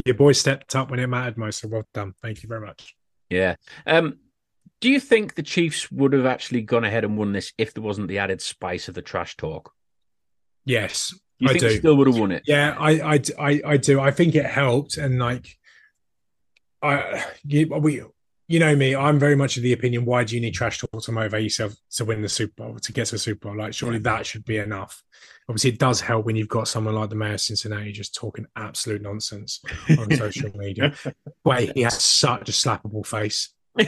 your 0.05 0.15
boy 0.15 0.31
stepped 0.31 0.75
up 0.75 0.89
when 0.89 0.99
it 0.99 1.07
mattered 1.07 1.37
most. 1.37 1.59
So 1.59 1.67
well 1.67 1.83
done. 1.93 2.13
Thank 2.21 2.41
you 2.43 2.49
very 2.49 2.61
much. 2.61 2.95
Yeah. 3.29 3.55
Um, 3.85 4.17
do 4.79 4.89
you 4.89 4.99
think 4.99 5.35
the 5.35 5.43
Chiefs 5.43 5.91
would 5.91 6.13
have 6.13 6.25
actually 6.25 6.61
gone 6.61 6.83
ahead 6.83 7.03
and 7.03 7.17
won 7.17 7.33
this 7.33 7.53
if 7.57 7.73
there 7.73 7.83
wasn't 7.83 8.07
the 8.07 8.17
added 8.17 8.41
spice 8.41 8.87
of 8.87 8.95
the 8.95 9.03
trash 9.03 9.37
talk? 9.37 9.71
Yes, 10.65 11.13
You 11.39 11.47
I 11.49 11.51
think 11.53 11.61
do. 11.63 11.77
still 11.77 11.95
would 11.97 12.07
have 12.07 12.17
won 12.17 12.31
it? 12.31 12.43
Yeah, 12.45 12.75
I, 12.77 13.15
I, 13.15 13.19
I, 13.39 13.61
I 13.65 13.77
do. 13.77 13.99
I 13.99 14.11
think 14.11 14.35
it 14.35 14.45
helped, 14.45 14.97
and 14.97 15.17
like, 15.19 15.57
I, 16.81 17.23
you, 17.45 17.67
we, 17.67 18.01
you 18.47 18.59
know 18.59 18.75
me, 18.75 18.95
I'm 18.95 19.19
very 19.19 19.35
much 19.35 19.57
of 19.57 19.63
the 19.63 19.73
opinion. 19.73 20.05
Why 20.05 20.23
do 20.23 20.35
you 20.35 20.41
need 20.41 20.53
trash 20.53 20.79
talk 20.79 21.01
to 21.03 21.11
motivate 21.11 21.43
yourself 21.43 21.73
to 21.91 22.05
win 22.05 22.21
the 22.21 22.29
Super 22.29 22.53
Bowl, 22.63 22.79
to 22.79 22.91
get 22.91 23.05
to 23.07 23.11
the 23.15 23.19
Super 23.19 23.47
Bowl? 23.47 23.57
Like, 23.57 23.73
surely 23.73 23.99
that 23.99 24.25
should 24.25 24.45
be 24.45 24.57
enough. 24.57 25.01
Obviously, 25.49 25.71
it 25.71 25.79
does 25.79 26.01
help 26.01 26.25
when 26.25 26.35
you've 26.35 26.47
got 26.47 26.67
someone 26.67 26.95
like 26.95 27.09
the 27.09 27.15
mayor 27.15 27.33
of 27.33 27.41
Cincinnati 27.41 27.91
just 27.91 28.15
talking 28.15 28.45
absolute 28.55 29.01
nonsense 29.01 29.61
on 29.97 30.11
social 30.17 30.51
media. 30.57 30.93
Wait, 31.45 31.71
he 31.75 31.81
has 31.81 32.01
such 32.01 32.49
a 32.49 32.51
slappable 32.51 33.05
face. 33.05 33.49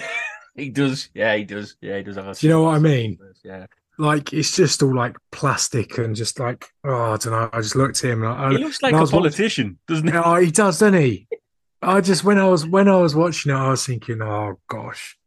He 0.56 0.70
does. 0.70 1.10
Yeah, 1.16 1.36
he 1.36 1.46
does. 1.46 1.78
Yeah, 1.82 1.98
he 1.98 2.04
does 2.04 2.16
have 2.16 2.28
a. 2.28 2.36
Do 2.36 2.46
you 2.46 2.54
know 2.54 2.62
what 2.62 2.76
I 2.76 2.78
mean? 2.78 3.18
Yeah. 3.44 3.66
Like, 4.00 4.34
it's 4.34 4.56
just 4.56 4.82
all 4.82 4.96
like 4.96 5.18
plastic 5.32 5.98
and 6.00 6.16
just 6.16 6.40
like, 6.40 6.66
oh, 6.84 7.14
I 7.14 7.18
don't 7.18 7.32
know. 7.34 7.50
I 7.54 7.62
just 7.62 7.76
looked 7.76 8.04
at 8.04 8.12
him. 8.12 8.24
And 8.24 8.32
I, 8.32 8.52
He 8.52 8.58
looks 8.58 8.82
like 8.82 8.94
a 8.94 9.00
was 9.00 9.12
watching- 9.12 9.20
politician, 9.22 9.80
doesn't 9.88 10.08
he? 10.08 10.14
Oh, 10.18 10.36
he 10.36 10.50
does, 10.52 10.80
doesn't 10.80 11.00
he? 11.00 11.28
I 11.82 12.00
just 12.02 12.24
when 12.24 12.38
I 12.40 12.48
was 12.48 12.66
when 12.66 12.88
I 12.88 12.96
was 12.96 13.14
watching 13.14 13.52
it, 13.52 13.56
I 13.56 13.70
was 13.70 13.86
thinking, 13.86 14.22
oh 14.22 14.58
gosh, 14.70 15.18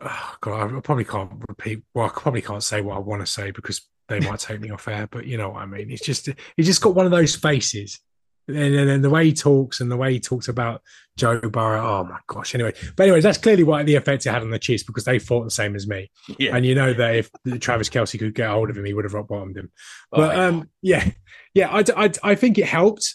oh, 0.00 0.34
God, 0.42 0.76
I 0.76 0.80
probably 0.80 1.04
can't 1.06 1.30
repeat. 1.48 1.82
Well, 1.94 2.06
I 2.06 2.10
probably 2.10 2.42
can't 2.42 2.62
say 2.62 2.80
what 2.82 2.96
I 2.96 3.00
want 3.00 3.22
to 3.22 3.26
say 3.26 3.50
because 3.50 3.80
they 4.08 4.20
might 4.20 4.40
take 4.40 4.60
me 4.60 4.70
off 4.70 4.86
air. 4.88 5.08
But 5.10 5.26
you 5.26 5.38
know 5.38 5.48
what 5.50 5.62
I 5.62 5.66
mean. 5.66 5.90
It's 5.90 6.04
just 6.04 6.28
he's 6.56 6.66
just 6.66 6.82
got 6.82 6.94
one 6.94 7.06
of 7.06 7.12
those 7.12 7.34
faces, 7.34 8.00
and 8.46 8.56
then 8.56 8.88
and 8.88 9.04
the 9.04 9.10
way 9.10 9.24
he 9.26 9.32
talks 9.32 9.80
and 9.80 9.90
the 9.90 9.96
way 9.96 10.12
he 10.12 10.20
talks 10.20 10.48
about 10.48 10.82
Joe 11.16 11.40
Burrow. 11.40 11.80
Oh 11.80 12.04
my 12.04 12.18
gosh. 12.26 12.54
Anyway, 12.54 12.74
but 12.96 13.04
anyways, 13.04 13.22
that's 13.22 13.38
clearly 13.38 13.62
what 13.62 13.86
the 13.86 13.94
effect 13.94 14.26
it 14.26 14.30
had 14.30 14.42
on 14.42 14.50
the 14.50 14.58
Chiefs 14.58 14.82
because 14.82 15.04
they 15.04 15.18
thought 15.18 15.44
the 15.44 15.50
same 15.50 15.74
as 15.74 15.86
me. 15.86 16.10
Yeah. 16.38 16.56
And 16.56 16.66
you 16.66 16.74
know 16.74 16.92
that 16.92 17.14
if 17.14 17.30
Travis 17.60 17.88
Kelce 17.88 18.18
could 18.18 18.34
get 18.34 18.50
hold 18.50 18.70
of 18.70 18.76
him, 18.76 18.84
he 18.84 18.92
would 18.92 19.04
have 19.04 19.14
rock 19.14 19.28
bottomed 19.28 19.56
him. 19.56 19.70
Oh, 20.12 20.18
But 20.18 20.36
yeah. 20.36 20.44
um, 20.46 20.70
yeah, 20.82 21.10
yeah, 21.54 21.68
I, 21.70 21.84
I, 21.96 22.10
I 22.22 22.34
think 22.34 22.58
it 22.58 22.66
helped, 22.66 23.14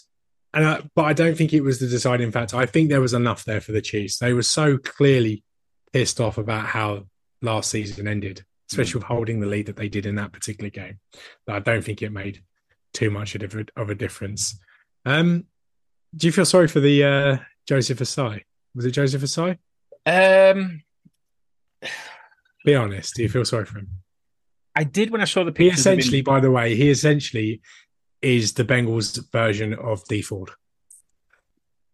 and 0.54 0.66
I, 0.66 0.82
but 0.94 1.04
I 1.04 1.12
don't 1.12 1.36
think 1.36 1.52
it 1.52 1.60
was 1.60 1.78
the 1.78 1.86
deciding 1.86 2.32
factor. 2.32 2.56
I 2.56 2.66
think 2.66 2.88
there 2.88 3.00
was 3.00 3.14
enough 3.14 3.44
there 3.44 3.60
for 3.60 3.72
the 3.72 3.82
Chiefs. 3.82 4.18
They 4.18 4.32
were 4.32 4.42
so 4.42 4.78
clearly 4.78 5.44
pissed 5.92 6.20
off 6.20 6.38
about 6.38 6.66
how 6.66 7.04
last 7.42 7.70
season 7.70 8.08
ended, 8.08 8.44
especially 8.70 8.98
with 8.98 9.06
holding 9.06 9.40
the 9.40 9.46
lead 9.46 9.66
that 9.66 9.76
they 9.76 9.88
did 9.88 10.06
in 10.06 10.16
that 10.16 10.32
particular 10.32 10.70
game. 10.70 10.98
That 11.46 11.56
I 11.56 11.58
don't 11.60 11.84
think 11.84 12.02
it 12.02 12.10
made 12.10 12.42
too 12.94 13.10
much 13.10 13.34
of 13.34 13.54
a, 13.54 13.66
of 13.76 13.90
a 13.90 13.94
difference. 13.94 14.58
Um, 15.04 15.46
do 16.14 16.26
you 16.26 16.32
feel 16.32 16.44
sorry 16.44 16.68
for 16.68 16.80
the 16.80 17.04
uh, 17.04 17.36
Joseph 17.66 17.98
Ossai? 17.98 18.42
Was 18.74 18.84
it 18.84 18.90
Joseph 18.92 19.22
Ossai? 19.22 19.58
Um, 20.06 20.82
Be 22.64 22.74
honest. 22.74 23.14
Do 23.16 23.22
you 23.22 23.28
feel 23.28 23.44
sorry 23.44 23.64
for 23.64 23.78
him? 23.78 23.88
I 24.76 24.84
did 24.84 25.10
when 25.10 25.20
I 25.20 25.24
saw 25.24 25.44
the 25.44 25.50
He 25.50 25.68
pictures. 25.68 25.86
him- 25.86 25.98
essentially, 25.98 26.22
by 26.22 26.40
the 26.40 26.50
way, 26.50 26.74
he 26.74 26.90
essentially 26.90 27.60
is 28.22 28.52
the 28.54 28.64
Bengals 28.64 29.30
version 29.32 29.74
of 29.74 30.04
Dee 30.08 30.22
Ford. 30.22 30.50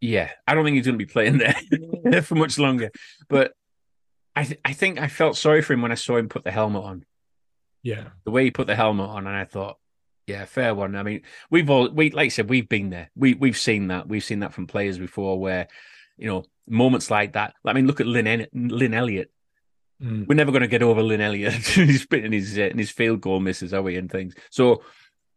Yeah, 0.01 0.31
I 0.47 0.55
don't 0.55 0.65
think 0.65 0.77
he's 0.77 0.87
going 0.87 0.99
to 0.99 1.05
be 1.05 1.11
playing 1.11 1.39
there 1.39 2.23
for 2.23 2.35
much 2.35 2.59
longer. 2.59 2.91
But 3.29 3.53
I, 4.35 4.45
th- 4.45 4.61
I 4.65 4.73
think 4.75 5.01
I 5.01 5.09
felt 5.09 5.37
sorry 5.37 5.63
for 5.63 5.73
him 5.73 5.83
when 5.83 5.93
I 5.93 5.97
saw 5.97 6.17
him 6.17 6.29
put 6.29 6.45
the 6.45 6.51
helmet 6.51 6.83
on. 6.85 7.05
Yeah. 7.83 8.09
The 8.25 8.31
way 8.31 8.45
he 8.45 8.51
put 8.51 8.67
the 8.67 8.77
helmet 8.77 9.09
on, 9.09 9.27
and 9.27 9.35
I 9.37 9.45
thought, 9.45 9.79
yeah, 10.27 10.45
fair 10.45 10.75
one. 10.75 10.97
I 10.97 11.03
mean, 11.03 11.23
we've 11.51 11.71
all, 11.71 11.89
we 11.91 12.11
like 12.11 12.27
I 12.27 12.29
said, 12.29 12.49
we've 12.49 12.69
been 12.69 12.91
there. 12.91 13.11
We 13.17 13.35
we've 13.35 13.57
seen 13.57 13.89
that. 13.89 14.09
We've 14.09 14.25
seen 14.25 14.41
that 14.41 14.53
from 14.53 14.67
players 14.67 14.99
before, 14.99 15.39
where 15.39 15.69
you 16.17 16.27
know 16.27 16.45
moments 16.69 17.11
like 17.11 17.33
that. 17.35 17.55
I 17.65 17.73
mean, 17.73 17.87
look 17.87 18.01
at 18.01 18.07
Lin 18.07 18.47
Lin 18.53 18.95
Elliott. 18.95 19.31
Mm. 20.03 20.27
We're 20.27 20.35
never 20.35 20.53
going 20.53 20.63
to 20.63 20.69
get 20.69 20.83
over 20.83 21.03
Lin 21.03 21.21
Elliott. 21.21 21.55
he's 21.55 22.03
spitting 22.03 22.33
his 22.33 22.59
uh, 22.59 22.63
and 22.63 22.79
his 22.79 22.91
field 22.91 23.21
goal 23.21 23.41
misses, 23.41 23.73
are 23.73 23.83
we? 23.83 23.97
And 23.97 24.11
things. 24.11 24.35
So 24.51 24.83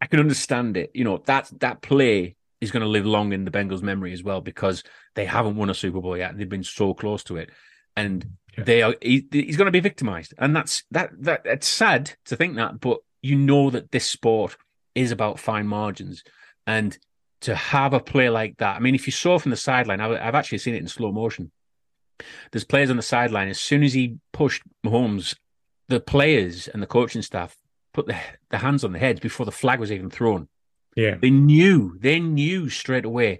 I 0.01 0.07
can 0.07 0.19
understand 0.19 0.75
it. 0.75 0.91
You 0.93 1.03
know 1.03 1.21
that 1.25 1.51
that 1.59 1.81
play 1.81 2.35
is 2.59 2.71
going 2.71 2.81
to 2.83 2.89
live 2.89 3.05
long 3.05 3.31
in 3.31 3.45
the 3.45 3.51
Bengals' 3.51 3.81
memory 3.81 4.11
as 4.11 4.21
well 4.23 4.41
because 4.41 4.83
they 5.15 5.23
haven't 5.25 5.55
won 5.55 5.69
a 5.69 5.73
Super 5.73 6.01
Bowl 6.01 6.17
yet 6.17 6.31
and 6.31 6.39
they've 6.39 6.49
been 6.49 6.63
so 6.63 6.93
close 6.93 7.23
to 7.25 7.37
it, 7.37 7.51
and 7.95 8.25
Yeah. 8.57 8.63
they 8.63 8.81
are. 8.81 8.95
He, 9.01 9.25
he's 9.31 9.55
going 9.55 9.67
to 9.67 9.71
be 9.71 9.79
victimized, 9.79 10.33
and 10.37 10.55
that's 10.55 10.83
that. 10.91 11.11
That 11.19 11.41
it's 11.45 11.67
sad 11.67 12.13
to 12.25 12.35
think 12.35 12.55
that, 12.55 12.79
but 12.79 12.99
you 13.21 13.35
know 13.35 13.69
that 13.69 13.91
this 13.91 14.09
sport 14.09 14.57
is 14.95 15.11
about 15.11 15.39
fine 15.39 15.67
margins, 15.67 16.23
and 16.67 16.97
to 17.41 17.55
have 17.55 17.93
a 17.93 17.99
play 17.99 18.29
like 18.29 18.57
that. 18.57 18.75
I 18.75 18.79
mean, 18.79 18.95
if 18.95 19.07
you 19.07 19.11
saw 19.11 19.39
from 19.39 19.51
the 19.51 19.57
sideline, 19.57 20.01
I've, 20.01 20.11
I've 20.11 20.35
actually 20.35 20.57
seen 20.57 20.75
it 20.75 20.81
in 20.81 20.87
slow 20.87 21.11
motion. 21.11 21.51
There's 22.51 22.65
players 22.65 22.89
on 22.89 22.97
the 22.97 23.01
sideline. 23.01 23.47
As 23.47 23.61
soon 23.61 23.81
as 23.81 23.93
he 23.93 24.17
pushed 24.33 24.63
Mahomes, 24.85 25.37
the 25.87 26.01
players 26.01 26.67
and 26.67 26.83
the 26.83 26.87
coaching 26.87 27.21
staff 27.21 27.55
put 27.93 28.07
the, 28.07 28.17
the 28.49 28.57
hands 28.57 28.83
on 28.83 28.91
the 28.91 28.99
heads 28.99 29.21
before 29.21 29.45
the 29.45 29.53
flag 29.53 29.79
was 29.79 29.91
even 29.91 30.09
thrown. 30.09 30.49
Yeah. 30.97 31.15
They 31.15 31.29
knew, 31.29 31.97
they 31.99 32.19
knew 32.19 32.69
straight 32.69 33.05
away 33.05 33.39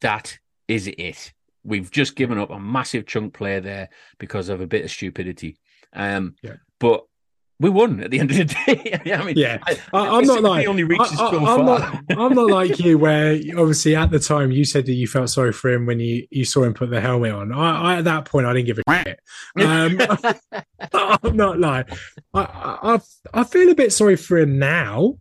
that 0.00 0.38
is 0.66 0.86
it. 0.86 1.32
We've 1.64 1.90
just 1.90 2.16
given 2.16 2.38
up 2.38 2.50
a 2.50 2.58
massive 2.58 3.06
chunk 3.06 3.34
play 3.34 3.60
there 3.60 3.88
because 4.18 4.48
of 4.48 4.60
a 4.60 4.66
bit 4.66 4.84
of 4.84 4.90
stupidity. 4.90 5.58
Um, 5.92 6.36
Yeah. 6.42 6.56
But 6.78 7.04
we 7.60 7.70
won 7.70 8.00
at 8.00 8.10
the 8.10 8.20
end 8.20 8.30
of 8.30 8.36
the 8.36 8.44
day. 8.44 9.00
I 9.14 9.24
mean, 9.24 9.36
Yeah, 9.36 9.58
I, 9.66 9.78
I, 9.92 10.16
I'm 10.16 10.24
not 10.24 10.42
like 10.42 10.68
only 10.68 10.84
reaches 10.84 11.12
I, 11.12 11.30
so 11.30 11.44
I, 11.44 11.54
I'm 11.54 11.66
far. 11.66 11.78
not. 11.80 12.04
I'm 12.10 12.34
not 12.34 12.50
like 12.50 12.78
you, 12.84 12.98
where 12.98 13.32
obviously 13.56 13.96
at 13.96 14.10
the 14.10 14.20
time 14.20 14.52
you 14.52 14.64
said 14.64 14.86
that 14.86 14.92
you 14.92 15.08
felt 15.08 15.30
sorry 15.30 15.52
for 15.52 15.70
him 15.70 15.84
when 15.84 15.98
you 15.98 16.26
you 16.30 16.44
saw 16.44 16.62
him 16.62 16.74
put 16.74 16.90
the 16.90 17.00
helmet 17.00 17.32
on. 17.32 17.52
I, 17.52 17.94
I 17.94 17.98
at 17.98 18.04
that 18.04 18.26
point 18.26 18.46
I 18.46 18.52
didn't 18.52 18.66
give 18.66 18.78
a 18.86 19.04
shit. 19.04 19.20
Um, 19.56 20.00
I'm 20.92 21.36
not 21.36 21.58
like 21.58 21.90
I, 22.32 22.40
I 22.42 22.94
I 22.94 23.00
I 23.34 23.44
feel 23.44 23.70
a 23.70 23.74
bit 23.74 23.92
sorry 23.92 24.16
for 24.16 24.38
him 24.38 24.58
now, 24.58 25.18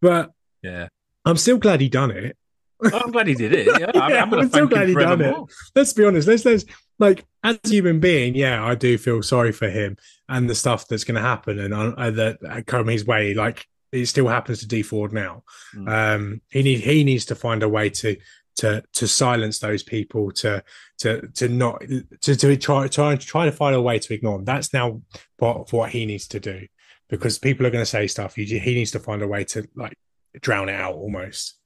but 0.00 0.32
yeah, 0.62 0.88
I'm 1.24 1.36
still 1.36 1.58
glad 1.58 1.80
he 1.80 1.88
done 1.88 2.10
it. 2.10 2.36
I'm 2.82 3.12
glad 3.12 3.26
he 3.28 3.34
did 3.34 3.52
it. 3.52 3.66
Yeah, 3.66 3.90
I'm, 3.94 4.10
Yeah, 4.10 4.22
I'm 4.22 4.34
I'm 4.34 4.50
so 4.50 4.66
glad 4.66 4.88
he 4.88 4.94
done 4.94 5.18
forevermore. 5.18 5.46
Let's 5.76 5.92
be 5.92 6.04
honest. 6.04 6.26
Let's 6.26 6.44
let's 6.44 6.64
like 7.00 7.24
as 7.42 7.58
a 7.64 7.68
human 7.68 7.98
being, 7.98 8.34
yeah, 8.34 8.64
I 8.64 8.74
do 8.76 8.96
feel 8.98 9.22
sorry 9.22 9.52
for 9.52 9.68
him 9.68 9.96
and 10.28 10.48
the 10.48 10.54
stuff 10.54 10.86
that's 10.86 11.04
going 11.04 11.16
to 11.16 11.20
happen 11.22 11.58
and 11.58 11.74
uh, 11.74 12.10
that 12.10 12.64
come 12.66 12.86
his 12.86 13.06
way. 13.06 13.34
Like 13.34 13.66
it 13.90 14.06
still 14.06 14.28
happens 14.28 14.60
to 14.60 14.68
Dee 14.68 14.82
Ford 14.82 15.12
now. 15.12 15.42
Mm. 15.74 15.88
Um, 15.88 16.40
he 16.50 16.62
need 16.62 16.80
he 16.80 17.02
needs 17.02 17.24
to 17.26 17.34
find 17.34 17.62
a 17.62 17.68
way 17.68 17.90
to 17.90 18.16
to 18.56 18.84
to 18.92 19.08
silence 19.08 19.58
those 19.58 19.82
people 19.82 20.30
to 20.32 20.62
to 20.98 21.26
to 21.28 21.48
not 21.48 21.82
to 22.20 22.36
to 22.36 22.56
try 22.56 22.86
try 22.86 23.16
try 23.16 23.46
to 23.46 23.52
find 23.52 23.74
a 23.74 23.82
way 23.82 23.98
to 23.98 24.14
ignore 24.14 24.36
them. 24.36 24.44
That's 24.44 24.72
now 24.72 25.00
what 25.38 25.72
what 25.72 25.90
he 25.90 26.04
needs 26.04 26.28
to 26.28 26.40
do 26.40 26.66
because 27.08 27.38
people 27.38 27.66
are 27.66 27.70
going 27.70 27.82
to 27.82 27.86
say 27.90 28.06
stuff. 28.06 28.34
He 28.34 28.44
he 28.44 28.74
needs 28.74 28.90
to 28.92 29.00
find 29.00 29.22
a 29.22 29.28
way 29.28 29.44
to 29.44 29.66
like 29.74 29.96
drown 30.40 30.68
it 30.68 30.78
out 30.78 30.94
almost. 30.94 31.56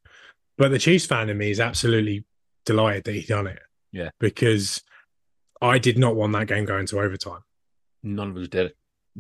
But 0.56 0.70
the 0.70 0.78
Chiefs 0.78 1.06
fan 1.06 1.28
in 1.28 1.36
me 1.36 1.50
is 1.50 1.58
absolutely 1.58 2.24
delighted 2.64 3.04
that 3.04 3.14
he 3.14 3.22
done 3.22 3.48
it. 3.48 3.58
Yeah. 3.94 4.10
because 4.18 4.82
I 5.64 5.78
did 5.78 5.98
not 5.98 6.14
want 6.16 6.32
that 6.34 6.46
game 6.46 6.64
going 6.64 6.86
to 6.86 7.00
overtime 7.00 7.40
None 8.02 8.30
of 8.30 8.36
us 8.36 8.48
did. 8.48 8.74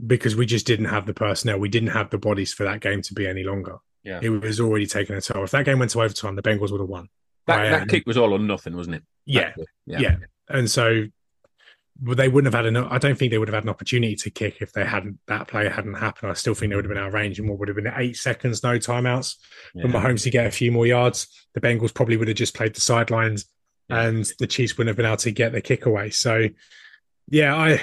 because 0.06 0.36
we 0.36 0.46
just 0.46 0.66
didn't 0.66 0.86
have 0.86 1.06
the 1.06 1.14
personnel. 1.14 1.58
We 1.58 1.68
didn't 1.68 1.90
have 1.90 2.10
the 2.10 2.18
bodies 2.18 2.52
for 2.52 2.64
that 2.64 2.80
game 2.80 3.02
to 3.02 3.14
be 3.14 3.26
any 3.26 3.42
longer. 3.44 3.78
Yeah. 4.02 4.20
It 4.22 4.28
was 4.28 4.60
already 4.60 4.86
taken 4.86 5.16
a 5.16 5.20
toll. 5.20 5.44
If 5.44 5.50
that 5.52 5.64
game 5.64 5.78
went 5.78 5.90
to 5.92 6.02
overtime, 6.02 6.36
the 6.36 6.42
Bengals 6.42 6.70
would 6.70 6.80
have 6.80 6.88
won. 6.88 7.08
That, 7.46 7.60
I, 7.60 7.68
that 7.70 7.82
um, 7.82 7.88
kick 7.88 8.06
was 8.06 8.16
all 8.16 8.32
or 8.32 8.38
nothing, 8.38 8.76
wasn't 8.76 8.96
it? 8.96 9.02
Yeah, 9.24 9.54
yeah. 9.86 9.98
yeah. 10.00 10.16
And 10.48 10.70
so 10.70 11.04
they 12.02 12.28
wouldn't 12.28 12.52
have 12.52 12.64
had 12.64 12.74
an. 12.74 12.76
I 12.76 12.98
don't 12.98 13.16
think 13.16 13.30
they 13.30 13.38
would 13.38 13.48
have 13.48 13.54
had 13.54 13.64
an 13.64 13.70
opportunity 13.70 14.16
to 14.16 14.30
kick 14.30 14.56
if 14.60 14.72
they 14.72 14.84
hadn't 14.84 15.18
that 15.28 15.48
play 15.48 15.68
hadn't 15.68 15.94
happened. 15.94 16.30
I 16.30 16.34
still 16.34 16.54
think 16.54 16.70
they 16.70 16.76
would 16.76 16.84
have 16.84 16.90
been 16.92 17.02
out 17.02 17.08
of 17.08 17.14
range 17.14 17.38
and 17.38 17.48
what 17.48 17.58
would 17.58 17.68
have 17.68 17.76
been 17.76 17.92
eight 17.96 18.16
seconds, 18.16 18.62
no 18.62 18.78
timeouts 18.78 19.36
for 19.72 19.86
Yeah. 19.88 19.92
Mahomes 19.94 20.22
to 20.24 20.30
get 20.30 20.46
a 20.46 20.50
few 20.50 20.72
more 20.72 20.86
yards. 20.86 21.28
The 21.54 21.60
Bengals 21.60 21.94
probably 21.94 22.16
would 22.16 22.28
have 22.28 22.36
just 22.36 22.54
played 22.54 22.74
the 22.74 22.80
sidelines, 22.80 23.46
Yeah. 23.88 24.02
and 24.02 24.30
the 24.38 24.46
Chiefs 24.46 24.76
wouldn't 24.76 24.88
have 24.88 24.96
been 24.96 25.06
able 25.06 25.16
to 25.18 25.30
get 25.30 25.52
the 25.52 25.60
kick 25.60 25.86
away. 25.86 26.10
So, 26.10 26.48
yeah, 27.28 27.54
I, 27.54 27.80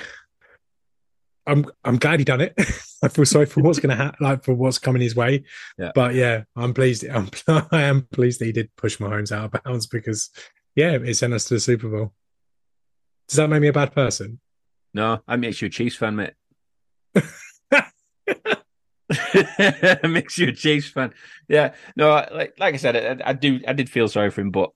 I'm 1.48 1.66
I'm 1.84 1.98
glad 1.98 2.20
he 2.20 2.26
done 2.26 2.42
it. 2.42 2.54
I 3.04 3.08
feel 3.08 3.26
sorry 3.26 3.48
for 3.48 3.62
what's 3.62 3.80
going 3.80 3.90
to 3.90 3.96
happen, 3.96 4.24
like 4.24 4.44
for 4.44 4.54
what's 4.54 4.78
coming 4.78 5.02
his 5.02 5.16
way. 5.16 5.44
Yeah. 5.78 5.92
But 5.96 6.14
yeah, 6.14 6.44
I'm 6.56 6.74
pleased. 6.74 7.06
I'm 7.06 7.30
I 7.72 7.84
am 7.84 8.08
pleased 8.12 8.42
that 8.42 8.46
he 8.46 8.52
did 8.52 8.76
push 8.76 8.98
Mahomes 8.98 9.32
out 9.32 9.54
of 9.54 9.64
bounds 9.64 9.88
because 9.88 10.30
yeah, 10.76 10.92
it 10.92 11.16
sent 11.16 11.34
us 11.34 11.46
to 11.46 11.56
the 11.56 11.60
Super 11.60 11.90
Bowl. 11.90 12.14
Does 13.28 13.38
that 13.38 13.50
make 13.50 13.62
me 13.62 13.70
a 13.70 13.74
bad 13.74 13.94
person? 13.94 14.40
No, 14.94 15.22
I 15.28 15.38
makes 15.38 15.62
you 15.62 15.68
a 15.68 15.70
Chiefs 15.70 15.96
fan, 15.96 16.16
mate. 16.16 16.34
makes 20.04 20.38
you 20.38 20.50
a 20.50 20.54
Chiefs 20.54 20.90
fan. 20.90 21.14
Yeah. 21.48 21.74
No, 21.96 22.10
like 22.10 22.56
like 22.60 22.76
I 22.76 22.78
said, 22.78 23.22
I, 23.22 23.30
I 23.30 23.34
do. 23.34 23.62
I 23.68 23.74
did 23.74 23.90
feel 23.90 24.08
sorry 24.08 24.32
for 24.32 24.42
him, 24.42 24.52
but 24.52 24.72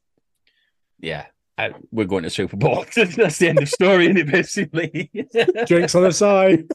yeah, 1.00 1.26
I, 1.58 1.74
we're 1.92 2.06
going 2.06 2.24
to 2.24 2.30
Super 2.30 2.58
Bowl. 2.58 2.86
That's 2.96 3.38
the 3.38 3.50
end 3.50 3.62
of 3.62 3.70
story, 3.70 4.06
isn't 4.06 4.18
it? 4.18 4.32
Basically. 4.32 5.12
Drinks 5.66 5.96
on 5.96 6.04
the 6.04 6.12
side. 6.12 6.66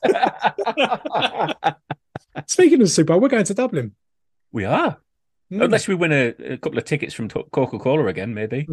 Speaking 2.47 2.81
of 2.81 2.91
Super 2.91 3.13
Bowl, 3.13 3.21
we're 3.21 3.29
going 3.29 3.45
to 3.45 3.55
Dublin. 3.55 3.95
we 4.53 4.65
are. 4.65 4.99
Mm. 5.53 5.65
Unless 5.65 5.89
we 5.89 5.95
win 5.95 6.13
a, 6.13 6.29
a 6.53 6.57
couple 6.57 6.79
of 6.79 6.85
tickets 6.85 7.13
from 7.13 7.29
Coca 7.29 7.79
Cola 7.79 8.07
again, 8.07 8.33
maybe. 8.35 8.67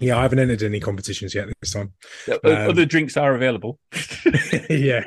Yeah, 0.00 0.18
I 0.18 0.22
haven't 0.22 0.38
entered 0.38 0.62
any 0.62 0.80
competitions 0.80 1.34
yet 1.34 1.48
this 1.60 1.72
time. 1.72 1.92
O- 2.28 2.40
Um, 2.44 2.70
Other 2.70 2.84
drinks 2.86 3.16
are 3.16 3.34
available. 3.34 3.78
yeah, 4.70 5.04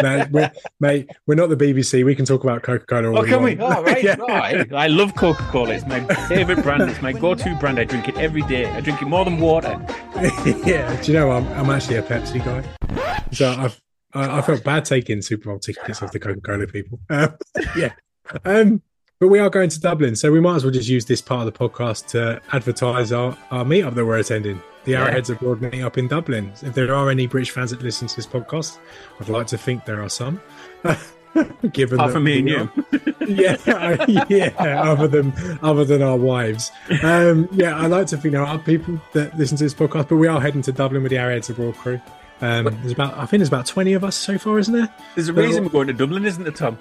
no, 0.00 0.26
we're, 0.30 0.50
mate, 0.80 1.08
we're 1.26 1.34
not 1.34 1.48
the 1.48 1.56
BBC. 1.56 2.04
We 2.04 2.14
can 2.14 2.24
talk 2.24 2.42
about 2.44 2.62
Coca 2.62 2.84
Cola. 2.86 3.18
Oh, 3.18 3.24
can 3.24 3.42
we? 3.42 3.56
Oh, 3.60 3.82
right. 3.82 4.02
yeah. 4.02 4.16
right. 4.16 4.72
I 4.72 4.86
love 4.88 5.14
Coca 5.14 5.42
Cola. 5.50 5.74
It's 5.74 5.86
my 5.86 6.00
favorite 6.28 6.62
brand. 6.62 6.82
It's 6.90 7.02
my 7.02 7.12
go 7.12 7.34
to 7.34 7.56
brand. 7.58 7.78
I 7.78 7.84
drink 7.84 8.08
it 8.08 8.16
every 8.18 8.42
day. 8.42 8.66
I 8.66 8.80
drink 8.80 9.00
it 9.02 9.06
more 9.06 9.24
than 9.24 9.38
water. 9.38 9.78
yeah. 10.64 11.00
Do 11.02 11.12
you 11.12 11.18
know 11.18 11.30
I'm, 11.32 11.46
I'm 11.48 11.70
actually 11.70 11.96
a 11.96 12.02
Pepsi 12.02 12.44
guy, 12.44 13.24
so 13.32 13.50
I've 13.50 13.80
I, 14.14 14.38
I 14.38 14.42
felt 14.42 14.62
bad 14.62 14.84
taking 14.84 15.22
Super 15.22 15.48
Bowl 15.50 15.58
tickets 15.58 16.02
off 16.02 16.12
the 16.12 16.18
Coca 16.20 16.40
Cola 16.40 16.66
people. 16.66 17.00
Um, 17.10 17.34
yeah, 17.76 17.92
um, 18.44 18.82
but 19.22 19.28
we 19.28 19.38
are 19.38 19.48
going 19.48 19.68
to 19.68 19.78
Dublin, 19.78 20.16
so 20.16 20.32
we 20.32 20.40
might 20.40 20.56
as 20.56 20.64
well 20.64 20.72
just 20.72 20.88
use 20.88 21.04
this 21.04 21.20
part 21.20 21.46
of 21.46 21.54
the 21.54 21.56
podcast 21.56 22.08
to 22.08 22.42
advertise 22.50 23.12
our 23.12 23.38
our 23.52 23.64
meetup 23.64 23.94
that 23.94 24.04
we're 24.04 24.18
attending. 24.18 24.60
The 24.82 24.96
Arrowheads 24.96 25.28
Yeah. 25.28 25.36
Abroad 25.36 25.60
meetup 25.60 25.96
in 25.96 26.08
Dublin. 26.08 26.52
If 26.60 26.74
there 26.74 26.92
are 26.92 27.08
any 27.08 27.28
British 27.28 27.52
fans 27.52 27.70
that 27.70 27.80
listen 27.82 28.08
to 28.08 28.16
this 28.16 28.26
podcast, 28.26 28.78
I'd 29.20 29.28
like 29.28 29.46
to 29.46 29.56
think 29.58 29.84
there 29.84 30.02
are 30.02 30.08
some. 30.08 30.40
Given 31.72 32.00
Apart 32.00 32.08
that 32.08 32.12
from 32.14 32.24
me 32.24 32.40
and 32.40 32.48
you. 32.48 32.70
yeah, 33.28 34.26
yeah. 34.28 34.82
Other 34.82 35.06
than 35.06 35.32
other 35.62 35.84
than 35.84 36.02
our 36.02 36.16
wives, 36.16 36.72
um, 37.04 37.48
yeah. 37.52 37.78
I 37.78 37.86
like 37.86 38.08
to 38.08 38.16
think 38.16 38.32
there 38.32 38.42
are 38.42 38.58
people 38.58 39.00
that 39.12 39.38
listen 39.38 39.56
to 39.56 39.62
this 39.62 39.72
podcast, 39.72 40.08
but 40.08 40.16
we 40.16 40.26
are 40.26 40.40
heading 40.40 40.62
to 40.62 40.72
Dublin 40.72 41.00
with 41.04 41.10
the 41.10 41.18
Arrowheads 41.18 41.48
Abroad 41.48 41.76
crew. 41.76 42.00
Um, 42.40 42.64
there's 42.80 42.90
about, 42.90 43.16
I 43.16 43.26
think 43.26 43.38
there's 43.38 43.46
about 43.48 43.66
twenty 43.66 43.92
of 43.92 44.02
us 44.02 44.16
so 44.16 44.36
far, 44.36 44.58
isn't 44.58 44.74
there? 44.74 44.92
There's 45.14 45.28
a 45.28 45.32
reason 45.32 45.62
we're 45.62 45.70
going 45.70 45.86
to 45.86 45.92
Dublin, 45.92 46.24
isn't 46.24 46.42
there, 46.42 46.52
Tom? 46.52 46.76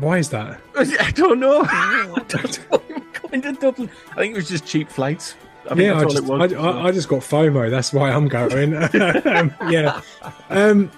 Why 0.00 0.18
is 0.18 0.30
that? 0.30 0.60
I 0.76 1.10
don't 1.12 1.40
know. 1.40 1.62
I 1.68 2.22
don't 2.28 2.70
know. 2.70 2.82
We're 2.88 3.28
going 3.30 3.42
to 3.42 3.52
Dublin. 3.52 3.90
I 4.12 4.14
think 4.16 4.34
it 4.34 4.36
was 4.36 4.48
just 4.48 4.66
cheap 4.66 4.88
flights. 4.88 5.36
I 5.66 5.68
think 5.68 5.80
yeah, 5.80 5.98
I 5.98 6.04
just, 6.04 6.24
was. 6.24 6.52
I, 6.52 6.56
I, 6.56 6.86
I 6.86 6.92
just 6.92 7.08
got 7.08 7.20
FOMO. 7.20 7.70
That's 7.70 7.92
why 7.92 8.10
I'm 8.10 8.28
going. 8.28 8.74
um, 9.26 9.54
yeah, 9.70 10.00
um, 10.50 10.90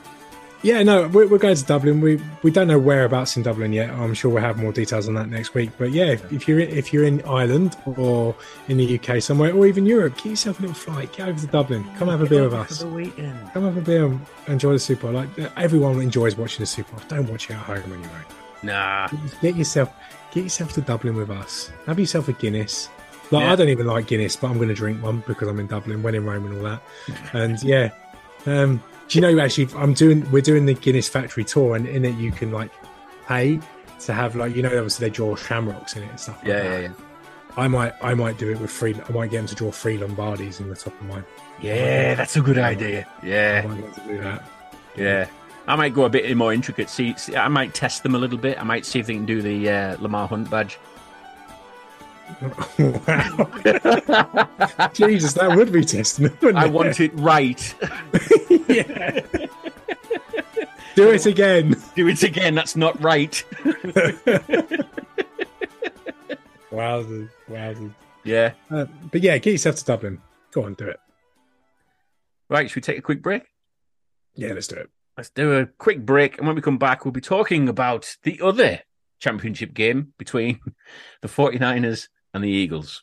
yeah. 0.63 0.83
No, 0.83 1.07
we're, 1.07 1.29
we're 1.29 1.39
going 1.39 1.55
to 1.55 1.65
Dublin. 1.65 2.01
We 2.01 2.21
we 2.43 2.51
don't 2.51 2.67
know 2.67 2.79
whereabouts 2.79 3.37
in 3.37 3.45
Dublin 3.45 3.73
yet. 3.73 3.91
I'm 3.91 4.13
sure 4.13 4.31
we'll 4.31 4.43
have 4.43 4.59
more 4.59 4.73
details 4.73 5.07
on 5.07 5.15
that 5.15 5.29
next 5.29 5.55
week. 5.55 5.71
But 5.79 5.93
yeah, 5.93 6.07
if, 6.07 6.33
if 6.33 6.49
you're 6.49 6.59
if 6.59 6.93
you're 6.93 7.05
in 7.05 7.23
Ireland 7.23 7.77
or 7.97 8.35
in 8.67 8.79
the 8.79 8.99
UK 8.99 9.23
somewhere, 9.23 9.55
or 9.55 9.67
even 9.67 9.87
Europe, 9.87 10.17
get 10.17 10.27
yourself 10.27 10.59
a 10.59 10.63
little 10.63 10.75
flight. 10.75 11.13
Get 11.13 11.29
over 11.29 11.39
to 11.39 11.47
Dublin. 11.47 11.85
Come 11.97 12.09
have 12.09 12.21
a 12.21 12.27
beer 12.27 12.43
with 12.43 12.55
us. 12.55 12.83
Come 12.83 13.63
have 13.63 13.77
a 13.77 13.81
beer 13.81 14.07
and 14.07 14.21
enjoy 14.49 14.73
the 14.73 14.81
Super 14.81 15.13
Bowl. 15.13 15.13
Like 15.13 15.29
everyone 15.57 16.01
enjoys 16.01 16.37
watching 16.37 16.63
the 16.63 16.67
Super 16.67 16.97
Bowl. 16.97 17.05
Don't 17.07 17.29
watch 17.29 17.51
it 17.51 17.55
at 17.55 17.61
home 17.61 17.93
on 17.93 18.03
your 18.03 18.11
own. 18.11 18.46
Nah. 18.67 19.09
Get 19.43 19.57
yourself 19.57 19.93
get 20.33 20.45
yourself 20.45 20.73
to 20.75 20.81
Dublin 20.83 21.17
with 21.17 21.31
us. 21.31 21.71
Have 21.87 21.99
yourself 21.99 22.29
a 22.29 22.33
Guinness. 22.33 22.89
Like 23.31 23.43
Yeah. 23.45 23.53
I 23.53 23.57
don't 23.57 23.69
even 23.71 23.87
like 23.87 24.07
Guinness, 24.07 24.37
but 24.37 24.49
I'm 24.51 24.57
going 24.57 24.69
to 24.69 24.75
drink 24.75 25.03
one 25.03 25.23
because 25.27 25.49
I'm 25.49 25.59
in 25.59 25.67
Dublin, 25.67 26.03
when 26.03 26.15
in 26.15 26.25
Rome, 26.27 26.47
and 26.47 26.59
all 26.59 26.63
that. 26.65 26.83
And 27.33 27.63
yeah, 27.63 27.91
um, 28.47 28.83
do 29.09 29.19
you 29.19 29.23
know 29.23 29.39
actually 29.43 29.69
I'm 29.77 29.95
doing 29.95 30.31
we're 30.31 30.43
doing 30.43 30.67
the 30.67 30.75
Guinness 30.75 31.09
factory 31.09 31.45
tour, 31.45 31.75
and 31.77 31.87
in 31.89 32.05
it 32.05 32.17
you 32.17 32.31
can 32.33 32.51
like 32.53 32.71
pay 33.27 33.59
to 34.01 34.13
have 34.13 34.37
like 34.37 34.55
you 34.55 34.63
know 34.63 34.69
obviously 34.69 35.09
they 35.09 35.15
draw 35.15 35.35
shamrocks 35.37 35.97
in 35.97 36.03
it 36.03 36.11
and 36.11 36.21
stuff. 36.21 36.37
Like 36.39 36.49
Yeah, 36.49 36.63
that. 36.63 36.83
yeah, 36.83 36.89
yeah. 36.89 36.93
I 37.57 37.69
might 37.69 37.95
I 38.03 38.13
might 38.15 38.37
do 38.37 38.51
it 38.51 38.61
with 38.61 38.71
free. 38.71 38.95
I 38.95 39.13
might 39.13 39.31
get 39.31 39.39
them 39.39 39.47
to 39.47 39.55
draw 39.55 39.71
free 39.71 39.97
Lombardis 39.97 40.61
in 40.61 40.69
the 40.69 40.77
top 40.77 40.93
of 41.01 41.07
mine. 41.07 41.25
Yeah, 41.63 42.15
that's 42.15 42.37
a 42.37 42.43
good 42.43 42.59
idea. 42.59 43.07
I 43.23 43.27
Yeah, 43.27 43.67
might 43.67 43.81
get 43.81 43.95
to 43.95 44.01
do 44.03 44.21
that. 44.21 44.45
yeah. 44.95 45.27
I 45.69 45.75
might 45.77 45.95
go 45.95 46.05
a 46.05 46.09
bit 46.09 46.35
more 46.37 46.53
intricate. 46.53 46.89
See, 46.89 47.15
see 47.17 47.37
I 47.37 47.49
might 47.49 47.75
test 47.75 48.03
them 48.03 48.15
a 48.15 48.19
little 48.19 48.39
bit. 48.39 48.59
I 48.61 48.63
might 48.65 48.87
see 48.87 49.01
if 49.01 49.07
they 49.07 49.15
can 49.15 49.27
do 49.27 49.43
the 49.43 49.69
uh, 49.69 49.97
Lamar 50.01 50.29
Hunt 50.29 50.49
badge. 50.51 50.79
wow, 52.79 53.51
Jesus, 54.93 55.33
that 55.35 55.53
would 55.57 55.73
be 55.73 55.85
testing. 55.85 56.25
wouldn't 56.41 56.57
I 56.57 56.67
it? 56.67 56.73
want 56.73 57.01
it 57.01 57.13
right. 57.15 57.75
yeah. 58.69 59.21
Do 60.95 61.11
it 61.11 61.27
again. 61.27 61.77
do 61.95 62.09
it 62.09 62.23
again. 62.23 62.55
That's 62.55 62.75
not 62.77 63.01
right. 63.03 63.45
Wowzers, 66.73 67.29
wowzers. 67.49 67.95
Yeah. 68.25 68.53
Uh, 68.71 68.87
but 69.11 69.23
yeah, 69.23 69.39
get 69.39 69.53
yourself 69.53 69.77
to 69.77 69.85
Dublin. 69.85 70.21
Go 70.53 70.65
on, 70.65 70.75
do 70.75 70.89
it. 70.89 71.01
Right. 72.49 72.69
Should 72.69 72.77
we 72.77 72.83
take 72.83 72.99
a 72.99 73.03
quick 73.03 73.23
break? 73.23 73.45
Yeah, 74.35 74.53
let's 74.53 74.67
do 74.67 74.77
it. 74.77 74.91
Let's 75.17 75.31
do 75.31 75.55
a 75.55 75.67
quick 75.67 76.05
break, 76.05 76.37
and 76.37 76.47
when 76.47 76.57
we 76.57 76.63
come 76.63 76.77
back, 76.77 77.05
we'll 77.05 77.13
be 77.13 77.23
talking 77.23 77.71
about 77.71 78.17
the 78.23 78.39
other 78.43 78.83
championship 79.19 79.73
game 79.73 80.13
between 80.19 80.61
the 81.23 81.29
49ers 81.29 82.09
and 82.35 82.45
the 82.45 82.51
Eagles. 82.51 83.03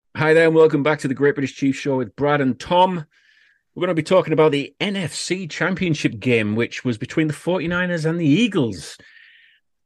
Hi 0.17 0.33
there, 0.33 0.47
and 0.47 0.55
welcome 0.55 0.83
back 0.83 0.99
to 0.99 1.07
the 1.07 1.13
Great 1.13 1.35
British 1.35 1.55
Chiefs 1.55 1.79
Show 1.79 1.95
with 1.95 2.17
Brad 2.17 2.41
and 2.41 2.59
Tom. 2.59 3.05
We're 3.73 3.79
going 3.79 3.87
to 3.87 3.93
be 3.95 4.03
talking 4.03 4.33
about 4.33 4.51
the 4.51 4.75
NFC 4.81 5.49
Championship 5.49 6.19
game, 6.19 6.53
which 6.57 6.83
was 6.83 6.97
between 6.97 7.27
the 7.27 7.33
49ers 7.33 8.05
and 8.05 8.19
the 8.19 8.25
Eagles. 8.25 8.97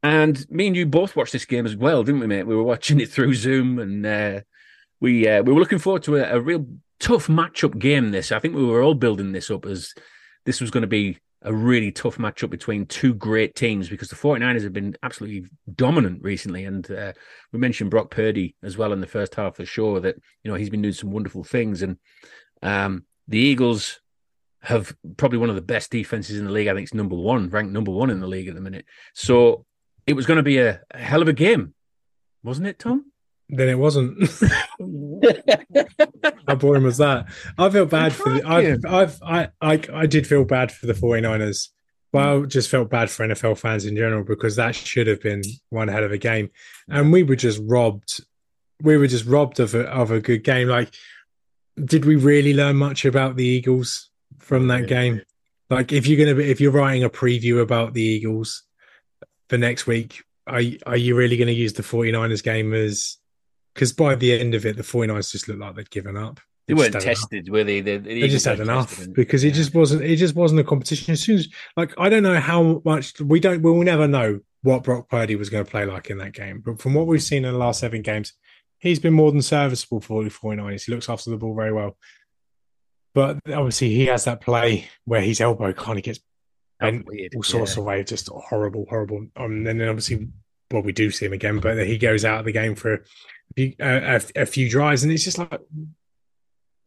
And 0.02 0.44
me 0.50 0.66
and 0.66 0.74
you 0.74 0.84
both 0.84 1.14
watched 1.14 1.32
this 1.32 1.44
game 1.44 1.64
as 1.64 1.76
well, 1.76 2.02
didn't 2.02 2.20
we, 2.20 2.26
mate? 2.26 2.42
We 2.42 2.56
were 2.56 2.64
watching 2.64 2.98
it 2.98 3.08
through 3.08 3.34
Zoom, 3.34 3.78
and 3.78 4.04
uh, 4.04 4.40
we 5.00 5.28
uh, 5.28 5.44
we 5.44 5.52
were 5.52 5.60
looking 5.60 5.78
forward 5.78 6.02
to 6.02 6.16
a, 6.16 6.36
a 6.36 6.40
real 6.40 6.66
tough 6.98 7.28
matchup 7.28 7.78
game. 7.78 8.10
This, 8.10 8.32
I 8.32 8.40
think, 8.40 8.56
we 8.56 8.64
were 8.64 8.82
all 8.82 8.94
building 8.94 9.30
this 9.30 9.48
up 9.48 9.64
as 9.64 9.94
this 10.44 10.60
was 10.60 10.72
going 10.72 10.82
to 10.82 10.88
be 10.88 11.18
a 11.46 11.54
really 11.54 11.92
tough 11.92 12.18
matchup 12.18 12.50
between 12.50 12.86
two 12.86 13.14
great 13.14 13.54
teams 13.54 13.88
because 13.88 14.08
the 14.08 14.16
49ers 14.16 14.64
have 14.64 14.72
been 14.72 14.96
absolutely 15.04 15.48
dominant 15.76 16.20
recently. 16.22 16.64
And 16.64 16.90
uh, 16.90 17.12
we 17.52 17.60
mentioned 17.60 17.90
Brock 17.90 18.10
Purdy 18.10 18.56
as 18.64 18.76
well 18.76 18.92
in 18.92 19.00
the 19.00 19.06
first 19.06 19.36
half 19.36 19.52
of 19.52 19.56
the 19.56 19.64
show 19.64 20.00
that, 20.00 20.16
you 20.42 20.50
know, 20.50 20.56
he's 20.56 20.70
been 20.70 20.82
doing 20.82 20.92
some 20.92 21.12
wonderful 21.12 21.44
things. 21.44 21.82
And 21.82 21.98
um, 22.62 23.04
the 23.28 23.38
Eagles 23.38 24.00
have 24.62 24.94
probably 25.16 25.38
one 25.38 25.48
of 25.48 25.54
the 25.54 25.62
best 25.62 25.92
defenses 25.92 26.36
in 26.36 26.46
the 26.46 26.50
league. 26.50 26.66
I 26.66 26.74
think 26.74 26.82
it's 26.82 26.94
number 26.94 27.14
one, 27.14 27.48
ranked 27.48 27.72
number 27.72 27.92
one 27.92 28.10
in 28.10 28.18
the 28.18 28.26
league 28.26 28.48
at 28.48 28.56
the 28.56 28.60
minute. 28.60 28.84
So 29.14 29.64
it 30.04 30.14
was 30.14 30.26
going 30.26 30.38
to 30.38 30.42
be 30.42 30.58
a, 30.58 30.80
a 30.90 30.98
hell 30.98 31.22
of 31.22 31.28
a 31.28 31.32
game, 31.32 31.74
wasn't 32.42 32.66
it, 32.66 32.80
Tom? 32.80 33.12
Then 33.48 33.68
it 33.68 33.78
wasn't. 33.78 34.28
How 36.48 36.54
boring 36.56 36.82
was 36.82 36.98
that? 36.98 37.26
I 37.56 37.70
felt 37.70 37.90
bad 37.90 38.12
for 38.12 38.30
the. 38.30 38.42
I've, 38.46 38.84
I've, 38.84 39.22
I, 39.22 39.48
I, 39.60 39.80
I 39.92 40.06
did 40.06 40.26
feel 40.26 40.44
bad 40.44 40.72
for 40.72 40.86
the 40.86 40.94
49ers. 40.94 41.68
Well, 42.12 42.42
I 42.42 42.46
just 42.46 42.70
felt 42.70 42.90
bad 42.90 43.10
for 43.10 43.26
NFL 43.26 43.58
fans 43.58 43.84
in 43.84 43.96
general 43.96 44.24
because 44.24 44.56
that 44.56 44.74
should 44.74 45.06
have 45.06 45.20
been 45.20 45.42
one 45.70 45.88
hell 45.88 46.04
of 46.04 46.12
a 46.12 46.18
game, 46.18 46.50
and 46.88 47.12
we 47.12 47.22
were 47.22 47.36
just 47.36 47.60
robbed. 47.64 48.20
We 48.82 48.96
were 48.96 49.06
just 49.06 49.26
robbed 49.26 49.60
of 49.60 49.74
a 49.74 49.82
of 49.82 50.10
a 50.10 50.20
good 50.20 50.42
game. 50.42 50.68
Like, 50.68 50.94
did 51.76 52.04
we 52.04 52.16
really 52.16 52.54
learn 52.54 52.76
much 52.76 53.04
about 53.04 53.36
the 53.36 53.44
Eagles 53.44 54.10
from 54.38 54.68
that 54.68 54.88
game? 54.88 55.22
Like, 55.68 55.92
if 55.92 56.06
you're 56.06 56.18
gonna 56.18 56.36
be, 56.36 56.50
if 56.50 56.60
you're 56.60 56.72
writing 56.72 57.04
a 57.04 57.10
preview 57.10 57.60
about 57.60 57.92
the 57.92 58.02
Eagles 58.02 58.62
for 59.48 59.58
next 59.58 59.86
week, 59.86 60.24
are 60.46 60.62
are 60.86 60.96
you 60.96 61.16
really 61.16 61.36
going 61.36 61.48
to 61.48 61.54
use 61.54 61.72
the 61.72 61.82
49ers 61.82 62.42
game 62.42 62.72
as 62.72 63.18
because 63.76 63.92
by 63.92 64.14
the 64.14 64.32
end 64.32 64.54
of 64.54 64.64
it, 64.64 64.74
the 64.78 64.82
49ers 64.82 65.30
just 65.30 65.48
looked 65.48 65.60
like 65.60 65.74
they'd 65.74 65.90
given 65.90 66.16
up. 66.16 66.40
They, 66.66 66.72
weren't 66.72 66.94
tested, 66.94 67.50
were 67.50 67.62
they? 67.62 67.82
They, 67.82 67.98
they 67.98 68.26
just 68.26 68.46
had 68.46 68.58
enough 68.58 69.06
because 69.12 69.44
it 69.44 69.52
just 69.52 69.74
wasn't. 69.74 70.02
It 70.02 70.16
just 70.16 70.34
wasn't 70.34 70.62
a 70.62 70.64
competition. 70.64 71.12
As 71.12 71.22
soon 71.22 71.36
as, 71.36 71.48
like, 71.76 71.92
I 71.98 72.08
don't 72.08 72.22
know 72.22 72.40
how 72.40 72.80
much 72.86 73.20
we 73.20 73.38
don't. 73.38 73.62
We 73.62 73.70
will 73.70 73.84
never 73.84 74.08
know 74.08 74.40
what 74.62 74.82
Brock 74.82 75.10
Purdy 75.10 75.36
was 75.36 75.50
going 75.50 75.64
to 75.64 75.70
play 75.70 75.84
like 75.84 76.08
in 76.08 76.18
that 76.18 76.32
game. 76.32 76.62
But 76.64 76.80
from 76.80 76.94
what 76.94 77.06
we've 77.06 77.22
seen 77.22 77.44
in 77.44 77.52
the 77.52 77.58
last 77.58 77.80
seven 77.80 78.00
games, 78.00 78.32
he's 78.78 78.98
been 78.98 79.12
more 79.12 79.30
than 79.30 79.42
serviceable 79.42 80.00
for 80.00 80.24
the 80.24 80.30
49ers. 80.30 80.86
He 80.86 80.92
looks 80.92 81.10
after 81.10 81.30
the 81.30 81.36
ball 81.36 81.54
very 81.54 81.72
well. 81.72 81.98
But 83.14 83.38
obviously, 83.52 83.90
he 83.90 84.06
has 84.06 84.24
that 84.24 84.40
play 84.40 84.88
where 85.04 85.20
his 85.20 85.40
elbow 85.40 85.72
kind 85.74 85.98
of 85.98 86.04
gets 86.04 86.20
bent 86.80 87.06
all 87.36 87.42
sorts 87.42 87.76
yeah. 87.76 87.80
of 87.80 87.86
ways, 87.86 88.08
just 88.08 88.28
horrible, 88.28 88.86
horrible. 88.88 89.26
Um, 89.36 89.66
and 89.66 89.80
then 89.80 89.88
obviously, 89.88 90.28
well, 90.72 90.82
we 90.82 90.92
do 90.92 91.10
see 91.10 91.26
him 91.26 91.32
again, 91.32 91.60
but 91.60 91.86
he 91.86 91.96
goes 91.96 92.24
out 92.24 92.40
of 92.40 92.46
the 92.46 92.52
game 92.52 92.74
for 92.74 93.04
a, 93.56 93.74
a, 93.80 94.20
a 94.36 94.46
few 94.46 94.68
drives, 94.68 95.02
and 95.02 95.12
it's 95.12 95.24
just 95.24 95.38
like, 95.38 95.60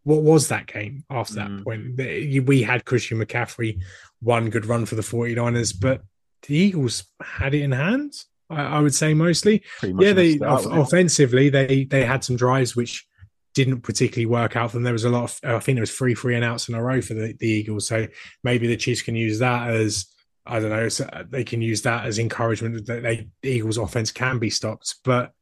what 0.03 0.24
was 0.24 0.47
that 0.47 0.68
game 0.68 1.03
after 1.10 1.36
that 1.36 1.49
mm. 1.49 1.64
point? 1.64 2.47
We 2.47 2.64
had 2.64 2.86
Christian 2.86 3.20
McCaffrey, 3.20 3.82
one 4.22 4.49
good 4.49 4.66
run 4.66 4.86
for 4.86 4.95
the 4.95 5.01
49ers, 5.01 5.74
but 5.80 6.01
the 6.47 6.55
Eagles 6.55 7.03
had 7.22 7.53
it 7.53 7.62
in 7.62 7.72
hand. 7.72 8.14
I, 8.49 8.64
I 8.64 8.80
would 8.82 8.95
say 8.95 9.14
mostly. 9.14 9.64
Yeah, 9.84 10.14
they 10.14 10.38
start, 10.38 10.66
off, 10.66 10.88
offensively 10.88 11.49
they 11.49 11.84
they 11.86 12.03
had 12.03 12.24
some 12.24 12.36
drives 12.36 12.76
which 12.76 13.05
didn't 13.53 13.82
particularly 13.82 14.26
work 14.26 14.55
out 14.55 14.72
for 14.72 14.78
them. 14.78 14.84
There 14.84 14.93
was 14.93 15.05
a 15.05 15.10
lot 15.10 15.26
of 15.26 15.39
I 15.43 15.60
think 15.60 15.76
there 15.76 15.82
was 15.82 15.95
three 15.95 16.14
free 16.14 16.36
and 16.36 16.45
outs 16.45 16.70
in 16.70 16.76
a 16.76 16.84
row 16.84 17.01
for 17.01 17.14
the, 17.14 17.36
the 17.39 17.47
Eagles. 17.47 17.88
So 17.88 18.07
maybe 18.43 18.68
the 18.68 18.78
Chiefs 18.78 19.01
can 19.01 19.16
use 19.16 19.39
that 19.39 19.70
as 19.70 20.07
I 20.45 20.60
don't 20.60 20.70
know. 20.70 20.89
So 20.89 21.07
they 21.30 21.43
can 21.43 21.62
use 21.62 21.82
that 21.84 22.05
as 22.05 22.20
encouragement 22.20 22.86
that 22.88 23.03
they 23.03 23.28
the 23.41 23.49
Eagles 23.49 23.78
offense 23.78 24.12
can 24.12 24.39
be 24.39 24.49
stopped. 24.49 24.95
But 25.03 25.34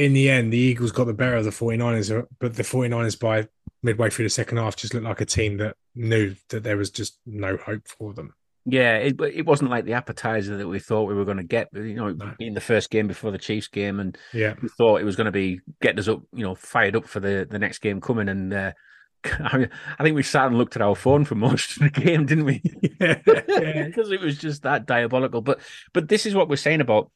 in 0.00 0.14
the 0.14 0.30
end, 0.30 0.50
the 0.50 0.58
Eagles 0.58 0.92
got 0.92 1.04
the 1.04 1.12
better 1.12 1.36
of 1.36 1.44
the 1.44 1.50
49ers, 1.50 2.26
but 2.38 2.56
the 2.56 2.62
49ers 2.62 3.20
by 3.20 3.48
midway 3.82 4.08
through 4.08 4.24
the 4.24 4.30
second 4.30 4.56
half 4.56 4.74
just 4.74 4.94
looked 4.94 5.04
like 5.04 5.20
a 5.20 5.26
team 5.26 5.58
that 5.58 5.76
knew 5.94 6.34
that 6.48 6.62
there 6.62 6.78
was 6.78 6.90
just 6.90 7.18
no 7.26 7.58
hope 7.58 7.86
for 7.86 8.14
them. 8.14 8.32
Yeah, 8.64 8.96
it, 8.96 9.20
it 9.20 9.44
wasn't 9.44 9.70
like 9.70 9.84
the 9.84 9.92
appetizer 9.92 10.56
that 10.56 10.68
we 10.68 10.78
thought 10.78 11.08
we 11.08 11.14
were 11.14 11.26
going 11.26 11.36
to 11.36 11.42
get. 11.42 11.68
You 11.74 11.94
know, 11.94 12.12
no. 12.12 12.34
being 12.38 12.54
the 12.54 12.60
first 12.62 12.88
game 12.88 13.08
before 13.08 13.30
the 13.30 13.38
Chiefs 13.38 13.68
game, 13.68 14.00
and 14.00 14.16
yeah, 14.32 14.54
we 14.62 14.68
thought 14.68 15.00
it 15.00 15.04
was 15.04 15.16
going 15.16 15.26
to 15.26 15.32
be 15.32 15.60
getting 15.82 15.98
us 15.98 16.08
up, 16.08 16.22
you 16.34 16.44
know, 16.44 16.54
fired 16.54 16.96
up 16.96 17.06
for 17.06 17.20
the 17.20 17.46
the 17.50 17.58
next 17.58 17.78
game 17.78 18.00
coming. 18.00 18.28
And 18.28 18.52
uh, 18.52 18.72
I, 19.24 19.68
think 20.02 20.14
we 20.14 20.22
sat 20.22 20.46
and 20.46 20.58
looked 20.58 20.76
at 20.76 20.82
our 20.82 20.94
phone 20.94 21.24
for 21.24 21.34
most 21.34 21.76
of 21.76 21.82
the 21.82 22.00
game, 22.00 22.26
didn't 22.26 22.44
we? 22.44 22.62
yeah, 23.00 23.14
because 23.86 24.10
it 24.10 24.20
was 24.20 24.36
just 24.36 24.62
that 24.62 24.86
diabolical. 24.86 25.40
But 25.40 25.60
but 25.92 26.08
this 26.08 26.26
is 26.26 26.34
what 26.34 26.48
we're 26.48 26.56
saying 26.56 26.82
about 26.82 27.10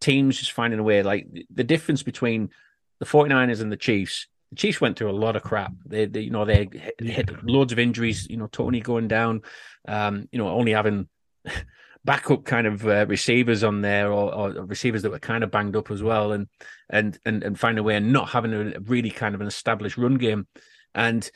teams 0.00 0.38
just 0.38 0.52
finding 0.52 0.80
a 0.80 0.82
way. 0.82 1.02
Like 1.02 1.26
the 1.50 1.64
difference 1.64 2.02
between 2.02 2.50
the 2.98 3.06
49ers 3.06 3.60
and 3.60 3.72
the 3.72 3.76
Chiefs. 3.76 4.26
The 4.50 4.56
Chiefs 4.56 4.80
went 4.80 4.98
through 4.98 5.10
a 5.10 5.12
lot 5.12 5.36
of 5.36 5.42
crap. 5.42 5.72
They, 5.86 6.06
they 6.06 6.20
you 6.20 6.30
know, 6.30 6.44
they 6.44 6.68
hit, 6.98 7.30
loads 7.44 7.72
of 7.72 7.78
injuries. 7.78 8.26
You 8.28 8.36
know, 8.36 8.46
Toney 8.48 8.80
going 8.80 9.08
down. 9.08 9.42
Um, 9.86 10.28
you 10.32 10.38
know, 10.38 10.48
only 10.48 10.72
having 10.72 11.08
backup 12.04 12.44
kind 12.44 12.66
of 12.66 12.86
uh, 12.86 13.06
receivers 13.06 13.62
on 13.64 13.80
there, 13.80 14.12
or, 14.12 14.34
or, 14.34 14.50
receivers 14.66 15.02
that 15.02 15.10
were 15.10 15.18
kind 15.18 15.44
of 15.44 15.50
banged 15.50 15.76
up 15.76 15.90
as 15.90 16.02
well, 16.02 16.32
and 16.32 16.48
and 16.88 17.18
and 17.24 17.42
and 17.42 17.58
find 17.58 17.78
a 17.78 17.82
way 17.82 17.96
and 17.96 18.12
not 18.12 18.30
having 18.30 18.52
a 18.52 18.78
really 18.80 19.10
kind 19.10 19.34
of 19.34 19.40
an 19.40 19.46
established 19.46 19.96
run 19.96 20.16
game. 20.16 20.46
And 20.94 21.30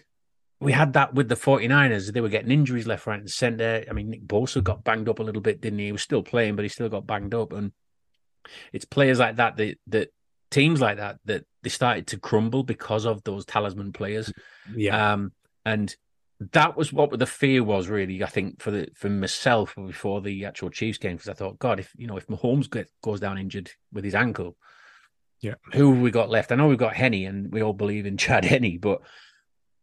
we 0.61 0.73
had 0.73 0.95
that 0.95 1.15
with 1.15 1.29
the 1.29 1.35
49ers. 1.37 2.13
They 2.13 2.21
were 2.21 2.29
getting 2.29 2.51
injuries 2.51 2.87
left, 2.87 3.07
right, 3.07 3.21
and 3.21 3.31
center. 3.31 3.85
I 3.89 3.93
mean, 3.93 4.11
Nick 4.11 4.27
Bosa 4.27 4.63
got 4.63 4.83
banged 4.83 5.09
up 5.09 5.19
a 5.21 5.23
little 5.23 5.43
bit, 5.43 5.61
didn't 5.61 5.79
he? 5.79 5.87
He 5.87 5.93
was 5.93 6.03
still 6.03 6.23
playing, 6.23 6.57
but 6.57 6.65
he 6.65 6.69
still 6.69 6.89
got 6.89 7.07
banged 7.07 7.35
up. 7.35 7.53
And 7.53 7.73
it's 8.73 8.85
players 8.85 9.19
like 9.19 9.37
that 9.37 9.57
that 9.57 9.79
that 9.89 10.09
teams 10.51 10.81
like 10.81 10.99
that 10.99 11.19
that 11.25 11.45
they 11.63 11.71
started 11.71 12.07
to 12.07 12.19
crumble 12.19 12.63
because 12.63 13.05
of 13.05 13.23
those 13.25 13.45
talisman 13.45 13.93
players. 13.93 14.33
Yeah. 14.75 15.13
Um, 15.13 15.33
and 15.65 15.95
that 16.53 16.77
was 16.77 16.93
what 16.93 17.19
the 17.19 17.27
fear 17.27 17.65
was 17.65 17.89
really. 17.89 18.23
I 18.23 18.27
think 18.27 18.61
for 18.61 18.71
the 18.71 18.89
for 18.95 19.09
myself 19.09 19.75
before 19.75 20.21
the 20.21 20.45
actual 20.45 20.71
Chiefs 20.71 20.99
game 20.99 21.17
because 21.17 21.29
I 21.29 21.35
thought, 21.35 21.59
God, 21.59 21.81
if 21.81 21.93
you 21.97 22.07
know 22.07 22.17
if 22.17 22.27
Mahomes 22.27 22.71
get, 22.71 22.91
goes 23.03 23.21
down 23.21 23.39
injured 23.39 23.71
with 23.93 24.05
his 24.05 24.15
ankle, 24.15 24.57
yeah, 25.41 25.55
who 25.73 25.93
have 25.93 26.03
we 26.03 26.11
got 26.11 26.31
left? 26.31 26.53
I 26.53 26.57
know 26.57 26.69
we've 26.69 26.79
got 26.79 26.95
Henne, 26.95 27.27
and 27.27 27.53
we 27.53 27.63
all 27.63 27.73
believe 27.73 28.07
in 28.07 28.17
Chad 28.19 28.45
Henne, 28.45 28.79
but 28.81 29.01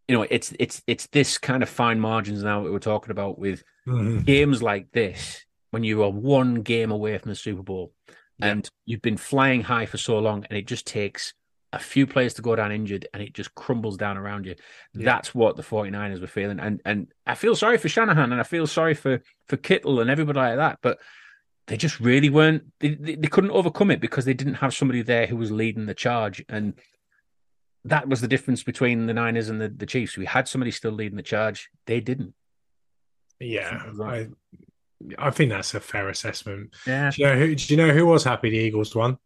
you 0.08 0.16
know 0.16 0.26
it's 0.30 0.54
it's 0.60 0.82
it's 0.88 1.08
this 1.08 1.38
kind 1.38 1.64
of 1.64 1.70
fine 1.70 2.00
margins 2.00 2.44
now 2.44 2.64
that 2.64 2.72
we're 2.72 2.80
talking 2.80 3.12
about 3.12 3.40
with 3.40 3.64
mm-hmm. 3.88 4.20
games 4.20 4.62
like 4.62 4.92
this 4.92 5.46
when 5.72 5.84
you 5.84 6.04
are 6.04 6.10
one 6.10 6.56
game 6.56 6.92
away 6.92 7.18
from 7.18 7.30
the 7.30 7.36
Super 7.36 7.64
Bowl 7.64 7.94
and 8.42 8.70
you've 8.86 9.02
been 9.02 9.18
flying 9.18 9.62
high 9.62 9.86
for 9.86 9.98
so 9.98 10.20
long, 10.20 10.46
and 10.50 10.58
it 10.58 10.68
just 10.68 10.86
takes 10.88 11.34
a 11.74 11.80
few 11.80 12.06
players 12.06 12.34
to 12.34 12.42
go 12.42 12.56
down 12.56 12.72
injured 12.72 13.08
and 13.14 13.24
it 13.24 13.34
just 13.34 13.56
crumbles 13.56 13.98
down 13.98 14.18
around 14.18 14.46
you. 14.46 14.56
Yeah. 14.94 15.06
That's 15.06 15.34
what 15.34 15.56
the 15.56 15.64
49ers 15.64 16.20
were 16.20 16.28
feeling. 16.28 16.60
And 16.60 16.82
and 16.86 17.08
I 17.26 17.36
feel 17.36 17.56
sorry 17.56 17.78
for 17.78 17.90
Shanahan 17.90 18.32
and 18.32 18.42
I 18.42 18.44
feel 18.44 18.68
sorry 18.68 18.94
for 18.94 19.22
for 19.48 19.58
Kittle 19.58 20.02
and 20.02 20.10
everybody 20.10 20.40
like 20.40 20.58
that, 20.58 20.80
but 20.82 21.00
they 21.68 21.78
just 21.78 22.00
really 22.00 22.30
weren't 22.30 22.64
they, 22.80 22.96
they, 22.96 23.16
they 23.16 23.28
couldn't 23.28 23.52
overcome 23.52 23.92
it 23.92 24.02
because 24.02 24.26
they 24.26 24.34
didn't 24.34 24.56
have 24.56 24.74
somebody 24.74 25.02
there 25.02 25.28
who 25.28 25.38
was 25.38 25.52
leading 25.52 25.86
the 25.86 25.94
charge. 25.94 26.44
And 26.50 26.74
that 27.86 28.08
was 28.08 28.22
the 28.22 28.28
difference 28.28 28.64
between 28.64 29.06
the 29.06 29.14
Niners 29.14 29.50
and 29.50 29.62
the, 29.62 29.70
the 29.70 29.86
Chiefs. 29.86 30.18
We 30.18 30.26
had 30.26 30.48
somebody 30.48 30.72
still 30.72 30.92
leading 30.92 31.16
the 31.16 31.24
charge. 31.24 31.70
They 31.88 32.02
didn't. 32.02 32.34
Yeah, 33.40 33.82
I, 34.04 34.28
I 35.18 35.30
think 35.32 35.52
that's 35.52 35.74
a 35.74 35.80
fair 35.80 36.10
assessment. 36.10 36.74
Yeah. 36.86 37.12
Do 37.12 37.22
you 37.22 37.28
know 37.28 37.36
who? 37.36 37.56
Do 37.56 37.74
you 37.74 37.78
know 37.78 37.94
who 37.94 38.06
was 38.06 38.24
happy 38.24 38.50
the 38.50 38.58
Eagles 38.58 38.96
won? 38.96 39.18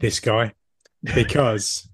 This 0.00 0.20
guy, 0.20 0.54
because 1.02 1.88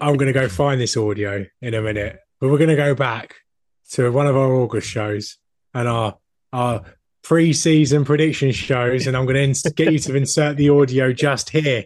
I'm 0.00 0.16
going 0.16 0.32
to 0.32 0.38
go 0.38 0.48
find 0.48 0.80
this 0.80 0.96
audio 0.96 1.46
in 1.62 1.74
a 1.74 1.82
minute, 1.82 2.18
but 2.40 2.50
we're 2.50 2.58
going 2.58 2.70
to 2.70 2.76
go 2.76 2.94
back 2.94 3.36
to 3.90 4.10
one 4.12 4.26
of 4.26 4.36
our 4.36 4.52
August 4.54 4.88
shows 4.88 5.38
and 5.74 5.88
our 5.88 6.18
our 6.52 6.84
pre-season 7.22 8.04
prediction 8.04 8.52
shows, 8.52 9.06
and 9.06 9.16
I'm 9.16 9.26
going 9.26 9.52
to 9.52 9.70
get 9.72 9.92
you 9.92 9.98
to 9.98 10.16
insert 10.16 10.56
the 10.56 10.70
audio 10.70 11.12
just 11.12 11.50
here. 11.50 11.84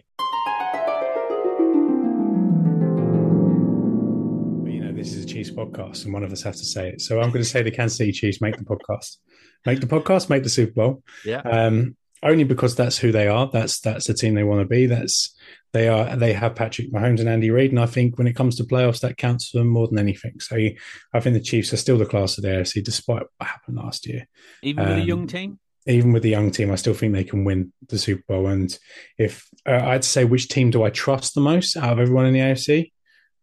Podcast, 5.93 6.05
and 6.05 6.13
one 6.13 6.23
of 6.23 6.31
us 6.31 6.41
has 6.43 6.59
to 6.59 6.65
say 6.65 6.89
it. 6.89 7.01
So 7.01 7.19
I'm 7.19 7.29
going 7.29 7.43
to 7.43 7.49
say 7.49 7.61
the 7.61 7.71
Kansas 7.71 7.97
City 7.97 8.11
Chiefs 8.11 8.41
make 8.41 8.57
the 8.57 8.63
podcast, 8.65 9.17
make 9.65 9.79
the 9.79 9.87
podcast, 9.87 10.29
make 10.29 10.43
the 10.43 10.49
Super 10.49 10.73
Bowl. 10.73 11.03
Yeah. 11.25 11.41
Um, 11.41 11.95
only 12.21 12.45
because 12.45 12.75
that's 12.75 12.97
who 12.97 13.11
they 13.11 13.27
are. 13.27 13.49
That's 13.51 13.81
that's 13.81 14.07
the 14.07 14.13
team 14.13 14.33
they 14.33 14.43
want 14.45 14.61
to 14.61 14.65
be. 14.65 14.85
That's 14.85 15.35
they 15.73 15.89
are. 15.89 16.15
They 16.15 16.31
have 16.33 16.55
Patrick 16.55 16.91
Mahomes 16.91 17.19
and 17.19 17.27
Andy 17.27 17.49
Reid, 17.49 17.71
and 17.71 17.79
I 17.79 17.85
think 17.85 18.17
when 18.17 18.27
it 18.27 18.35
comes 18.35 18.55
to 18.57 18.63
playoffs, 18.63 19.01
that 19.01 19.17
counts 19.17 19.49
for 19.49 19.57
them 19.57 19.67
more 19.67 19.87
than 19.89 19.99
anything. 19.99 20.39
So 20.39 20.55
I 20.55 21.19
think 21.19 21.33
the 21.33 21.41
Chiefs 21.41 21.73
are 21.73 21.77
still 21.77 21.97
the 21.97 22.05
class 22.05 22.37
of 22.37 22.43
the 22.43 22.49
AFC, 22.49 22.81
despite 22.83 23.23
what 23.37 23.47
happened 23.49 23.77
last 23.77 24.07
year. 24.07 24.25
Even 24.61 24.85
with 24.85 24.97
a 24.99 25.01
Um, 25.01 25.07
young 25.07 25.27
team? 25.27 25.59
Even 25.85 26.13
with 26.13 26.23
the 26.23 26.29
young 26.29 26.49
team, 26.49 26.71
I 26.71 26.75
still 26.75 26.93
think 26.93 27.11
they 27.11 27.25
can 27.25 27.43
win 27.43 27.73
the 27.89 27.97
Super 27.97 28.23
Bowl. 28.29 28.47
And 28.47 28.73
if 29.17 29.45
uh, 29.65 29.71
I'd 29.83 30.05
say 30.05 30.23
which 30.23 30.47
team 30.47 30.69
do 30.69 30.83
I 30.83 30.91
trust 30.91 31.35
the 31.35 31.41
most 31.41 31.75
out 31.75 31.91
of 31.91 31.99
everyone 31.99 32.25
in 32.25 32.33
the 32.33 32.39
AFC, 32.39 32.93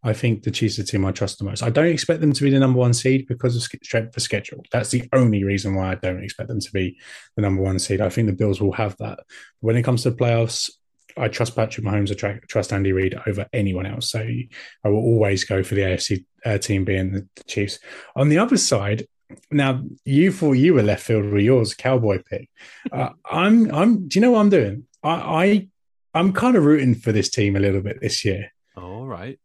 I 0.03 0.13
think 0.15 0.43
the 0.43 0.51
Chiefs 0.51 0.79
are 0.79 0.83
the 0.83 0.89
team 0.89 1.05
I 1.05 1.13
trust 1.13 1.39
the 1.39 1.45
most. 1.45 1.63
I 1.63 1.71
don't 1.71 1.87
expect 1.87 2.21
them 2.21 2.33
to 2.33 2.45
be 2.45 2.51
the 2.51 2.59
number 2.59 2.79
one 2.79 2.95
seed 2.95 3.27
because 3.27 3.55
of 3.55 3.63
strength 3.63 4.15
for 4.15 4.21
schedule. 4.21 4.65
That's 4.73 4.91
the 4.91 5.09
only 5.13 5.45
reason 5.45 5.75
why 5.75 5.93
I 5.93 5.95
don't 5.97 6.25
expect 6.25 6.49
them 6.49 6.61
to 6.61 6.73
be 6.73 6.99
the 7.37 7.43
number 7.43 7.63
one 7.63 7.79
seed. 7.79 8.01
I 8.01 8.09
think 8.09 8.27
the 8.27 8.33
Bills 8.33 8.61
will 8.61 8.73
have 8.73 8.97
that. 8.97 9.21
When 9.61 9.77
it 9.77 9.83
comes 9.83 10.05
to 10.05 10.13
playoffs, 10.13 10.71
I 11.17 11.29
trust 11.29 11.55
Patrick 11.55 11.85
Mahomes. 11.85 12.11
I 12.11 12.15
tra- 12.15 12.41
trust 12.47 12.73
Andy 12.73 12.93
Reid 12.93 13.21
over 13.27 13.47
anyone 13.53 13.85
else. 13.85 14.11
So 14.11 14.21
I 14.21 14.89
will 14.89 15.03
always 15.03 15.45
go 15.45 15.63
for 15.63 15.75
the 15.75 15.83
AFC 15.83 16.25
uh, 16.47 16.59
team 16.59 16.85
being 16.85 17.13
the, 17.13 17.29
the 17.37 17.45
Chiefs. 17.45 17.79
On 18.17 18.31
the 18.31 18.39
other 18.39 18.57
side, 18.57 19.07
now 19.51 19.83
you 20.05 20.33
thought 20.33 20.53
you 20.53 20.75
were 20.75 20.83
left 20.83 21.05
field 21.05 21.27
with 21.27 21.43
yours 21.43 21.75
cowboy 21.75 22.23
pick. 22.23 22.49
Uh, 22.91 23.11
I'm. 23.31 23.73
I'm. 23.75 24.09
Do 24.09 24.19
you 24.19 24.23
know 24.23 24.33
what 24.33 24.41
I'm 24.41 24.51
doing? 24.51 24.87
I. 25.03 25.11
I 25.11 25.69
I'm 26.13 26.33
kind 26.33 26.57
of 26.57 26.65
rooting 26.65 26.97
for 26.97 27.13
this 27.13 27.31
team 27.31 27.55
a 27.55 27.61
little 27.61 27.81
bit 27.83 28.01
this 28.01 28.25
year. 28.25 28.53
All 28.77 29.07
right. 29.07 29.39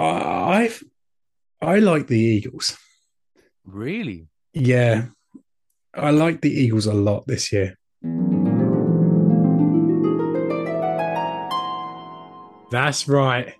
I 0.00 0.72
I've, 1.60 1.82
like 1.82 2.06
the 2.06 2.18
Eagles. 2.18 2.76
Really? 3.64 4.28
Yeah, 4.54 5.06
I 5.94 6.10
like 6.10 6.40
the 6.40 6.50
Eagles 6.50 6.86
a 6.86 6.94
lot 6.94 7.26
this 7.26 7.52
year. 7.52 7.76
That's 12.70 13.08
right. 13.08 13.54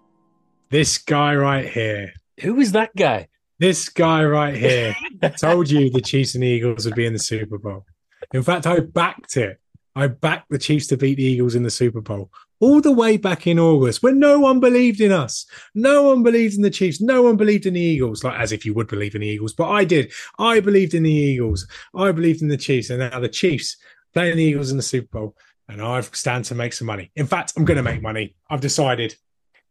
This 0.70 0.99
guy 0.99 1.34
right 1.34 1.68
here. 1.68 2.12
Who 2.41 2.59
is 2.61 2.72
that 2.72 2.97
guy? 2.97 3.28
This 3.59 3.91
guy 3.91 4.24
right 4.24 4.57
here 4.57 4.95
told 5.38 5.68
you 5.68 5.91
the 5.91 6.01
Chiefs 6.01 6.34
and 6.34 6.43
the 6.43 6.49
Eagles 6.49 6.86
would 6.86 6.95
be 6.95 7.05
in 7.05 7.12
the 7.12 7.18
Super 7.18 7.59
Bowl. 7.59 7.84
In 8.32 8.43
fact, 8.43 8.66
I 8.66 8.80
backed 8.80 9.36
it. 9.36 9.61
I 9.95 10.07
backed 10.07 10.51
the 10.51 10.59
Chiefs 10.59 10.86
to 10.88 10.97
beat 10.97 11.16
the 11.16 11.24
Eagles 11.24 11.55
in 11.55 11.62
the 11.62 11.70
Super 11.70 12.01
Bowl 12.01 12.30
all 12.61 12.80
the 12.80 12.93
way 12.93 13.16
back 13.16 13.47
in 13.47 13.59
August 13.59 14.03
when 14.03 14.18
no 14.18 14.38
one 14.38 14.61
believed 14.61 15.01
in 15.01 15.11
us. 15.11 15.47
No 15.74 16.03
one 16.05 16.22
believed 16.22 16.55
in 16.55 16.62
the 16.62 16.70
Chiefs. 16.70 17.01
No 17.01 17.22
one 17.22 17.36
believed 17.36 17.66
in 17.66 17.74
the 17.74 17.80
Eagles, 17.80 18.22
like 18.22 18.38
as 18.38 18.53
if 18.53 18.64
you 18.64 18.74
would 18.74 18.86
believe 18.86 19.14
in 19.14 19.22
the 19.22 19.26
Eagles, 19.26 19.53
but 19.53 19.68
I 19.68 19.84
did. 19.84 20.12
I 20.38 20.61
believed 20.61 20.95
in 20.95 21.03
the 21.03 21.11
Eagles. 21.11 21.66
I 21.95 22.12
believed 22.12 22.43
in 22.43 22.49
the 22.49 22.57
Chiefs. 22.57 22.91
And 22.91 23.01
now 23.01 23.18
the 23.18 23.28
Chiefs 23.28 23.76
playing 24.12 24.36
the 24.36 24.45
Eagles 24.45 24.70
in 24.70 24.76
the 24.76 24.82
Super 24.82 25.18
Bowl. 25.18 25.36
And 25.68 25.80
I've 25.80 26.14
stand 26.14 26.45
to 26.47 26.55
make 26.55 26.72
some 26.72 26.86
money. 26.86 27.11
In 27.14 27.26
fact, 27.26 27.53
I'm 27.57 27.64
going 27.64 27.76
to 27.76 27.82
make 27.82 28.03
money. 28.03 28.34
I've 28.49 28.61
decided 28.61 29.14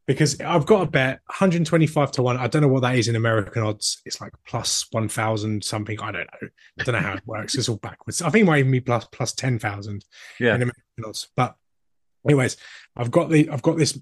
because 0.07 0.39
I've 0.41 0.65
got 0.65 0.81
a 0.87 0.89
bet 0.89 1.19
125 1.27 2.11
to 2.13 2.23
1. 2.23 2.37
I 2.37 2.47
don't 2.47 2.61
know 2.63 2.67
what 2.67 2.81
that 2.81 2.95
is 2.95 3.07
in 3.07 3.15
American 3.15 3.61
odds. 3.61 4.01
It's 4.05 4.19
like 4.19 4.33
plus 4.45 4.85
1,000 4.91 5.63
something. 5.63 5.99
I 6.01 6.11
don't 6.11 6.27
know. 6.41 6.49
I 6.79 6.83
don't 6.83 6.93
know 6.93 6.99
how 7.07 7.13
it 7.13 7.27
works. 7.27 7.55
It's 7.55 7.69
all 7.69 7.77
backwards. 7.77 8.21
I 8.21 8.29
think 8.29 8.43
it 8.43 8.45
might 8.47 8.59
even 8.59 8.71
be 8.71 8.79
plus 8.79 9.05
plus 9.11 9.33
10,000 9.33 10.03
Yeah. 10.39 10.55
in 10.55 10.61
American 10.63 11.05
odds. 11.05 11.29
But 11.35 11.55
anyways, 12.25 12.57
I've 12.95 13.11
got 13.11 13.29
the 13.29 13.49
I've 13.49 13.61
got 13.61 13.77
this 13.77 13.99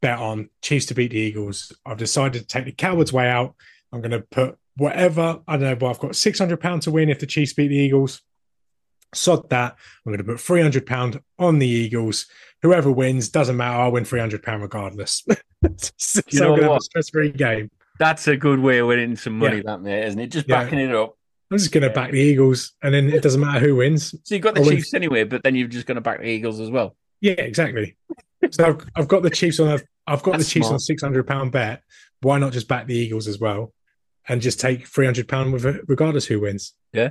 bet 0.00 0.18
on 0.18 0.48
Chiefs 0.62 0.86
to 0.86 0.94
beat 0.94 1.10
the 1.10 1.18
Eagles. 1.18 1.72
I've 1.84 1.98
decided 1.98 2.40
to 2.40 2.46
take 2.46 2.64
the 2.64 2.72
coward's 2.72 3.12
way 3.12 3.28
out. 3.28 3.54
I'm 3.92 4.00
going 4.00 4.12
to 4.12 4.20
put 4.20 4.56
whatever 4.76 5.40
I 5.46 5.56
don't 5.58 5.64
know, 5.68 5.76
but 5.76 5.90
I've 5.90 5.98
got 5.98 6.16
600 6.16 6.58
pounds 6.58 6.84
to 6.84 6.90
win 6.90 7.10
if 7.10 7.18
the 7.18 7.26
Chiefs 7.26 7.52
beat 7.52 7.68
the 7.68 7.76
Eagles. 7.76 8.22
Sod 9.14 9.48
that. 9.50 9.76
I'm 10.06 10.12
going 10.12 10.18
to 10.18 10.24
put 10.24 10.40
300 10.40 10.86
pound 10.86 11.20
on 11.38 11.58
the 11.58 11.66
Eagles. 11.66 12.26
Whoever 12.62 12.90
wins 12.92 13.28
doesn't 13.28 13.56
matter. 13.56 13.80
I'll 13.80 13.92
win 13.92 14.04
300 14.04 14.42
pound 14.42 14.62
regardless. 14.62 15.24
so 15.96 16.20
You 16.28 16.40
I'm 16.40 16.44
know 16.44 16.48
going 16.48 16.56
to 16.58 16.62
have 16.62 16.70
a 16.70 16.74
what? 16.74 16.82
stress-free 16.82 17.32
game. 17.32 17.70
That's 17.98 18.28
a 18.28 18.36
good 18.36 18.60
way 18.60 18.78
of 18.78 18.86
winning 18.86 19.16
some 19.16 19.38
money, 19.38 19.56
Yeah. 19.58 19.62
that 19.66 19.82
mate, 19.82 20.04
isn't 20.06 20.20
it? 20.20 20.28
Just 20.28 20.48
Yeah. 20.48 20.62
backing 20.62 20.78
it 20.78 20.94
up. 20.94 21.16
I'm 21.50 21.58
just 21.58 21.72
going 21.72 21.82
to 21.82 21.90
back 21.90 22.12
the 22.12 22.18
Eagles, 22.20 22.72
and 22.82 22.94
then 22.94 23.10
it 23.10 23.22
doesn't 23.22 23.40
matter 23.40 23.58
who 23.58 23.76
wins. 23.76 24.14
So 24.22 24.34
you've 24.36 24.42
got 24.42 24.54
the 24.54 24.60
I'll 24.60 24.66
win 24.66 24.76
Chiefs 24.76 24.94
anyway, 24.94 25.24
but 25.24 25.42
then 25.42 25.56
you're 25.56 25.66
just 25.66 25.86
going 25.86 25.96
to 25.96 26.00
back 26.00 26.20
the 26.20 26.26
Eagles 26.28 26.60
as 26.60 26.70
well. 26.70 26.96
Yeah, 27.20 27.32
exactly. 27.32 27.96
So 28.52 28.64
I've, 28.66 28.86
I've 28.94 29.08
got 29.08 29.22
the 29.22 29.30
Chiefs 29.30 29.58
on 29.60 29.68
a 29.68 29.80
I've 30.06 30.22
got 30.22 30.32
That's 30.32 30.44
the 30.44 30.50
Chiefs 30.50 30.68
on 30.68 30.76
a 30.76 30.80
six 30.80 31.02
hundred 31.02 31.26
pound 31.26 31.52
bet. 31.52 31.82
Why 32.22 32.38
not 32.38 32.52
just 32.52 32.68
back 32.68 32.86
the 32.86 32.94
Eagles 32.96 33.26
as 33.28 33.38
well, 33.38 33.72
and 34.28 34.40
just 34.40 34.60
take 34.60 34.86
three 34.86 35.04
hundred 35.04 35.28
pound 35.28 35.52
with 35.52 35.66
it, 35.66 35.82
regardless 35.88 36.24
who 36.26 36.40
wins? 36.40 36.74
Yeah. 36.92 37.10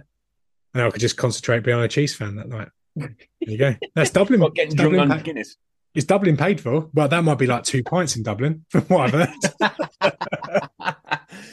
And 0.73 0.83
I 0.83 0.89
could 0.89 1.01
just 1.01 1.17
concentrate 1.17 1.63
being 1.63 1.79
a 1.79 1.87
Chiefs 1.87 2.15
fan 2.15 2.35
that 2.35 2.47
night. 2.49 2.69
There 2.95 3.15
you 3.41 3.57
go. 3.57 3.75
That's 3.95 4.11
Dublin. 4.11 4.39
Not 4.39 4.55
getting 4.55 4.67
it's 4.73 4.75
drunk 4.75 4.93
Dublin 4.93 5.11
on 5.11 5.17
pa- 5.17 5.23
Guinness. 5.23 5.55
It's 5.95 6.05
Dublin 6.05 6.37
paid 6.37 6.61
for. 6.61 6.89
Well, 6.93 7.07
that 7.07 7.23
might 7.23 7.37
be 7.39 7.47
like 7.47 7.63
two 7.63 7.83
pints 7.83 8.15
in 8.15 8.23
Dublin, 8.23 8.65
from 8.69 8.81
what 8.83 9.13
I've 9.13 9.29
heard. 9.61 10.13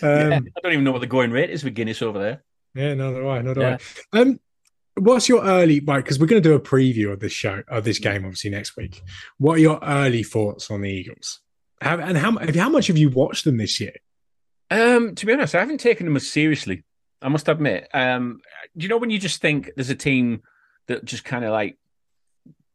Yeah, 0.02 0.36
Um, 0.36 0.46
I 0.56 0.60
don't 0.62 0.72
even 0.72 0.84
know 0.84 0.92
what 0.92 1.00
the 1.00 1.06
going 1.06 1.30
rate 1.30 1.50
is 1.50 1.62
for 1.62 1.70
Guinness 1.70 2.02
over 2.02 2.18
there. 2.18 2.44
Yeah, 2.74 2.94
no, 2.94 3.14
do 3.14 3.28
I. 3.28 3.40
No, 3.42 3.54
do 3.54 3.60
Yeah. 3.60 3.78
I. 4.12 4.20
Um, 4.20 4.40
what's 4.94 5.28
your 5.28 5.42
early 5.42 5.80
right? 5.80 6.04
Because 6.04 6.18
we're 6.18 6.26
going 6.26 6.42
to 6.42 6.48
do 6.48 6.54
a 6.54 6.60
preview 6.60 7.12
of 7.12 7.20
this 7.20 7.32
show 7.32 7.62
of 7.68 7.84
this 7.84 7.98
game, 7.98 8.24
obviously 8.24 8.50
next 8.50 8.76
week. 8.76 9.02
What 9.38 9.54
are 9.54 9.60
your 9.60 9.78
early 9.82 10.22
thoughts 10.22 10.70
on 10.70 10.82
the 10.82 10.90
Eagles? 10.90 11.40
How, 11.80 11.98
and 11.98 12.16
how 12.18 12.36
how 12.58 12.68
much 12.68 12.88
have 12.88 12.98
you 12.98 13.08
watched 13.08 13.44
them 13.44 13.56
this 13.56 13.80
year? 13.80 13.94
Um, 14.70 15.14
to 15.14 15.24
be 15.26 15.32
honest, 15.32 15.54
I 15.54 15.60
haven't 15.60 15.78
taken 15.78 16.06
them 16.06 16.16
as 16.16 16.28
seriously. 16.30 16.84
I 17.22 17.28
must 17.28 17.48
admit. 17.48 17.88
Um, 17.94 18.40
do 18.76 18.84
you 18.84 18.88
know 18.88 18.98
when 18.98 19.10
you 19.10 19.18
just 19.18 19.40
think 19.40 19.70
there's 19.74 19.90
a 19.90 19.94
team 19.94 20.42
that 20.86 21.04
just 21.04 21.24
kind 21.24 21.44
of 21.44 21.50
like 21.50 21.78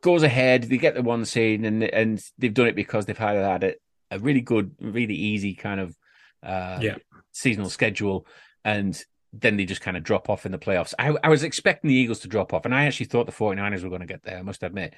goes 0.01 0.23
ahead, 0.23 0.63
they 0.63 0.77
get 0.77 0.95
the 0.95 1.01
one 1.03 1.25
seed, 1.25 1.63
and 1.63 1.83
and 1.83 2.23
they've 2.37 2.53
done 2.53 2.67
it 2.67 2.75
because 2.75 3.05
they've 3.05 3.17
had 3.17 3.35
had 3.37 3.63
a, 3.63 3.75
a 4.09 4.19
really 4.19 4.41
good, 4.41 4.71
really 4.79 5.13
easy 5.15 5.53
kind 5.53 5.79
of 5.79 5.95
uh, 6.43 6.79
Yeah. 6.81 6.95
seasonal 7.31 7.69
schedule, 7.69 8.25
and 8.65 9.01
then 9.31 9.55
they 9.57 9.65
just 9.65 9.81
kind 9.81 9.95
of 9.95 10.03
drop 10.03 10.29
off 10.29 10.45
in 10.45 10.51
the 10.51 10.57
playoffs. 10.57 10.93
I, 10.99 11.15
I 11.23 11.29
was 11.29 11.43
expecting 11.43 11.87
the 11.89 11.95
Eagles 11.95 12.19
to 12.21 12.27
drop 12.27 12.53
off, 12.53 12.65
and 12.65 12.75
I 12.75 12.85
actually 12.85 13.05
thought 13.05 13.27
the 13.27 13.31
49ers 13.31 13.83
were 13.83 13.89
going 13.89 14.01
to 14.01 14.07
get 14.07 14.23
there. 14.23 14.37
I 14.39 14.41
must 14.41 14.63
admit, 14.63 14.93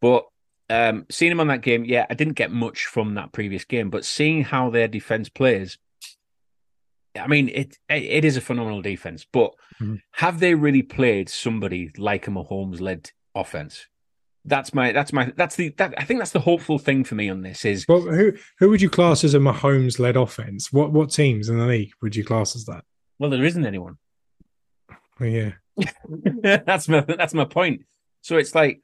but 0.00 0.24
um, 0.70 1.06
seeing 1.10 1.30
them 1.30 1.40
on 1.40 1.46
that 1.48 1.62
game, 1.62 1.84
yeah, 1.84 2.06
I 2.10 2.14
didn't 2.14 2.34
get 2.34 2.50
much 2.50 2.86
from 2.86 3.14
that 3.14 3.32
previous 3.32 3.64
game, 3.64 3.90
but 3.90 4.04
seeing 4.04 4.42
how 4.44 4.70
their 4.70 4.88
defense 4.88 5.28
plays. 5.28 5.78
I 7.24 7.26
mean, 7.26 7.48
it 7.48 7.76
it 7.88 8.24
is 8.24 8.36
a 8.36 8.40
phenomenal 8.40 8.82
defense, 8.82 9.26
but 9.32 9.52
Mhm. 9.80 10.00
have 10.12 10.40
they 10.40 10.54
really 10.54 10.82
played 10.82 11.28
somebody 11.28 11.90
like 11.96 12.26
a 12.26 12.30
Mahomes 12.30 12.80
led 12.80 13.10
offense? 13.34 13.86
That's 14.44 14.72
my 14.72 14.92
that's 14.92 15.12
my 15.12 15.32
that's 15.36 15.56
the 15.56 15.70
that 15.76 15.94
I 15.98 16.04
think 16.04 16.20
that's 16.20 16.32
the 16.32 16.40
hopeful 16.40 16.78
thing 16.78 17.04
for 17.04 17.14
me 17.14 17.28
on 17.28 17.42
this 17.42 17.64
is 17.64 17.84
Well, 17.88 18.02
who 18.02 18.32
who 18.58 18.70
would 18.70 18.80
you 18.80 18.88
class 18.90 19.24
as 19.24 19.34
a 19.34 19.38
Mahomes 19.38 19.98
led 19.98 20.16
offense? 20.16 20.72
What 20.72 20.92
what 20.92 21.10
teams 21.10 21.48
in 21.48 21.58
the 21.58 21.66
league 21.66 21.92
would 22.02 22.16
you 22.16 22.24
class 22.24 22.56
as 22.56 22.64
that? 22.66 22.84
well 23.18 23.30
there 23.30 23.44
isn't 23.44 23.66
anyone. 23.66 23.98
Well, 25.20 25.28
yeah, 25.28 25.52
that's 26.42 26.88
my 26.88 27.00
that's 27.00 27.34
my 27.34 27.44
point. 27.44 27.82
So 28.22 28.36
it's 28.36 28.54
like, 28.54 28.80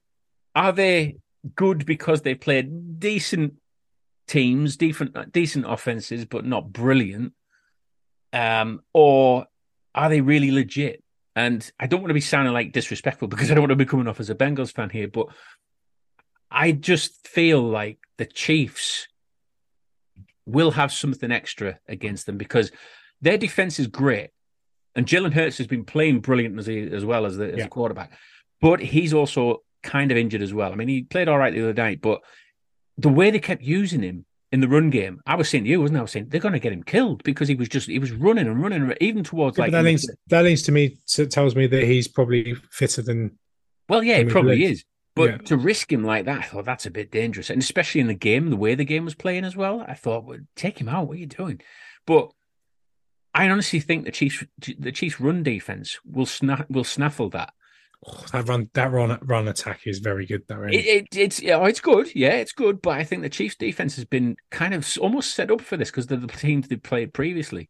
are 0.55 0.72
they 0.72 1.16
good 1.55 1.87
because 1.87 2.22
they 2.22 2.35
played 2.35 2.99
decent 2.99 3.55
teams, 4.26 4.76
decent 4.76 5.32
decent 5.32 5.64
offenses, 5.68 6.24
but 6.24 6.45
not 6.45 6.72
brilliant? 6.72 7.32
Um, 8.35 8.80
or 8.93 9.47
are 9.95 10.09
they 10.09 10.20
really 10.20 10.51
legit? 10.51 11.03
And 11.37 11.68
I 11.78 11.87
don't 11.87 12.01
want 12.01 12.11
to 12.11 12.14
be 12.14 12.20
sounding 12.20 12.53
like 12.53 12.72
disrespectful 12.72 13.28
because 13.28 13.49
I 13.51 13.55
don't 13.55 13.62
want 13.62 13.70
to 13.70 13.76
be 13.76 13.85
coming 13.87 14.09
off 14.09 14.20
as 14.20 14.28
a 14.30 14.35
Bengals 14.35 14.72
fan 14.72 14.91
here, 14.91 15.09
but 15.09 15.28
I 16.51 16.72
just 16.72 17.26
feel 17.26 17.62
like 17.62 17.99
the 18.18 18.26
Chiefs 18.26 19.09
will 20.47 20.72
have 20.72 20.93
something 20.93 21.32
extra 21.32 21.78
against 21.89 22.26
them 22.26 22.37
because 22.37 22.70
their 23.20 23.39
defense 23.39 23.78
is 23.78 23.87
great. 23.87 24.30
And 24.95 25.07
Jalen 25.07 25.32
Hurts 25.32 25.59
has 25.59 25.66
been 25.66 25.85
playing 25.85 26.20
brilliant 26.20 26.59
as, 26.59 26.66
he, 26.66 26.82
as 26.93 27.05
well 27.05 27.26
as 27.26 27.37
the, 27.37 27.53
as 27.53 27.59
Yeah. 27.59 27.64
a 27.64 27.68
quarterback, 27.68 28.12
but 28.61 28.80
he's 28.80 29.12
also 29.14 29.62
kind 29.82 30.11
of 30.12 30.16
injured 30.18 30.43
as 30.43 30.55
well. 30.55 30.72
I 30.72 30.76
mean, 30.76 30.89
he 30.89 31.03
played 31.03 31.28
all 31.28 31.39
right 31.39 31.53
the 31.53 31.62
other 31.62 31.74
night, 31.74 32.01
but 32.01 32.20
the 32.97 33.09
way 33.09 33.30
they 33.30 33.41
kept 33.41 33.62
using 33.62 34.03
him 34.03 34.24
in 34.55 34.61
the 34.61 34.68
run 34.68 34.88
game. 34.88 35.20
I 35.26 35.34
was 35.34 35.48
saying 35.48 35.64
to 35.64 35.70
you, 35.70 35.80
wasn't 35.80 35.96
I? 35.96 36.00
I 36.00 36.02
was 36.02 36.12
saying 36.12 36.28
they're 36.28 36.40
going 36.40 36.52
to 36.52 36.61
get 36.61 36.72
him 36.72 36.84
killed 36.84 37.24
because 37.24 37.48
he 37.48 37.57
was 37.57 37.68
just 37.68 37.88
he 37.88 37.98
was 37.98 38.12
running 38.12 38.46
and 38.46 38.62
running 38.62 38.94
even 39.00 39.24
towards 39.24 39.59
Yeah, 39.59 39.64
like 39.64 39.72
that 39.72 39.84
leans 39.84 40.09
that 40.28 40.44
leans 40.44 40.62
to 40.62 40.72
me 40.72 40.96
to, 41.09 41.26
tells 41.26 41.57
me 41.57 41.66
that 41.66 41.82
he's 41.82 42.07
probably 42.07 42.55
fitter 42.70 43.02
than 43.02 43.36
Well, 43.88 44.05
yeah, 44.05 44.18
it 44.18 44.26
mean, 44.26 44.32
probably 44.32 44.64
is. 44.64 44.84
But 45.16 45.30
yeah. 45.30 45.36
to 45.38 45.57
risk 45.57 45.92
him 45.92 46.05
like 46.05 46.24
that, 46.26 46.38
I 46.38 46.42
thought 46.42 46.66
that's 46.66 46.86
a 46.86 46.90
bit 46.90 47.11
dangerous, 47.11 47.50
and 47.50 47.61
especially 47.61 48.00
in 48.00 48.07
the 48.07 48.14
game, 48.14 48.50
the 48.50 48.57
way 48.57 48.76
the 48.76 48.84
game 48.84 49.05
was 49.05 49.16
playing 49.16 49.44
as 49.44 49.57
well. 49.57 49.84
I 49.86 49.94
thought, 49.94 50.24
well, 50.24 50.38
take 50.55 50.80
him 50.80 50.88
out. 50.88 51.09
What 51.09 51.16
are 51.16 51.20
you 51.20 51.26
doing? 51.26 51.61
But 52.07 52.30
I 53.34 53.48
honestly 53.48 53.80
think 53.80 54.05
the 54.05 54.12
Chiefs, 54.12 54.44
the 54.78 54.92
Chiefs' 54.92 55.20
run 55.20 55.42
defense 55.42 55.98
will 56.05 56.26
sna- 56.26 56.70
will 56.70 56.84
snaffle 56.84 57.30
that. 57.30 57.52
Oh, 58.07 58.24
that 58.32 58.48
run 58.48 58.70
that 58.74 58.90
run 58.92 59.18
run 59.22 59.48
attack 59.48 59.80
is 59.86 59.98
very 59.98 60.26
good 60.26 60.42
though. 60.48 60.62
It, 60.64 60.74
it, 60.86 61.16
it's 61.16 61.40
yeah, 61.42 61.57
oh, 61.57 61.64
it's 61.64 61.80
good, 61.80 62.14
yeah, 62.14 62.34
it's 62.34 62.52
good. 62.52 62.82
But 62.82 62.98
I 62.98 63.05
think 63.05 63.22
the 63.22 63.28
Chiefs' 63.28 63.57
defense 63.57 63.96
has 63.96 64.05
been 64.05 64.36
kind 64.50 64.74
of 64.74 64.86
almost 65.00 65.34
set 65.34 65.50
up 65.50 65.61
for 65.61 65.76
this 65.76 65.90
because 65.90 66.07
they're 66.07 66.18
the 66.18 66.26
teams 66.26 66.68
they 66.68 66.76
played 66.76 67.12
previously. 67.12 67.68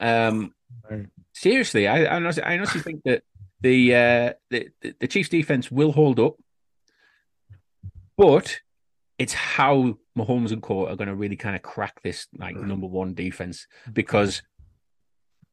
Um, 0.00 0.52
Right. 0.90 1.06
seriously, 1.32 1.86
I 1.86 2.04
I 2.04 2.16
honestly, 2.16 2.42
I 2.42 2.54
honestly 2.56 2.80
think 2.80 3.02
that 3.04 3.22
the 3.60 3.94
uh 3.94 4.32
the, 4.50 4.68
the 4.82 4.94
the 5.00 5.06
Chiefs' 5.08 5.28
defense 5.28 5.70
will 5.70 5.92
hold 5.92 6.18
up, 6.18 6.34
but 8.16 8.60
it's 9.18 9.32
how 9.32 9.96
Mahomes 10.18 10.52
and 10.52 10.62
Co 10.62 10.86
are 10.88 10.96
going 10.96 11.08
to 11.08 11.14
really 11.14 11.36
kind 11.36 11.56
of 11.56 11.62
crack 11.62 12.02
this 12.02 12.26
like 12.36 12.56
number 12.56 12.86
one 12.86 13.14
defense 13.14 13.66
because. 13.92 14.42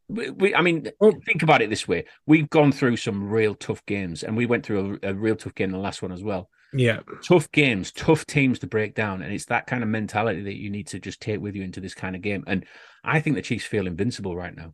We, 0.09 0.29
we, 0.31 0.55
I 0.55 0.61
mean, 0.61 0.89
oh. 1.01 1.13
think 1.25 1.43
about 1.43 1.61
it 1.61 1.69
this 1.69 1.87
way: 1.87 2.05
we've 2.25 2.49
gone 2.49 2.71
through 2.71 2.97
some 2.97 3.29
real 3.29 3.55
tough 3.55 3.85
games, 3.85 4.23
and 4.23 4.35
we 4.35 4.45
went 4.45 4.65
through 4.65 4.99
a, 5.03 5.09
a 5.09 5.13
real 5.13 5.35
tough 5.35 5.55
game 5.55 5.69
in 5.69 5.71
the 5.73 5.77
last 5.77 6.01
one 6.01 6.11
as 6.11 6.23
well 6.23 6.49
Yeah. 6.73 6.99
tough 7.23 7.51
games, 7.51 7.91
tough 7.91 8.25
teams 8.25 8.59
to 8.59 8.67
break 8.67 8.95
down, 8.95 9.21
and 9.21 9.33
it's 9.33 9.45
that 9.45 9.67
kind 9.67 9.81
of 9.83 9.89
mentality 9.89 10.41
that 10.43 10.57
you 10.57 10.69
need 10.69 10.87
to 10.87 10.99
just 10.99 11.21
take 11.21 11.39
with 11.39 11.55
you 11.55 11.63
into 11.63 11.79
this 11.79 11.93
kind 11.93 12.15
of 12.15 12.21
game. 12.21 12.43
And 12.47 12.65
I 13.03 13.21
think 13.21 13.35
the 13.35 13.41
Chiefs 13.41 13.65
feel 13.65 13.87
invincible 13.87 14.35
right 14.35 14.55
now. 14.55 14.73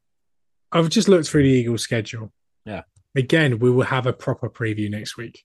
I've 0.72 0.90
just 0.90 1.08
looked 1.08 1.28
through 1.28 1.44
the 1.44 1.50
Eagles 1.50 1.82
schedule. 1.82 2.32
Yeah. 2.66 2.84
Again, 3.16 3.60
we 3.60 3.72
will 3.72 3.86
have 3.86 4.06
a 4.06 4.14
proper 4.14 4.50
preview 4.50 4.90
next 4.90 5.18
week. 5.18 5.44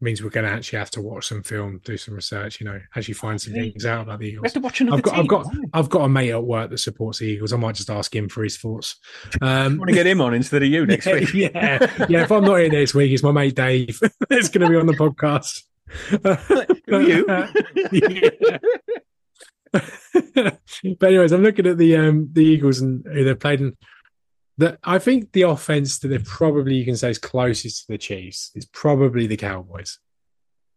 Means 0.00 0.22
we're 0.22 0.30
going 0.30 0.46
to 0.46 0.52
actually 0.52 0.78
have 0.78 0.90
to 0.92 1.00
watch 1.00 1.26
some 1.28 1.42
film, 1.42 1.80
do 1.84 1.96
some 1.96 2.14
research, 2.14 2.60
you 2.60 2.66
know, 2.66 2.80
actually 2.96 3.14
find 3.14 3.40
some 3.40 3.52
things 3.52 3.84
out 3.84 4.02
about 4.02 4.18
the 4.18 4.26
We 4.26 4.32
Eagles. 4.32 4.44
have 4.46 4.52
to 4.54 4.60
watch 4.60 4.80
another 4.80 4.96
I've 4.96 5.02
got, 5.02 5.10
team. 5.12 5.20
I've 5.20 5.28
got, 5.28 5.46
Why? 5.46 5.52
I've 5.74 5.88
got 5.90 6.00
a 6.02 6.08
mate 6.08 6.30
at 6.30 6.42
work 6.44 6.70
that 6.70 6.78
supports 6.78 7.18
the 7.18 7.26
Eagles. 7.26 7.52
I 7.52 7.56
might 7.56 7.74
just 7.74 7.90
ask 7.90 8.14
him 8.14 8.28
for 8.28 8.42
his 8.42 8.56
thoughts. 8.56 8.96
Um, 9.42 9.78
want 9.78 9.88
to 9.88 9.94
get 9.94 10.06
him 10.06 10.20
on 10.20 10.34
instead 10.34 10.62
of 10.62 10.68
you 10.68 10.84
next 10.86 11.06
yeah, 11.06 11.14
week. 11.14 11.32
Yeah, 11.34 12.06
yeah. 12.08 12.22
If 12.22 12.30
I'm 12.30 12.44
not 12.44 12.56
here 12.56 12.68
next 12.70 12.94
week, 12.94 13.10
it's 13.12 13.22
my 13.22 13.32
mate 13.32 13.54
Dave. 13.54 13.98
it's 14.30 14.48
going 14.48 14.62
to 14.62 14.68
be 14.68 14.76
on 14.76 14.86
the 14.86 14.92
podcast. 14.92 15.62
Who 16.86 17.00
you? 17.00 17.24
but 20.98 21.06
anyways, 21.08 21.32
I'm 21.32 21.42
looking 21.42 21.66
at 21.66 21.78
the 21.78 21.96
um 21.96 22.28
the 22.32 22.44
Eagles 22.44 22.80
and 22.80 23.04
who 23.06 23.24
they've 23.24 23.38
played 23.38 23.60
in. 23.60 23.76
The, 24.60 24.78
I 24.84 24.98
think 24.98 25.32
the 25.32 25.42
offense 25.42 25.98
that 26.00 26.08
they're 26.08 26.20
probably 26.20 26.74
you 26.74 26.84
can 26.84 26.96
say 26.96 27.10
is 27.10 27.18
closest 27.18 27.86
to 27.86 27.92
the 27.92 27.98
Chiefs 27.98 28.50
is 28.54 28.66
probably 28.66 29.26
the 29.26 29.36
Cowboys. 29.36 29.98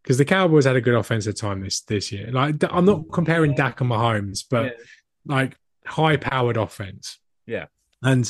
Because 0.02 0.18
the 0.18 0.26
Cowboys 0.26 0.66
had 0.66 0.78
a 0.78 0.82
good 0.82 0.96
offensive 0.96 1.36
time 1.36 1.62
this 1.62 1.82
this 1.82 2.12
year. 2.12 2.32
Like 2.32 2.64
I'm 2.72 2.86
not 2.86 3.12
comparing 3.12 3.56
Dak 3.56 3.82
and 3.82 3.90
Mahomes, 3.90 4.46
but 4.50 4.78
like 5.26 5.58
high 5.86 6.18
powered 6.18 6.58
offense. 6.58 7.20
Yeah. 7.46 7.66
And 8.02 8.26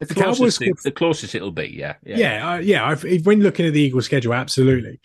The 0.00 0.06
the 0.06 0.14
Cowboys 0.14 0.58
the, 0.58 0.66
scored 0.66 0.78
the 0.84 0.90
closest 0.90 1.34
it'll 1.34 1.50
be, 1.52 1.68
yeah. 1.68 1.94
yeah, 2.02 2.52
uh, 2.52 2.58
yeah. 2.58 2.86
I've, 2.86 3.04
if, 3.04 3.24
when 3.24 3.40
looking 3.40 3.64
at 3.66 3.72
the 3.72 3.80
Eagles' 3.80 4.04
schedule, 4.04 4.34
absolutely, 4.34 5.00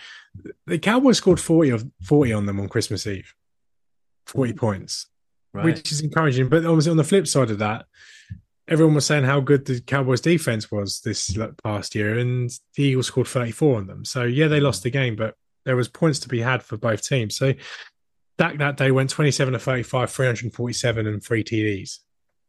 the 0.68 0.80
Cowboys 0.80 1.18
scored 1.18 1.40
forty 1.40 1.70
of 1.70 1.90
forty 2.04 2.34
on 2.34 2.46
them 2.46 2.60
on 2.60 2.68
Christmas 2.68 3.08
Eve, 3.08 3.34
forty 4.26 4.54
points, 4.54 5.08
Right. 5.54 5.66
which 5.66 5.92
is 5.94 6.02
encouraging. 6.02 6.50
But 6.50 6.66
obviously, 6.66 6.92
on 6.92 6.98
the 6.98 7.06
flip 7.06 7.26
side 7.28 7.52
of 7.52 7.60
that, 7.60 7.86
everyone 8.72 8.96
was 8.96 9.06
saying 9.06 9.26
how 9.26 9.42
good 9.42 9.66
the 9.66 9.82
Cowboys' 9.82 10.22
defense 10.22 10.72
was 10.72 11.02
this 11.02 11.38
past 11.62 11.94
year, 11.94 12.18
and 12.18 12.50
the 12.76 12.84
Eagles 12.84 13.08
scored 13.08 13.28
thirty 13.28 13.52
four 13.52 13.78
on 13.78 13.88
them. 13.88 14.06
So 14.06 14.24
yeah, 14.24 14.48
they 14.48 14.62
lost 14.62 14.84
the 14.84 14.90
game, 14.90 15.16
but 15.16 15.36
there 15.66 15.76
was 15.76 15.90
points 15.90 16.20
to 16.20 16.30
be 16.30 16.40
had 16.40 16.64
for 16.64 16.78
both 16.78 17.04
teams. 17.04 17.36
So 17.36 17.54
Dak 18.38 18.58
that 18.60 18.78
day 18.78 18.92
went 18.92 19.10
twenty 19.10 19.32
seven 19.32 19.54
to 19.54 19.60
thirty 19.60 19.84
five, 19.84 20.10
three 20.10 20.26
hundred 20.26 20.54
forty 20.54 20.74
seven, 20.74 21.06
and 21.06 21.22
three 21.22 21.44
TDs. 21.44 22.00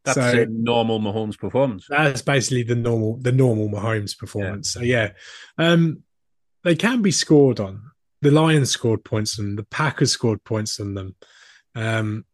That's 0.05 0.15
so, 0.17 0.43
a 0.43 0.47
normal 0.47 1.01
Mahomes 1.01 1.39
performance. 1.39 1.87
that's 1.89 2.23
basically 2.23 2.63
the 2.63 2.75
normal 2.75 3.17
the 3.17 3.33
normal 3.33 3.69
Mahomes 3.69 4.17
performance. 4.17 4.71
So 4.71 4.81
yeah, 4.81 5.13
um, 5.59 6.05
they 6.63 6.77
can 6.77 7.03
be 7.03 7.11
scored 7.11 7.61
on. 7.61 7.83
The 8.21 8.31
Lions 8.31 8.71
scored 8.71 9.05
points 9.05 9.39
on 9.39 9.47
them. 9.47 9.57
The 9.57 9.65
Packers 9.65 10.13
scored 10.13 10.45
points 10.45 10.79
on 10.79 10.95
them. 10.95 11.17
Um, 11.75 12.25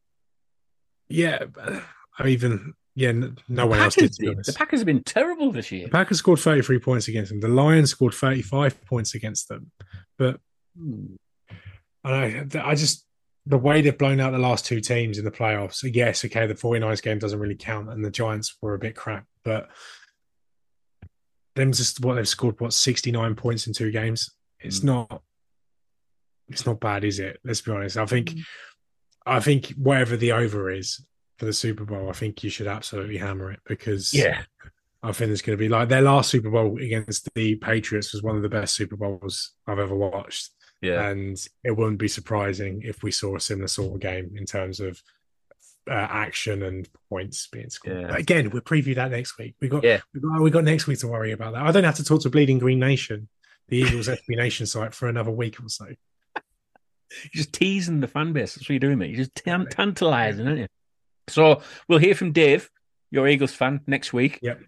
yeah, 1.09 1.45
I 2.19 2.29
even 2.29 2.75
yeah, 2.99 3.11
n- 3.11 3.39
no 3.49 3.65
one 3.65 3.79
else 3.79 3.95
did. 3.95 4.11
Packers 4.11 4.17
To 4.17 4.21
be 4.23 4.35
did. 4.35 4.45
The 4.45 4.53
Packers 4.55 4.81
have 4.81 4.87
been 4.87 5.05
terrible 5.05 5.53
this 5.53 5.71
year. 5.71 5.85
The 5.85 5.93
Packers 5.93 6.19
scored 6.19 6.41
33 6.41 6.81
points 6.81 7.07
against 7.07 7.31
them. 7.31 7.39
The 7.39 7.47
Lions 7.47 7.91
scored 7.91 8.13
35 8.13 8.85
points 8.87 9.15
against 9.15 9.49
them. 9.49 9.71
But 10.19 10.41
hmm. 10.77 11.15
I, 12.03 12.11
know, 12.11 12.61
I 12.61 12.75
just, 12.75 13.07
the 13.47 13.57
way 13.57 13.83
they've 13.83 13.97
blown 13.97 14.19
out 14.19 14.33
the 14.33 14.39
last 14.39 14.67
two 14.67 14.81
teams 14.81 15.17
in 15.17 15.25
the 15.25 15.31
playoffs, 15.31 15.89
yes, 15.95 16.25
okay, 16.25 16.49
the 16.49 16.55
49ers 16.55 17.01
game 17.01 17.21
doesn't 17.21 17.39
really 17.39 17.55
count 17.55 17.89
and 17.89 18.05
the 18.05 18.11
Giants 18.11 18.57
were 18.61 18.75
a 18.75 18.81
bit 18.81 18.97
crap, 18.97 19.27
but 19.45 19.69
them 21.55 21.71
just 21.71 22.05
what 22.05 22.15
they've 22.15 22.29
scored, 22.29 22.61
what, 22.61 22.73
69 22.73 23.37
points 23.37 23.69
in 23.69 23.75
two 23.75 23.93
games? 23.93 24.29
It's 24.59 24.81
hmm. 24.81 24.87
not, 24.87 25.23
it's 26.49 26.67
not 26.67 26.81
bad, 26.81 27.05
is 27.05 27.21
it? 27.21 27.39
Let's 27.45 27.61
be 27.61 27.71
honest. 27.71 27.97
I 27.97 28.07
think, 28.07 28.33
hmm. 28.33 28.41
I 29.25 29.39
think 29.39 29.69
whatever 29.77 30.17
the 30.17 30.33
over 30.33 30.69
is 30.73 31.01
for 31.39 31.45
the 31.47 31.53
Super 31.53 31.85
Bowl, 31.85 32.09
I 32.11 32.13
think 32.13 32.43
you 32.43 32.51
should 32.51 32.67
absolutely 32.67 33.17
hammer 33.17 33.53
it 33.53 33.61
because 33.67 34.13
Yeah. 34.13 34.43
I 35.03 35.13
think 35.13 35.31
it's 35.31 35.43
going 35.43 35.57
to 35.57 35.61
be 35.63 35.69
like 35.69 35.89
their 35.89 36.03
last 36.03 36.31
Super 36.31 36.51
Bowl 36.51 36.77
against 36.79 37.33
the 37.35 37.55
Patriots 37.57 38.13
was 38.13 38.23
one 38.23 38.37
of 38.37 38.43
the 38.43 38.49
best 38.49 38.75
Super 38.75 38.97
Bowls 38.97 39.53
I've 39.67 39.79
ever 39.79 39.95
watched. 39.95 40.51
Yeah. 40.83 41.09
And 41.09 41.37
it 41.65 41.71
wouldn't 41.77 41.99
be 41.99 42.09
surprising 42.09 42.83
if 42.85 43.03
we 43.03 43.11
saw 43.13 43.37
a 43.37 43.41
similar 43.41 43.69
sort 43.69 43.95
of 43.95 44.01
game 44.01 44.33
in 44.37 44.45
terms 44.45 44.81
of 44.81 45.01
uh, 45.89 45.93
action 45.95 46.63
and 46.65 46.89
points 47.09 47.47
being 47.47 47.71
scored. 47.71 48.01
Yeah. 48.03 48.09
But 48.09 48.19
again, 48.21 48.51
we'll 48.51 48.63
preview 48.63 48.95
that 48.97 49.11
next 49.13 49.39
week. 49.39 49.55
We 49.61 49.69
got, 49.69 49.85
Yeah. 49.85 50.01
we 50.13 50.21
got 50.21 50.41
we 50.41 50.51
got 50.51 50.65
next 50.65 50.87
week 50.89 50.99
to 51.01 51.09
worry 51.09 51.31
about 51.33 51.55
that. 51.55 51.63
I 51.65 51.71
don't 51.73 51.85
have 51.85 51.97
to 51.97 52.05
talk 52.05 52.21
to 52.23 52.31
Bleeding 52.31 52.59
Green 52.59 52.79
Nation, 52.81 53.29
the 53.69 53.79
Eagles 53.79 54.09
SB 54.09 54.37
Nation 54.37 54.67
site 54.67 54.95
for 54.95 55.09
another 55.09 55.31
week 55.31 55.61
or 55.61 55.69
so. 55.69 55.87
You're 57.23 57.31
just 57.33 57.53
teasing 57.55 58.01
the 58.01 58.09
fan 58.09 58.33
base. 58.33 58.55
That's 58.55 58.65
what 58.69 58.71
you're 58.71 58.81
doing, 58.81 58.99
mate. 58.99 59.11
You're 59.11 59.25
just 59.25 59.35
tan- 59.37 59.67
tantalizing, 59.71 60.47
aren't 60.47 60.59
you? 60.59 60.67
So 61.29 61.63
we'll 61.89 61.99
hear 61.99 62.15
from 62.15 62.33
Dave, 62.33 62.71
your 63.11 63.27
Eagles 63.29 63.53
fan, 63.55 63.81
next 63.87 64.13
week. 64.13 64.39
Yep. 64.43 64.61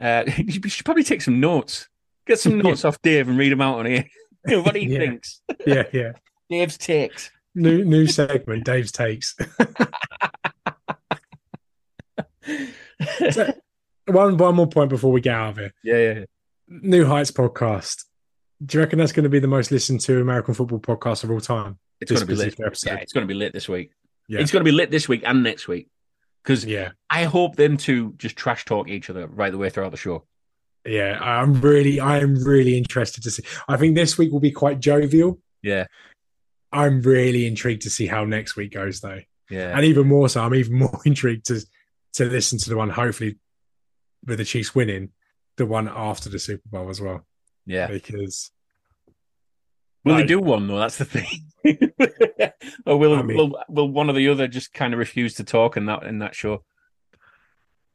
Uh, 0.00 0.24
you 0.38 0.68
should 0.68 0.84
probably 0.84 1.04
take 1.04 1.22
some 1.22 1.40
notes. 1.40 1.88
Get 2.26 2.38
some 2.38 2.58
notes 2.62 2.84
off 2.84 3.00
Dave 3.02 3.28
and 3.28 3.38
read 3.38 3.52
them 3.52 3.60
out 3.60 3.78
on 3.78 3.86
here. 3.86 4.04
What 4.46 4.74
he 4.74 4.86
Yeah. 4.86 4.98
thinks. 5.00 5.42
Yeah, 5.66 5.82
yeah. 5.92 6.12
Dave's 6.48 6.78
takes. 6.78 7.30
New 7.54 7.84
new 7.84 8.06
segment, 8.06 8.64
Dave's 8.64 8.90
takes. 8.90 9.36
So, 13.32 13.52
one 14.06 14.36
one 14.36 14.54
more 14.54 14.66
point 14.66 14.88
before 14.90 15.12
we 15.12 15.20
get 15.20 15.34
out 15.34 15.50
of 15.50 15.56
here. 15.58 15.74
Yeah, 15.84 15.96
yeah. 15.96 16.12
yeah. 16.20 16.24
New 16.68 17.04
Heights 17.06 17.30
podcast. 17.30 18.04
Do 18.64 18.78
you 18.78 18.84
reckon 18.84 18.98
that's 18.98 19.12
going 19.12 19.24
to 19.24 19.28
be 19.30 19.38
the 19.40 19.46
most 19.48 19.70
listened 19.70 20.00
to 20.02 20.20
American 20.20 20.54
football 20.54 20.80
podcast 20.80 21.24
of 21.24 21.30
all 21.30 21.40
time? 21.40 21.78
It's 22.00 22.10
going 22.10 22.20
to 22.20 22.26
be 22.26 22.34
lit. 22.34 22.58
episode. 22.64 22.90
Yeah, 22.90 22.96
it's 22.96 23.12
going 23.12 23.26
to 23.26 23.28
be 23.32 23.38
lit 23.38 23.52
this 23.52 23.68
week. 23.68 23.92
Yeah. 24.28 24.40
It's 24.40 24.50
going 24.52 24.64
to 24.64 24.70
be 24.70 24.74
lit 24.74 24.90
this 24.90 25.08
week 25.08 25.22
and 25.26 25.42
next 25.42 25.68
week. 25.68 25.88
Because 26.42 26.64
Yeah, 26.64 26.92
I 27.08 27.24
hope 27.24 27.56
them 27.56 27.76
two 27.76 28.14
just 28.16 28.36
trash 28.36 28.64
talk 28.64 28.88
each 28.88 29.10
other 29.10 29.26
right 29.26 29.52
the 29.52 29.58
way 29.58 29.70
throughout 29.70 29.90
the 29.90 29.96
show. 29.96 30.24
yeah. 30.84 31.18
I'm 31.20 31.60
really, 31.60 32.00
I 32.00 32.18
am 32.18 32.34
really 32.42 32.76
interested 32.78 33.22
to 33.24 33.30
see. 33.30 33.44
I 33.68 33.76
think 33.76 33.94
this 33.94 34.16
week 34.16 34.32
will 34.32 34.40
be 34.40 34.50
quite 34.50 34.80
jovial. 34.80 35.38
Yeah, 35.62 35.86
I'm 36.72 37.02
really 37.02 37.46
intrigued 37.46 37.82
to 37.82 37.90
see 37.90 38.06
how 38.06 38.24
next 38.24 38.56
week 38.56 38.72
goes, 38.72 39.00
though, 39.00 39.20
yeah. 39.50 39.76
and 39.76 39.84
even 39.84 40.08
more 40.08 40.28
so, 40.28 40.42
I'm 40.42 40.54
even 40.54 40.74
more 40.78 41.00
intrigued 41.04 41.46
to 41.46 41.60
to 42.14 42.24
listen 42.24 42.58
to 42.58 42.70
the 42.70 42.76
one, 42.76 42.90
hopefully, 42.90 43.38
with 44.24 44.38
the 44.38 44.44
Chiefs 44.44 44.74
winning, 44.74 45.10
the 45.56 45.66
one 45.66 45.88
after 45.88 46.30
the 46.30 46.38
Super 46.38 46.68
Bowl 46.70 46.88
as 46.88 47.00
well, 47.00 47.26
yeah. 47.66 47.88
because 47.88 48.50
Will 50.04 50.16
they 50.16 50.24
do 50.24 50.40
one 50.40 50.66
though? 50.66 50.78
That's 50.78 50.98
the 50.98 51.04
thing. 51.04 51.49
or 52.86 52.96
will, 52.98 53.14
I 53.14 53.22
mean- 53.22 53.36
will 53.36 53.62
will 53.68 53.88
one 53.90 54.08
or 54.10 54.12
the 54.12 54.28
other 54.28 54.48
just 54.48 54.72
kind 54.72 54.92
of 54.92 54.98
refuse 54.98 55.34
to 55.34 55.44
talk 55.44 55.76
in 55.76 55.86
that 55.86 56.02
in 56.04 56.18
that 56.20 56.34
show? 56.34 56.64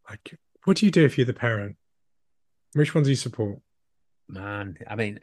like, 0.10 0.38
what 0.66 0.78
do 0.78 0.86
you 0.86 0.92
do 0.92 1.04
if 1.06 1.18
you're 1.18 1.26
the 1.26 1.34
parent? 1.34 1.78
Which 2.74 2.94
one 2.94 3.04
do 3.04 3.10
you 3.10 3.16
support? 3.16 3.60
Man, 4.28 4.78
I 4.88 4.96
mean, 4.96 5.20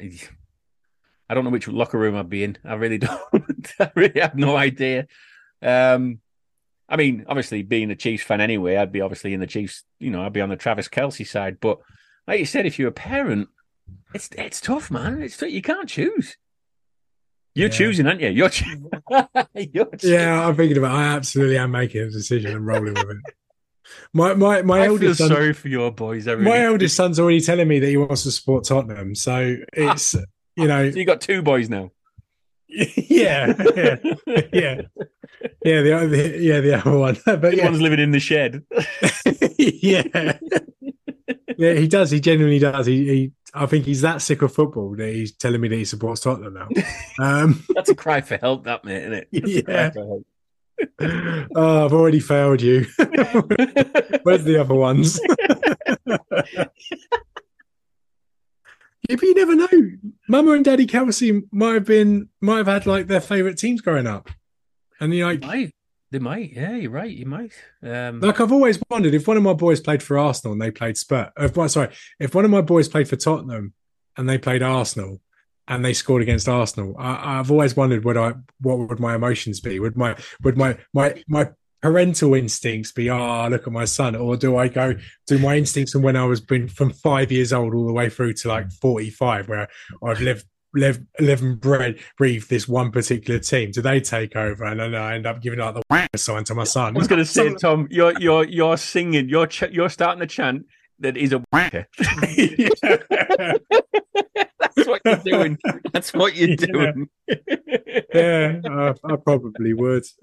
I 1.28 1.34
don't 1.34 1.44
know 1.44 1.50
which 1.50 1.68
locker 1.68 1.98
room 1.98 2.16
I'd 2.16 2.30
be 2.30 2.44
in. 2.44 2.58
I 2.64 2.74
really 2.74 2.98
don't. 2.98 3.72
I 3.80 3.90
really 3.94 4.20
have 4.20 4.34
no 4.34 4.56
idea. 4.56 5.06
Um, 5.60 6.20
I 6.88 6.96
mean, 6.96 7.24
obviously, 7.28 7.62
being 7.62 7.90
a 7.90 7.96
Chiefs 7.96 8.24
fan 8.24 8.40
anyway, 8.40 8.76
I'd 8.76 8.92
be 8.92 9.00
obviously 9.00 9.34
in 9.34 9.40
the 9.40 9.46
Chiefs. 9.46 9.84
You 9.98 10.10
know, 10.10 10.22
I'd 10.22 10.32
be 10.32 10.40
on 10.40 10.48
the 10.50 10.56
Travis 10.56 10.88
Kelce 10.88 11.26
side. 11.26 11.58
But 11.60 11.78
like 12.26 12.38
you 12.38 12.46
said, 12.46 12.66
if 12.66 12.78
you're 12.78 12.88
a 12.88 12.92
parent, 12.92 13.48
it's 14.14 14.28
it's 14.36 14.60
tough, 14.60 14.90
man. 14.90 15.22
It's 15.22 15.36
tough. 15.36 15.50
you 15.50 15.62
can't 15.62 15.88
choose. 15.88 16.36
You're 17.54 17.68
Yeah. 17.68 17.74
choosing, 17.74 18.06
aren't 18.06 18.20
you? 18.20 18.30
You're, 18.30 18.48
choo- 18.48 18.90
You're 19.54 19.86
choosing. 19.96 20.10
Yeah, 20.10 20.46
I'm 20.48 20.54
thinking 20.56 20.78
about. 20.78 20.92
It. 20.94 20.98
I 20.98 21.04
absolutely 21.14 21.58
am 21.58 21.70
making 21.70 22.02
a 22.02 22.10
decision 22.10 22.52
and 22.56 22.66
rolling 22.66 22.94
with 22.94 23.10
it. 23.10 23.34
My 24.14 24.32
my 24.34 24.62
my 24.62 24.80
I 24.80 24.84
feel 24.84 24.92
eldest 24.92 25.18
son, 25.18 25.28
sorry 25.28 25.52
for 25.52 25.68
your 25.68 25.90
boys. 25.92 26.26
Really 26.26 26.42
my 26.42 26.60
eldest 26.64 26.96
son's 26.96 27.20
already 27.20 27.40
telling 27.40 27.68
me 27.68 27.78
that 27.80 27.88
he 27.88 27.96
wants 27.98 28.22
to 28.22 28.30
support 28.30 28.64
Tottenham. 28.64 29.14
So 29.14 29.56
it's 29.72 30.14
you 30.56 30.66
know 30.66 30.90
So 30.90 30.98
you 30.98 31.04
got 31.04 31.20
two 31.20 31.42
boys 31.42 31.68
now. 31.68 31.90
yeah 32.68 33.52
yeah 33.76 33.96
yeah 34.52 34.80
yeah 35.62 35.82
the 35.82 35.92
other 35.94 36.16
yeah 36.38 36.60
the 36.60 36.74
other 36.80 36.96
one 36.98 37.18
but 37.26 37.42
The 37.42 37.56
yeah 37.56 37.64
one's 37.66 37.82
living 37.82 38.00
in 38.00 38.12
the 38.12 38.20
shed. 38.20 38.62
yeah 39.58 40.38
yeah 41.58 41.74
he 41.74 41.86
does 41.86 42.10
he 42.10 42.18
genuinely 42.20 42.58
does 42.58 42.86
he, 42.86 43.04
he 43.06 43.32
I 43.54 43.66
think 43.66 43.84
he's 43.84 44.00
that 44.00 44.22
sick 44.22 44.40
of 44.42 44.52
football 44.54 44.94
that 44.96 45.12
he's 45.12 45.32
telling 45.32 45.60
me 45.60 45.68
that 45.68 45.76
he 45.76 45.84
supports 45.84 46.20
Tottenham 46.22 46.54
now 46.54 46.68
um 47.18 47.62
That's 47.74 47.90
a 47.90 47.94
cry 47.94 48.20
for 48.22 48.36
help, 48.38 48.64
that 48.64 48.84
mate, 48.84 49.02
isn't 49.02 49.12
it? 49.12 49.28
That's 49.32 49.68
Yeah. 49.68 49.90
for 49.90 50.06
help. 50.06 50.26
oh 51.54 51.84
I've 51.84 51.92
already 51.92 52.18
failed 52.20 52.62
you 52.62 52.86
where's 54.22 54.44
the 54.44 54.58
other 54.60 54.74
ones 54.74 55.20
Yeah, 59.08 59.16
but 59.16 59.22
you 59.22 59.34
never 59.34 59.54
know. 59.56 59.90
Mama 60.28 60.52
and 60.52 60.64
Daddy 60.64 60.86
Kelce 60.86 61.42
might 61.50 61.74
have 61.74 61.84
been 61.84 62.28
might 62.40 62.58
have 62.58 62.68
had 62.68 62.86
like 62.86 63.08
their 63.08 63.20
favorite 63.20 63.58
teams 63.58 63.80
growing 63.80 64.06
up, 64.06 64.30
and 65.00 65.12
you 65.12 65.24
like. 65.26 65.72
They 66.12 66.18
might. 66.18 66.52
Yeah, 66.52 66.76
you're 66.76 66.90
right. 66.90 67.10
You 67.10 67.24
might. 67.24 67.52
Um, 67.82 68.20
like 68.20 68.38
I've 68.38 68.52
always 68.52 68.78
wondered 68.90 69.14
if 69.14 69.26
one 69.26 69.38
of 69.38 69.42
my 69.42 69.54
boys 69.54 69.80
played 69.80 70.02
for 70.02 70.18
Arsenal 70.18 70.52
and 70.52 70.60
they 70.60 70.70
played 70.70 70.98
Spurs. 70.98 71.30
If 71.38 71.56
one, 71.56 71.70
sorry, 71.70 71.88
if 72.20 72.34
one 72.34 72.44
of 72.44 72.50
my 72.50 72.60
boys 72.60 72.86
played 72.86 73.08
for 73.08 73.16
Tottenham 73.16 73.72
and 74.18 74.28
they 74.28 74.36
played 74.36 74.62
Arsenal 74.62 75.22
and 75.66 75.82
they 75.82 75.94
scored 75.94 76.20
against 76.20 76.50
Arsenal, 76.50 76.94
I, 76.98 77.38
I've 77.38 77.50
always 77.50 77.74
wondered 77.74 78.04
would 78.04 78.18
I 78.18 78.34
what 78.60 78.78
would 78.78 79.00
my 79.00 79.14
emotions 79.14 79.60
be? 79.60 79.80
Would 79.80 79.96
my 79.96 80.14
would 80.42 80.58
my 80.58 80.76
my 80.92 81.22
my 81.28 81.48
parental 81.80 82.34
instincts 82.34 82.92
be 82.92 83.08
ah 83.08 83.46
look 83.46 83.66
at 83.66 83.72
my 83.72 83.86
son, 83.86 84.14
or 84.14 84.36
do 84.36 84.58
I 84.58 84.68
go 84.68 84.94
do 85.26 85.38
my 85.38 85.56
instincts 85.56 85.92
from 85.92 86.02
when 86.02 86.16
I 86.16 86.26
was 86.26 86.42
been 86.42 86.68
from 86.68 86.90
five 86.90 87.32
years 87.32 87.54
old 87.54 87.74
all 87.74 87.86
the 87.86 87.92
way 87.94 88.10
through 88.10 88.34
to 88.34 88.48
like 88.48 88.70
forty 88.70 89.08
five, 89.08 89.48
where 89.48 89.66
I've 90.04 90.20
lived 90.20 90.44
live 90.74 91.00
live 91.20 91.42
and 91.42 91.60
bread 91.60 91.98
breathe 92.16 92.44
this 92.48 92.66
one 92.68 92.90
particular 92.90 93.38
team? 93.40 93.70
Do 93.72 93.82
they 93.82 94.00
take 94.00 94.34
over 94.36 94.64
and 94.64 94.80
then 94.80 94.94
I 94.94 95.14
end 95.14 95.26
up 95.26 95.42
giving 95.42 95.60
out 95.60 95.74
the 95.74 95.82
whack 95.90 96.10
sign 96.16 96.44
to 96.44 96.54
my 96.54 96.64
son? 96.64 96.96
I 96.96 96.98
was 96.98 97.08
going 97.08 97.18
to 97.18 97.24
say, 97.24 97.54
Tom, 97.54 97.88
you're 97.90 98.18
you're 98.18 98.44
you're 98.44 98.76
singing. 98.76 99.28
You're 99.28 99.46
ch- 99.46 99.70
you're 99.70 99.88
starting 99.90 100.20
to 100.20 100.26
chant 100.26 100.66
that 101.00 101.16
he's 101.16 101.32
a 101.32 101.42
wanker. 101.54 101.84
That's 104.60 104.86
what 104.88 105.00
you're 105.04 105.16
doing. 105.16 105.58
That's 105.92 106.12
what 106.14 106.36
you're 106.36 106.50
Yeah. 106.50 106.56
doing. 106.56 107.08
yeah, 108.14 108.60
I, 108.64 108.94
I 109.12 109.16
probably 109.16 109.74
would. 109.74 110.04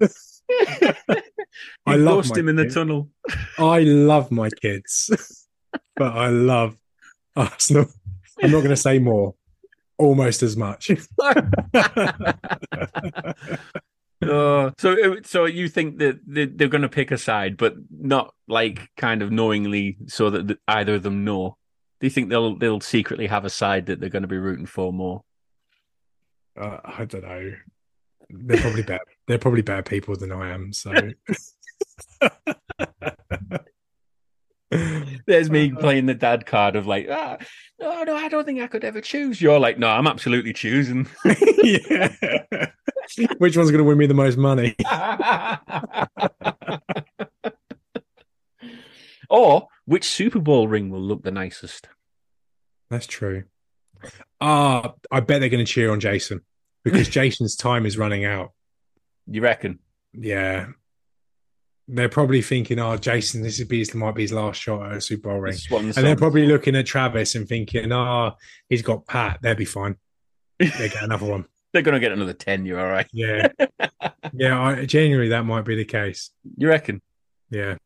I 1.86 1.96
love 1.96 2.16
lost 2.16 2.34
my 2.34 2.40
him 2.40 2.48
in 2.48 2.56
the 2.56 2.68
tunnel. 2.68 3.10
I 3.58 3.80
love 3.80 4.30
my 4.30 4.48
kids, 4.62 5.46
but 5.96 6.12
I 6.16 6.28
love 6.28 6.76
Arsenal. 7.36 7.86
I'm 8.42 8.50
not 8.50 8.58
going 8.58 8.70
to 8.70 8.76
say 8.76 8.98
more. 8.98 9.34
Almost 10.00 10.42
as 10.42 10.56
much. 10.56 10.90
Uh, 14.22 14.70
so, 14.76 15.16
so 15.24 15.46
you 15.46 15.66
think 15.66 15.96
that 15.96 16.20
they- 16.26 16.44
they're 16.44 16.68
going 16.68 16.82
to 16.82 16.90
pick 16.90 17.10
a 17.10 17.16
side, 17.16 17.56
but 17.56 17.74
not 17.90 18.34
like 18.48 18.90
kind 18.98 19.22
of 19.22 19.32
knowingly, 19.32 19.96
so 20.08 20.28
that 20.28 20.58
either 20.68 20.96
of 20.96 21.02
them 21.02 21.24
know. 21.24 21.56
Do 22.00 22.06
you 22.06 22.10
think 22.10 22.28
they'll 22.28 22.54
they'll 22.54 22.82
secretly 22.82 23.26
have 23.28 23.46
a 23.46 23.50
side 23.50 23.86
that 23.86 23.98
they're 23.98 24.10
going 24.10 24.20
to 24.20 24.28
be 24.28 24.36
rooting 24.36 24.66
for 24.66 24.92
more? 24.92 25.22
uh, 26.60 26.80
I 26.84 27.06
don't 27.06 27.24
know. 27.24 27.54
They're 28.28 28.60
probably 28.60 28.82
better. 28.82 29.04
They're 29.26 29.38
probably 29.38 29.62
better 29.62 29.82
people 29.84 30.14
than 30.16 30.32
I 30.32 30.50
am. 30.50 30.74
So 30.74 30.92
There's 35.26 35.50
me 35.50 35.72
playing 35.72 36.04
the 36.06 36.14
dad 36.14 36.44
card 36.44 36.76
of 36.76 36.86
like, 36.86 37.08
ah, 37.10 37.38
no, 37.80 38.02
no, 38.04 38.16
I 38.16 38.28
don't 38.28 38.44
think 38.44 38.60
I 38.60 38.66
could 38.66 38.84
ever 38.84 39.00
choose. 39.00 39.40
You're 39.40 39.58
like, 39.58 39.78
no, 39.78 39.88
I'm 39.88 40.06
absolutely 40.06 40.52
choosing. 40.52 41.08
yeah. 41.62 42.14
Which 43.38 43.56
one's 43.56 43.70
going 43.70 43.78
to 43.78 43.84
win 43.84 43.98
me 43.98 44.06
the 44.06 44.14
most 44.14 44.36
money? 44.36 44.76
or 49.30 49.68
which 49.86 50.04
Super 50.04 50.38
Bowl 50.38 50.68
ring 50.68 50.90
will 50.90 51.00
look 51.00 51.22
the 51.22 51.30
nicest? 51.30 51.88
That's 52.90 53.06
true. 53.06 53.44
Ah, 54.40 54.94
I 55.10 55.20
bet 55.20 55.40
they're 55.40 55.48
going 55.48 55.64
to 55.64 55.70
cheer 55.70 55.90
on 55.90 56.00
Jason 56.00 56.42
because 56.84 57.08
Jason's 57.08 57.56
time 57.56 57.86
is 57.86 57.98
running 57.98 58.24
out. 58.24 58.52
You 59.26 59.42
reckon? 59.42 59.78
Yeah. 60.12 60.66
They're 61.92 62.08
probably 62.08 62.40
thinking, 62.42 62.78
oh, 62.78 62.96
Jason, 62.96 63.42
this 63.42 63.58
would 63.58 63.68
be 63.68 63.78
his, 63.80 63.94
might 63.94 64.14
be 64.14 64.22
his 64.22 64.32
last 64.32 64.60
shot 64.60 64.90
at 64.90 64.96
a 64.98 65.00
Super 65.00 65.28
Bowl 65.30 65.40
ring. 65.40 65.56
And 65.72 65.92
they're 65.94 66.14
probably 66.16 66.46
looking 66.46 66.76
at 66.76 66.86
Travis 66.86 67.34
and 67.34 67.48
thinking, 67.48 67.90
oh, 67.90 68.32
he's 68.68 68.82
got 68.82 69.06
Pat. 69.06 69.38
They'll 69.42 69.54
be 69.54 69.64
fine. 69.64 69.96
They 70.58 70.68
get 70.68 71.02
another 71.02 71.26
one. 71.26 71.46
They're 71.72 71.82
going 71.82 71.94
to 71.94 72.00
get 72.00 72.12
another 72.12 72.32
10. 72.32 72.66
You're 72.66 72.80
all 72.80 72.90
right. 72.90 73.06
Yeah. 73.12 73.48
yeah. 74.32 74.60
I, 74.60 74.84
genuinely, 74.86 75.28
that 75.28 75.44
might 75.44 75.64
be 75.64 75.76
the 75.76 75.84
case. 75.84 76.30
You 76.56 76.68
reckon? 76.68 77.00
Yeah. 77.48 77.76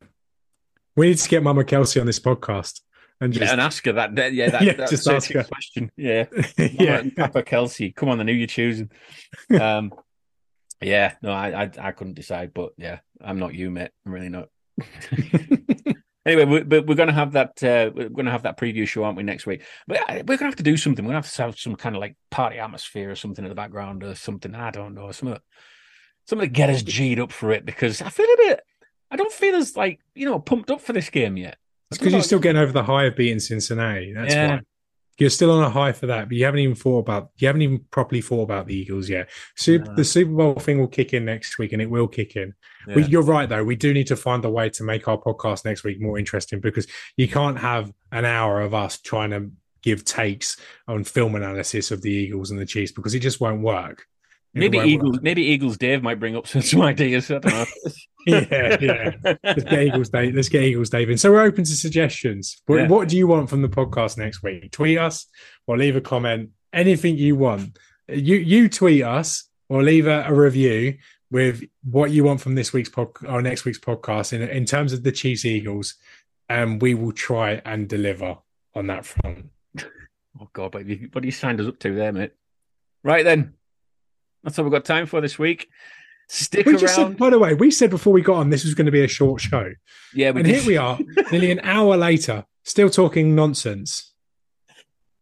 We 0.96 1.08
need 1.08 1.18
to 1.18 1.28
get 1.28 1.42
Mama 1.42 1.64
Kelce 1.64 2.00
on 2.00 2.06
this 2.06 2.18
podcast 2.18 2.80
and 3.20 3.32
just, 3.32 3.44
Yeah, 3.44 3.52
and 3.52 3.60
ask 3.60 3.84
her 3.84 3.92
that. 3.92 4.14
that- 4.16 4.32
yeah, 4.32 4.50
that, 4.50 4.62
Yeah, 4.64 4.72
that 4.74 4.88
just 4.90 5.06
ask 5.06 5.30
her. 5.32 5.44
question. 5.44 5.90
Yeah. 5.96 6.24
yeah. 6.58 7.02
Papa 7.16 7.42
Kelce. 7.42 7.94
Come 7.94 8.08
on, 8.08 8.20
I 8.20 8.22
knew 8.22 8.32
you're 8.32 8.46
choosing. 8.46 8.90
Um, 9.60 9.92
yeah, 10.84 11.14
no, 11.22 11.32
I, 11.32 11.64
I, 11.64 11.70
I 11.78 11.92
couldn't 11.92 12.14
decide, 12.14 12.52
but 12.54 12.72
yeah, 12.76 12.98
I'm 13.20 13.38
not 13.38 13.54
you, 13.54 13.70
mate. 13.70 13.90
I'm 14.04 14.12
really 14.12 14.28
not. 14.28 14.48
anyway, 16.26 16.44
we, 16.44 16.62
but 16.62 16.86
we're 16.86 16.94
going 16.94 17.08
to 17.08 17.12
have 17.14 17.32
that. 17.32 17.62
Uh, 17.62 17.90
we're 17.94 18.08
going 18.08 18.26
to 18.26 18.32
have 18.32 18.42
that 18.44 18.58
preview 18.58 18.86
show, 18.86 19.04
aren't 19.04 19.16
we, 19.16 19.22
next 19.22 19.46
week? 19.46 19.62
But 19.86 19.98
uh, 20.00 20.14
we're 20.26 20.36
going 20.36 20.38
to 20.38 20.44
have 20.46 20.56
to 20.56 20.62
do 20.62 20.76
something. 20.76 21.04
We're 21.04 21.12
going 21.12 21.22
to 21.22 21.28
have 21.28 21.34
to 21.34 21.42
have 21.42 21.58
some 21.58 21.76
kind 21.76 21.96
of 21.96 22.00
like 22.00 22.16
party 22.30 22.58
atmosphere 22.58 23.10
or 23.10 23.16
something 23.16 23.44
in 23.44 23.48
the 23.48 23.54
background 23.54 24.02
or 24.02 24.14
something. 24.14 24.54
I 24.54 24.70
don't 24.70 24.94
know. 24.94 25.10
Something, 25.12 25.38
something 26.26 26.48
to 26.48 26.52
get 26.52 26.70
us 26.70 26.82
G'd 26.82 27.20
up 27.20 27.32
for 27.32 27.50
it 27.52 27.64
because 27.64 28.02
I 28.02 28.08
feel 28.08 28.26
a 28.26 28.36
bit. 28.36 28.60
I 29.10 29.16
don't 29.16 29.32
feel 29.32 29.54
as 29.54 29.76
like 29.76 30.00
you 30.14 30.26
know 30.26 30.38
pumped 30.38 30.70
up 30.70 30.80
for 30.80 30.92
this 30.92 31.10
game 31.10 31.36
yet. 31.36 31.56
It's 31.90 31.98
because 31.98 32.12
you're 32.12 32.22
still 32.22 32.40
getting 32.40 32.60
over 32.60 32.72
the 32.72 32.82
high 32.82 33.04
of 33.04 33.16
beating 33.16 33.38
Cincinnati. 33.38 34.12
That's 34.12 34.34
Yeah. 34.34 34.56
why. 34.56 34.60
You're 35.18 35.30
still 35.30 35.52
on 35.52 35.62
a 35.62 35.70
high 35.70 35.92
for 35.92 36.06
that, 36.06 36.28
but 36.28 36.36
you 36.36 36.44
haven't 36.44 36.60
even 36.60 36.74
thought 36.74 36.98
about 36.98 37.30
you 37.36 37.46
haven't 37.46 37.62
even 37.62 37.84
properly 37.90 38.20
thought 38.20 38.42
about 38.42 38.66
the 38.66 38.74
Eagles 38.74 39.08
yet. 39.08 39.30
Super, 39.56 39.86
No. 39.90 39.94
The 39.96 40.04
Super 40.04 40.32
Bowl 40.32 40.54
thing 40.54 40.78
will 40.80 40.88
kick 40.88 41.12
in 41.14 41.24
next 41.24 41.58
week, 41.58 41.72
and 41.72 41.80
it 41.80 41.88
will 41.88 42.08
kick 42.08 42.34
in. 42.36 42.52
We, 42.94 43.04
you're 43.04 43.22
right, 43.22 43.48
though. 43.48 43.64
We 43.64 43.76
do 43.76 43.94
need 43.94 44.08
to 44.08 44.16
find 44.16 44.44
a 44.44 44.50
way 44.50 44.68
to 44.70 44.82
make 44.82 45.06
our 45.08 45.16
podcast 45.16 45.64
next 45.64 45.84
week 45.84 46.00
more 46.00 46.18
interesting 46.18 46.60
because 46.60 46.86
you 47.16 47.28
can't 47.28 47.58
have 47.58 47.92
an 48.12 48.24
hour 48.24 48.60
of 48.60 48.74
us 48.74 48.98
trying 48.98 49.30
to 49.30 49.50
give 49.82 50.04
takes 50.04 50.56
on 50.88 51.04
film 51.04 51.34
analysis 51.34 51.90
of 51.90 52.02
the 52.02 52.10
Eagles 52.10 52.50
and 52.50 52.58
the 52.58 52.66
Chiefs 52.66 52.92
because 52.92 53.14
it 53.14 53.20
just 53.20 53.40
won't 53.40 53.62
work. 53.62 54.06
It 54.54 54.58
Maybe 54.60 54.78
won't 54.78 54.88
Eagles. 54.90 55.12
work. 55.14 55.22
Maybe 55.22 55.42
Eagles. 55.42 55.76
Dave 55.78 56.02
might 56.02 56.18
bring 56.20 56.36
up 56.36 56.46
some, 56.46 56.62
some 56.72 56.82
ideas. 56.82 57.30
I 57.30 57.38
don't 57.38 57.52
know. 57.52 57.64
yeah, 58.26 58.76
yeah. 58.80 59.10
Let's 59.44 59.64
get 59.64 59.82
Eagles 59.82 60.08
Dave. 60.10 60.34
Let's 60.34 60.48
get 60.48 60.62
Eagles 60.62 60.90
Dave 60.90 61.10
in. 61.10 61.18
So 61.18 61.30
we're 61.32 61.42
open 61.42 61.64
to 61.64 61.70
suggestions. 61.76 62.60
What, 62.66 62.76
Yeah. 62.76 62.88
what 62.88 63.08
do 63.08 63.16
you 63.16 63.26
want 63.26 63.50
from 63.50 63.62
the 63.62 63.68
podcast 63.68 64.16
next 64.18 64.42
week? 64.42 64.70
Tweet 64.72 64.98
us 64.98 65.26
or 65.66 65.76
leave 65.76 65.96
a 65.96 66.00
comment. 66.00 66.50
Anything 66.72 67.16
you 67.16 67.36
want. 67.36 67.78
You 68.08 68.36
you 68.36 68.68
tweet 68.68 69.02
us 69.04 69.48
or 69.68 69.82
leave 69.82 70.06
a, 70.06 70.24
a 70.26 70.34
review 70.34 70.98
with 71.30 71.62
what 71.84 72.10
you 72.10 72.22
want 72.24 72.40
from 72.40 72.54
this 72.54 72.72
week's 72.72 72.88
pod 72.90 73.08
or 73.26 73.40
next 73.42 73.64
week's 73.64 73.78
podcast 73.78 74.32
in 74.32 74.42
in 74.42 74.64
terms 74.64 74.92
of 74.92 75.02
the 75.02 75.12
Chiefs 75.12 75.44
Eagles, 75.44 75.94
and 76.48 76.82
we 76.82 76.94
will 76.94 77.12
try 77.12 77.62
and 77.64 77.88
deliver 77.88 78.36
on 78.74 78.88
that 78.88 79.06
front. 79.06 79.46
Oh 80.40 80.48
God, 80.52 80.74
you, 80.86 81.08
what 81.12 81.24
you 81.24 81.30
signed 81.30 81.60
us 81.60 81.66
up 81.68 81.78
to 81.80 81.94
there, 81.94 82.12
mate? 82.12 82.32
Right 83.04 83.24
then, 83.24 83.54
that's 84.42 84.58
all 84.58 84.64
we've 84.64 84.72
got 84.72 84.84
time 84.84 85.06
for 85.06 85.20
this 85.20 85.38
week. 85.38 85.68
Stick 86.28 86.66
We 86.66 86.72
around. 86.72 86.80
just 86.80 86.94
said, 86.94 87.16
by 87.16 87.30
the 87.30 87.38
way, 87.38 87.54
we 87.54 87.70
said 87.70 87.90
before 87.90 88.12
we 88.12 88.22
got 88.22 88.36
on 88.36 88.50
this 88.50 88.64
was 88.64 88.74
going 88.74 88.86
to 88.86 88.92
be 88.92 89.04
a 89.04 89.08
short 89.08 89.40
show, 89.40 89.70
yeah, 90.14 90.30
we 90.30 90.40
and 90.40 90.48
did. 90.48 90.56
here 90.60 90.66
we 90.66 90.76
are, 90.76 90.98
nearly 91.30 91.50
an 91.50 91.60
hour 91.62 91.96
later, 91.96 92.44
still 92.64 92.88
talking 92.90 93.34
nonsense. 93.34 94.12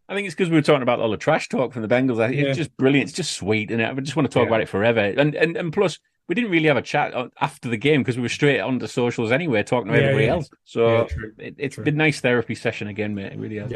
I 0.09 0.15
think 0.15 0.27
it's 0.27 0.35
because 0.35 0.51
we 0.51 0.57
were 0.57 0.63
talking 0.63 0.83
about 0.83 1.01
all 1.01 1.11
the 1.11 1.17
trash 1.17 1.49
talk 1.49 1.73
from 1.73 1.83
the 1.83 1.89
Bengals. 1.89 2.21
I 2.23 2.29
think 2.29 2.41
Yeah. 2.41 2.49
It's 2.49 2.59
just 2.59 2.77
brilliant. 2.77 3.09
It's 3.09 3.17
just 3.17 3.33
sweet, 3.33 3.71
and 3.71 3.83
I 3.83 3.93
just 3.95 4.15
want 4.17 4.31
to 4.31 4.35
talk 4.35 4.43
Yeah. 4.45 4.49
about 4.49 4.61
it 4.61 4.69
forever. 4.69 5.01
And 5.01 5.35
and 5.35 5.57
and 5.57 5.73
plus, 5.73 5.99
we 6.29 6.35
didn't 6.35 6.51
really 6.51 6.69
have 6.69 6.77
a 6.77 6.83
chat 6.83 7.15
uh, 7.15 7.29
after 7.41 7.69
the 7.69 7.77
game 7.77 8.03
because 8.03 8.17
we 8.17 8.23
were 8.23 8.29
straight 8.29 8.61
on 8.61 8.79
the 8.79 8.89
socials 8.89 9.33
anyway, 9.33 9.63
talking 9.63 9.91
to 9.91 9.99
Yeah, 9.99 10.05
everybody 10.05 10.29
else. 10.29 10.51
So 10.65 11.09
it, 11.39 11.55
it's 11.59 11.75
True. 11.77 11.85
been 11.85 11.97
nice 11.97 12.21
therapy 12.21 12.55
session 12.55 12.89
again, 12.89 13.15
mate. 13.15 13.33
It 13.33 13.39
really 13.39 13.57
has. 13.59 13.73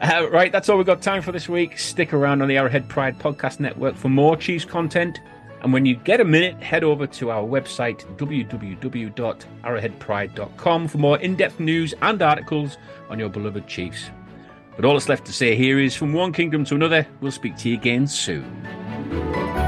Uh, 0.00 0.28
right, 0.30 0.52
that's 0.52 0.68
all 0.68 0.76
we've 0.76 0.86
got 0.86 1.00
time 1.02 1.22
for 1.22 1.32
this 1.32 1.48
week. 1.48 1.78
Stick 1.78 2.12
around 2.12 2.40
on 2.42 2.48
the 2.48 2.56
Arrowhead 2.56 2.88
Pride 2.88 3.18
Podcast 3.18 3.58
Network 3.60 3.96
for 3.96 4.08
more 4.08 4.36
Chiefs 4.36 4.64
content. 4.64 5.20
And 5.62 5.72
when 5.72 5.86
you 5.86 5.96
get 5.96 6.20
a 6.20 6.24
minute, 6.24 6.62
head 6.62 6.84
over 6.84 7.06
to 7.06 7.30
our 7.30 7.42
website, 7.42 8.04
www.arrowheadpride.com, 8.16 10.88
for 10.88 10.98
more 10.98 11.18
in 11.18 11.36
depth 11.36 11.58
news 11.58 11.94
and 12.02 12.20
articles 12.22 12.76
on 13.10 13.18
your 13.18 13.28
beloved 13.28 13.66
Chiefs. 13.66 14.10
But 14.76 14.84
all 14.84 14.92
that's 14.94 15.08
left 15.08 15.26
to 15.26 15.32
say 15.32 15.56
here 15.56 15.80
is 15.80 15.96
from 15.96 16.12
one 16.12 16.32
kingdom 16.32 16.64
to 16.66 16.76
another, 16.76 17.04
we'll 17.20 17.32
speak 17.32 17.56
to 17.58 17.70
you 17.70 17.74
again 17.74 18.06
soon. 18.06 19.67